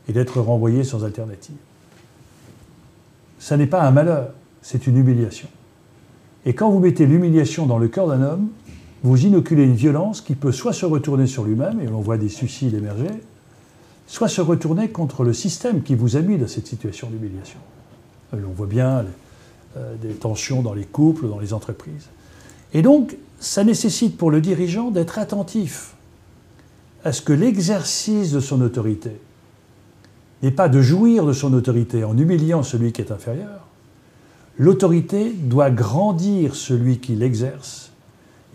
et 0.07 0.13
d'être 0.13 0.41
renvoyé 0.41 0.85
sans 0.85 1.03
alternative. 1.03 1.57
Ça 3.39 3.57
n'est 3.57 3.67
pas 3.67 3.83
un 3.85 3.91
malheur, 3.91 4.35
c'est 4.61 4.87
une 4.87 4.99
humiliation. 4.99 5.49
Et 6.47 6.55
quand 6.55 6.71
vous 6.71 6.79
mettez 6.79 7.07
l'humiliation 7.07 7.67
dans 7.67 7.79
le 7.79 7.89
cœur 7.89 8.09
d'un 8.09 8.23
homme, 8.23 8.49
vous 9.03 9.27
inoculez 9.27 9.65
une 9.65 9.75
violence 9.75 10.21
qui 10.21 10.35
peut 10.35 10.53
soit 10.53 10.73
se 10.73 10.87
retourner 10.87 11.27
sur 11.27 11.45
lui-même, 11.45 11.81
et 11.81 11.87
l'on 11.87 12.01
voit 12.01 12.17
des 12.17 12.29
suicides 12.29 12.75
émerger, 12.75 13.11
soit 14.07 14.29
se 14.29 14.41
retourner 14.41 14.89
contre 14.89 15.25
le 15.25 15.33
système 15.33 15.83
qui 15.83 15.95
vous 15.95 16.17
a 16.17 16.21
mis 16.21 16.39
dans 16.39 16.49
cette 16.49 16.67
situation 16.67 17.09
d'humiliation. 17.09 17.59
On 18.33 18.53
voit 18.55 18.67
bien 18.67 19.05
euh, 19.77 19.95
des 20.03 20.15
tensions 20.15 20.63
dans 20.63 20.75
les 20.75 20.85
couples, 20.85 21.29
dans 21.29 21.39
les 21.39 21.53
entreprises. 21.53 22.09
Et 22.73 22.83
donc, 22.83 23.17
ça 23.39 23.63
nécessite 23.65 24.17
pour 24.17 24.31
le 24.31 24.41
dirigeant 24.41 24.91
d'être 24.91 25.19
attentif 25.19 25.95
à 27.05 27.13
ce 27.13 27.23
que 27.23 27.33
l'exercice 27.33 28.33
de 28.33 28.41
son 28.41 28.61
autorité 28.63 29.13
n'est 30.43 30.51
pas 30.51 30.69
de 30.69 30.81
jouir 30.81 31.27
de 31.27 31.33
son 31.33 31.53
autorité 31.55 32.05
en 32.05 32.17
humiliant 32.17 32.63
celui 32.63 32.93
qui 32.93 33.03
est 33.03 33.13
inférieur. 33.13 33.67
L'autorité 34.59 35.33
doit 35.33 35.71
grandir 35.71 36.55
celui 36.55 36.99
qui 36.99 37.15
l'exerce 37.17 37.91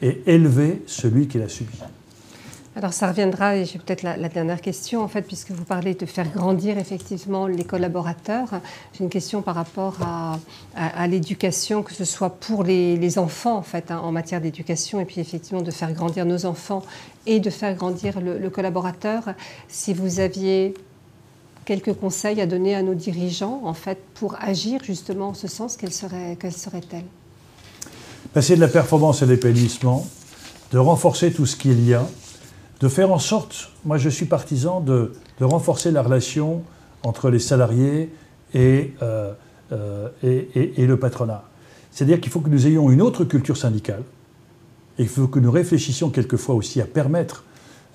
et 0.02 0.22
élever 0.28 0.82
celui 0.86 1.28
qui 1.28 1.38
l'a 1.38 1.50
subi. 1.50 1.78
Alors 2.76 2.94
ça 2.94 3.10
reviendra, 3.10 3.58
et 3.58 3.66
j'ai 3.66 3.78
peut-être 3.78 4.04
la, 4.04 4.30
dernière 4.30 4.62
question, 4.62 5.02
en 5.02 5.10
fait, 5.10 5.24
puisque 5.24 5.52
vous 5.52 5.66
parlez 5.66 5.96
de 5.96 6.06
faire 6.06 6.30
grandir 6.32 6.78
effectivement 6.78 7.46
les 7.46 7.66
collaborateurs. 7.66 8.62
J'ai 8.94 9.04
une 9.04 9.10
question 9.10 9.42
par 9.42 9.56
rapport 9.56 9.98
à, 10.76 11.08
l'éducation, 11.08 11.84
que 11.84 11.92
ce 11.92 12.06
soit 12.06 12.30
pour 12.30 12.64
les, 12.64 13.20
enfants, 13.20 13.58
en 13.58 13.64
fait, 13.64 13.92
hein, 13.92 14.00
en 14.02 14.14
matière 14.14 14.40
d'éducation, 14.40 15.02
et 15.02 15.06
puis 15.06 15.20
effectivement 15.20 15.62
de 15.62 15.72
faire 15.72 15.92
grandir 15.92 16.26
nos 16.26 16.46
enfants 16.46 16.84
et 17.26 17.42
de 17.42 17.50
faire 17.50 17.76
grandir 17.76 18.22
le, 18.22 18.50
collaborateur. 18.50 19.24
Si 19.68 19.94
vous 19.94 20.22
aviez 20.22 20.74
quelques 21.70 21.94
conseils 21.94 22.42
à 22.42 22.48
donner 22.48 22.74
à 22.74 22.82
nos 22.82 22.96
dirigeants, 22.96 23.62
en 23.64 23.76
fait, 23.76 24.00
pour 24.16 24.36
agir 24.42 24.84
justement 24.84 25.30
en 25.30 25.34
ce 25.36 25.48
sens, 25.48 25.78
quelles 25.78 25.94
seraient-elles 25.94 26.52
serait 26.52 26.82
Passer 28.34 28.56
de 28.56 28.60
la 28.60 28.68
performance 28.68 29.22
à 29.22 29.28
l'épanouissement, 29.28 30.08
de 30.72 30.80
renforcer 30.80 31.32
tout 31.32 31.46
ce 31.46 31.56
qu'il 31.56 31.88
y 31.88 31.94
a, 31.94 32.08
de 32.80 32.88
faire 32.88 33.12
en 33.12 33.20
sorte, 33.20 33.70
moi 33.86 34.00
je 34.00 34.10
suis 34.10 34.26
partisan 34.26 34.82
de, 34.82 35.14
renforcer 35.40 35.92
la 35.92 36.02
relation 36.02 36.64
entre 37.04 37.30
les 37.30 37.38
salariés 37.38 38.10
et, 38.56 38.96
euh, 39.04 39.32
euh, 39.72 40.10
et, 40.24 40.88
le 40.88 40.98
patronat. 40.98 41.44
C'est-à-dire 41.92 42.20
qu'il 42.20 42.32
faut 42.32 42.40
que 42.40 42.50
nous 42.50 42.66
ayons 42.66 42.90
une 42.90 43.04
autre 43.04 43.26
culture 43.26 43.58
syndicale, 43.58 44.02
et 44.98 45.04
il 45.04 45.08
faut 45.08 45.28
que 45.28 45.38
nous 45.38 45.52
réfléchissions 45.52 46.10
quelquefois 46.10 46.56
aussi 46.56 46.82
à 46.82 46.86
permettre 46.86 47.44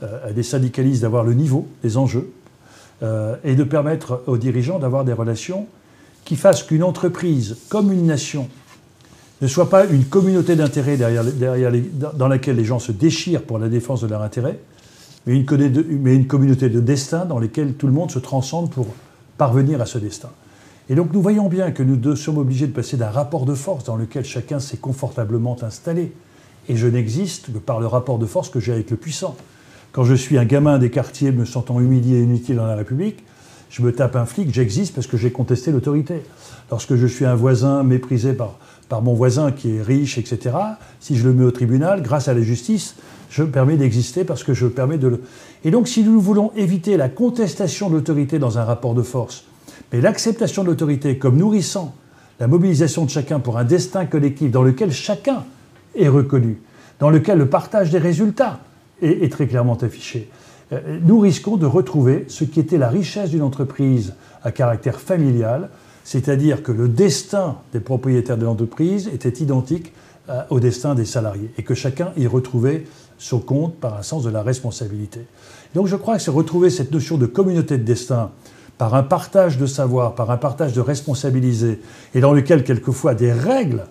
euh, 0.05 0.29
à 0.29 0.33
des 0.33 0.45
syndicalistes 0.45 1.03
d'avoir 1.03 1.25
le 1.25 1.35
niveau, 1.35 1.67
les 1.83 1.97
enjeux, 1.97 2.31
et 3.45 3.55
de 3.55 3.65
permettre 3.65 4.23
aux 4.27 4.39
dirigeants 4.39 4.79
d'avoir 4.79 5.05
des 5.05 5.13
relations 5.13 5.67
qui 6.25 6.37
fassent 6.37 6.63
qu'une 6.63 6.83
entreprise, 6.83 7.59
comme 7.69 7.93
une 7.93 8.07
nation, 8.07 8.49
ne 9.43 9.47
soit 9.47 9.69
pas 9.69 9.85
une 9.85 10.05
communauté 10.05 10.57
d'intérêts 10.57 10.97
derrière, 10.97 11.25
dans 12.15 12.29
laquelle 12.29 12.57
les 12.57 12.65
gens 12.65 12.79
se 12.79 12.93
déchirent 12.93 13.43
pour 13.43 13.59
la 13.59 13.69
défense 13.69 14.01
de 14.01 14.07
leurs 14.07 14.23
intérêts, 14.23 14.59
mais 15.27 15.37
une, 15.37 16.27
communauté 16.27 16.69
de 16.69 16.81
destin 16.81 17.25
dans 17.25 17.39
laquelle 17.39 17.75
tout 17.75 17.87
le 17.87 17.93
monde 17.93 18.11
se 18.11 18.19
transcende 18.19 18.71
pour 18.71 18.87
parvenir 19.39 19.81
à 19.81 19.87
ce 19.87 19.99
destin. 19.99 20.31
Et 20.89 20.95
donc 20.95 21.13
nous 21.13 21.23
voyons 21.23 21.49
bien 21.49 21.71
que 21.71 21.83
nous 21.83 22.17
sommes 22.17 22.39
obligés 22.39 22.67
de 22.67 22.73
passer 22.73 22.97
d'un 22.97 23.11
rapport 23.11 23.47
de 23.47 23.55
force 23.55 23.85
dans 23.85 23.97
lequel 23.97 24.25
chacun 24.25 24.61
s'est 24.61 24.77
confortablement 24.77 25.57
installé. 25.63 26.13
Et 26.69 26.77
je 26.77 26.87
n'existe 26.87 27.53
que 27.53 27.59
par 27.59 27.81
le 27.81 27.87
rapport 27.87 28.19
de 28.19 28.27
force 28.27 28.51
que 28.51 28.61
j'ai 28.61 28.73
avec 28.73 28.91
le 28.91 28.97
puissant. 28.97 29.37
Quand 29.95 30.03
je 30.03 30.15
suis 30.17 30.39
un 30.39 30.45
gamin 30.45 30.79
des 30.79 30.91
quartiers 30.91 31.31
me 31.31 31.45
sentant 31.45 31.81
humilié 31.81 32.19
et 32.19 32.23
inutile 32.25 32.57
dans 32.57 32.67
la 32.67 32.75
République, 32.75 33.23
je 33.71 33.81
me 33.81 33.93
tape 33.93 34.17
un 34.17 34.27
flic, 34.27 34.53
j'existe 34.53 34.93
parce 34.93 35.07
que 35.07 35.17
j'ai 35.17 35.31
contesté 35.31 35.71
l'autorité. 35.71 36.23
Lorsque 36.69 36.97
je 36.97 37.07
suis 37.07 37.25
un 37.25 37.37
voisin 37.37 37.85
méprisé 37.85 38.33
par, 38.33 38.59
mon 39.03 39.15
voisin 39.15 39.53
qui 39.53 39.77
est 39.77 39.83
riche, 39.83 40.19
etc., 40.19 40.57
si 40.99 41.17
je 41.17 41.29
le 41.29 41.33
mets 41.33 41.45
au 41.45 41.53
tribunal, 41.53 42.03
grâce 42.03 42.27
à 42.27 42.35
la 42.35 42.43
justice, 42.43 42.97
je 43.31 43.45
me 43.45 43.51
permets 43.51 43.77
d'exister 43.77 44.25
parce 44.25 44.43
que 44.43 44.53
je 44.53 44.67
permets 44.67 44.99
de 44.99 45.07
le... 45.07 45.23
Et 45.63 45.71
donc 45.71 45.87
si 45.87 46.03
nous 46.03 46.21
voulons 46.21 46.51
éviter 46.57 46.97
la 46.97 47.09
contestation 47.09 47.89
de 47.89 47.95
l'autorité 47.95 48.41
dans 48.41 48.59
un 48.59 48.65
rapport 48.65 48.95
de 48.95 49.03
force, 49.03 49.45
mais 49.93 50.01
l'acceptation 50.01 50.65
de 50.65 50.71
l'autorité 50.71 51.19
comme 51.19 51.37
nourrissant 51.37 51.95
la 52.41 52.49
mobilisation 52.49 53.05
de 53.05 53.11
chacun 53.11 53.39
pour 53.39 53.59
un 53.59 53.65
destin 53.65 54.07
collectif 54.07 54.51
dans 54.51 54.65
lequel 54.65 54.91
chacun 54.91 55.45
est 55.95 56.09
reconnu, 56.09 56.59
dans 56.99 57.11
lequel 57.11 57.39
le 57.39 57.49
partage 57.49 57.91
des 57.91 57.99
résultats 57.99 58.59
est, 59.03 59.31
très 59.31 59.47
clairement 59.47 59.77
affiché, 59.77 60.31
euh, 60.73 60.99
nous 61.03 61.19
risquons 61.19 61.57
de 61.57 61.67
retrouver 61.67 62.25
ce 62.29 62.45
qui 62.45 62.61
était 62.61 62.79
la 62.79 62.89
richesse 62.89 63.31
d'une 63.31 63.43
entreprise 63.43 64.15
à 64.43 64.53
caractère 64.53 65.01
familial, 65.01 65.71
c'est-à-dire 66.05 66.63
que 66.63 66.73
le 66.73 66.89
destin 66.89 67.57
des 67.73 67.81
propriétaires 67.81 68.37
de 68.37 68.45
l'entreprise 68.45 69.09
était 69.09 69.43
identique 69.43 69.93
euh, 70.29 70.43
au 70.51 70.61
destin 70.61 70.95
des 70.95 71.05
salariés 71.05 71.51
et 71.59 71.63
que 71.63 71.75
chacun 71.75 72.13
y 72.17 72.27
retrouvait 72.27 72.85
son 73.19 73.39
compte 73.39 73.77
par 73.77 73.97
un 73.97 74.03
sens 74.03 74.25
de 74.25 74.31
la 74.31 74.43
responsabilité. 74.43 75.27
Donc 75.75 75.87
je 75.87 75.97
crois 75.97 76.17
que 76.17 76.23
c'est 76.23 76.31
retrouver 76.31 76.71
cette 76.71 76.93
notion 76.93 77.17
de 77.17 77.27
communauté 77.27 77.79
de 77.79 77.85
destin 77.85 78.31
par 78.79 78.95
un 78.95 79.03
partage 79.03 79.59
de 79.59 79.67
savoir, 79.67 80.15
par 80.15 80.31
un 80.31 80.37
partage 80.37 80.73
de 80.73 80.81
responsabiliser, 80.81 81.81
et 82.15 82.21
dans 82.21 82.33
lequel 82.33 82.65
quelquefois 82.65 83.15
des 83.15 83.33
règles 83.33 83.87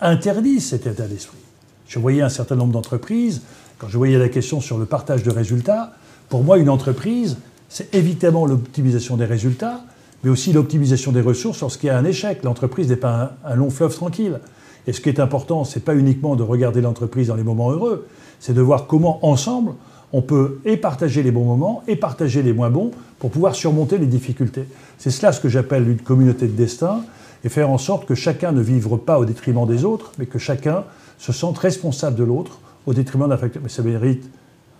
interdisent 0.00 0.68
cet 0.68 0.86
état 0.86 1.06
d'esprit. 1.06 1.38
Je 1.86 1.98
voyais 1.98 2.22
un 2.22 2.28
certain 2.28 2.56
nombre 2.56 2.72
d'entreprises, 2.72 3.42
quand 3.78 3.88
je 3.88 3.96
voyais 3.96 4.18
la 4.18 4.28
question 4.28 4.60
sur 4.60 4.76
le 4.76 4.86
partage 4.86 5.22
de 5.22 5.30
résultats, 5.30 5.92
pour 6.28 6.42
moi 6.42 6.58
une 6.58 6.68
entreprise, 6.68 7.38
c'est 7.68 7.94
évidemment 7.94 8.44
l'optimisation 8.44 9.16
des 9.16 9.24
résultats, 9.24 9.82
mais 10.24 10.30
aussi 10.30 10.52
l'optimisation 10.52 11.12
des 11.12 11.20
ressources 11.20 11.60
lorsqu'il 11.60 11.86
y 11.86 11.90
a 11.90 11.96
un 11.96 12.04
échec. 12.04 12.42
L'entreprise 12.42 12.88
n'est 12.88 12.96
pas 12.96 13.36
un, 13.44 13.54
long 13.54 13.70
fleuve 13.70 13.94
tranquille. 13.94 14.40
Et 14.86 14.92
ce 14.92 15.00
qui 15.00 15.08
est 15.08 15.20
important, 15.20 15.64
ce 15.64 15.78
n'est 15.78 15.84
pas 15.84 15.94
uniquement 15.94 16.34
de 16.34 16.42
regarder 16.42 16.80
l'entreprise 16.80 17.28
dans 17.28 17.36
les 17.36 17.44
moments 17.44 17.70
heureux, 17.70 18.08
c'est 18.40 18.54
de 18.54 18.60
voir 18.60 18.86
comment 18.86 19.24
ensemble 19.24 19.72
on 20.12 20.22
peut 20.22 20.60
et 20.64 20.76
partager 20.76 21.22
les 21.22 21.30
bons 21.30 21.44
moments 21.44 21.82
et 21.86 21.94
partager 21.94 22.42
les 22.42 22.54
moins 22.54 22.70
bons 22.70 22.90
pour 23.18 23.30
pouvoir 23.30 23.54
surmonter 23.54 23.98
les 23.98 24.06
difficultés. 24.06 24.64
C'est 24.96 25.10
cela 25.10 25.32
ce 25.32 25.40
que 25.40 25.48
j'appelle 25.48 25.88
une 25.88 25.98
communauté 25.98 26.46
de 26.46 26.52
destin 26.52 27.02
et 27.44 27.48
faire 27.48 27.70
en 27.70 27.78
sorte 27.78 28.06
que 28.06 28.14
chacun 28.14 28.50
ne 28.50 28.62
vive 28.62 28.88
pas 28.96 29.18
au 29.18 29.24
détriment 29.24 29.66
des 29.66 29.84
autres, 29.84 30.12
mais 30.18 30.26
que 30.26 30.38
chacun 30.38 30.84
se 31.18 31.32
sente 31.32 31.58
responsable 31.58 32.16
de 32.16 32.24
l'autre 32.24 32.58
au 32.88 32.94
détriment 32.94 33.28
d'un 33.28 33.36
facteur. 33.36 33.62
Mais 33.62 33.68
ça 33.68 33.82
mérite 33.82 34.28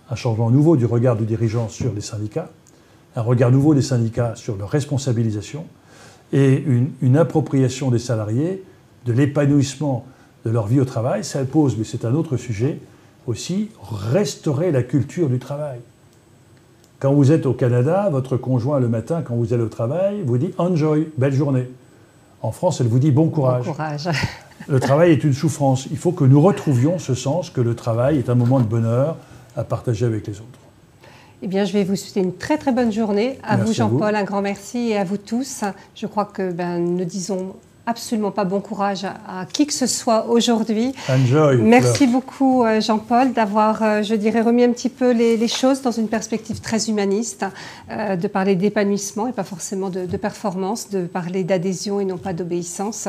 un 0.09 0.15
changement 0.15 0.49
nouveau 0.49 0.75
du 0.75 0.85
regard 0.85 1.15
du 1.15 1.25
dirigeant 1.25 1.69
sur 1.69 1.93
les 1.93 2.01
syndicats, 2.01 2.49
un 3.15 3.21
regard 3.21 3.51
nouveau 3.51 3.75
des 3.75 3.83
syndicats 3.83 4.33
sur 4.35 4.57
leur 4.57 4.69
responsabilisation 4.69 5.65
et 6.33 6.55
une, 6.55 6.89
une 7.01 7.17
appropriation 7.17 7.91
des 7.91 7.99
salariés 7.99 8.63
de 9.05 9.13
l'épanouissement 9.13 10.05
de 10.43 10.49
leur 10.49 10.65
vie 10.65 10.79
au 10.79 10.85
travail. 10.85 11.23
Ça 11.23 11.45
pose, 11.45 11.77
mais 11.77 11.83
c'est 11.83 12.03
un 12.03 12.15
autre 12.15 12.35
sujet, 12.35 12.79
aussi 13.27 13.69
restaurer 14.11 14.71
la 14.71 14.81
culture 14.81 15.29
du 15.29 15.37
travail. 15.37 15.79
Quand 16.99 17.13
vous 17.13 17.31
êtes 17.31 17.45
au 17.45 17.53
Canada, 17.53 18.09
votre 18.11 18.37
conjoint 18.37 18.79
le 18.79 18.89
matin, 18.89 19.21
quand 19.21 19.35
vous 19.35 19.53
allez 19.53 19.63
au 19.63 19.69
travail, 19.69 20.23
vous 20.25 20.39
dit 20.39 20.51
enjoy, 20.57 21.09
belle 21.17 21.33
journée. 21.33 21.69
En 22.41 22.51
France, 22.51 22.81
elle 22.81 22.87
vous 22.87 22.99
dit 22.99 23.11
bon 23.11 23.29
courage. 23.29 23.65
Bon 23.65 23.73
courage. 23.73 24.09
Le 24.67 24.79
travail 24.79 25.11
est 25.11 25.23
une 25.23 25.33
souffrance. 25.33 25.87
Il 25.91 25.97
faut 25.97 26.11
que 26.11 26.23
nous 26.23 26.41
retrouvions 26.41 26.99
ce 26.99 27.15
sens 27.15 27.49
que 27.49 27.61
le 27.61 27.75
travail 27.75 28.17
est 28.17 28.29
un 28.29 28.35
moment 28.35 28.59
de 28.59 28.65
bonheur 28.65 29.17
à 29.55 29.63
partager 29.63 30.05
avec 30.05 30.27
les 30.27 30.39
autres. 30.39 30.59
Eh 31.41 31.47
bien, 31.47 31.63
je 31.63 31.71
vais 31.71 31.85
vous 31.85 31.95
souhaiter 31.95 32.19
une 32.19 32.35
très 32.35 32.57
très 32.57 32.73
bonne 32.73 32.91
journée. 32.91 33.39
À 33.43 33.55
vous, 33.55 33.71
Jean-Paul, 33.71 34.13
un 34.13 34.23
grand 34.23 34.41
merci 34.41 34.89
et 34.89 34.97
à 34.97 35.05
vous 35.05 35.17
tous. 35.17 35.63
Je 35.95 36.05
crois 36.05 36.25
que 36.25 36.51
ben, 36.51 36.79
nous 36.79 37.05
disons 37.05 37.55
absolument 37.89 38.31
pas 38.31 38.45
bon 38.45 38.61
courage 38.61 39.03
à, 39.03 39.45
qui 39.51 39.65
que 39.65 39.73
ce 39.73 39.87
soit 39.87 40.27
aujourd'hui. 40.27 40.93
Merci 41.59 42.07
beaucoup 42.07 42.63
euh, 42.63 42.79
Jean-Paul 42.81 43.33
d'avoir, 43.33 43.81
euh, 43.81 44.03
je 44.03 44.13
dirais, 44.15 44.41
remis 44.41 44.63
un 44.63 44.71
petit 44.71 44.89
peu 44.89 45.11
les, 45.11 45.47
choses 45.47 45.81
dans 45.81 45.91
une 45.91 46.07
perspective 46.07 46.61
très 46.61 46.89
humaniste, 46.89 47.45
euh, 47.89 48.15
de 48.15 48.27
parler 48.27 48.55
d'épanouissement 48.55 49.27
et 49.27 49.31
pas 49.31 49.43
forcément 49.43 49.89
de, 49.89 50.05
performance, 50.17 50.89
de 50.89 51.05
parler 51.05 51.43
d'adhésion 51.43 51.99
et 51.99 52.05
non 52.05 52.17
pas 52.17 52.33
d'obéissance. 52.33 53.07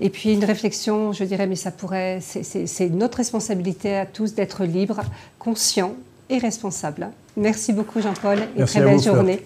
Et 0.00 0.08
puis 0.08 0.32
une 0.32 0.44
réflexion, 0.44 1.12
je 1.12 1.24
dirais, 1.24 1.46
mais 1.46 1.56
ça 1.56 1.70
pourrait, 1.70 2.20
c'est 2.20 2.88
notre 2.90 3.18
responsabilité 3.18 3.96
à 3.96 4.06
tous 4.06 4.34
d'être 4.34 4.64
libres, 4.64 5.02
conscients 5.38 5.94
et 6.30 6.38
responsables. 6.38 7.10
Merci 7.36 7.72
beaucoup 7.72 8.00
Jean-Paul 8.00 8.38
et 8.56 8.64
très 8.64 8.80
belle 8.80 9.02
journée. 9.02 9.42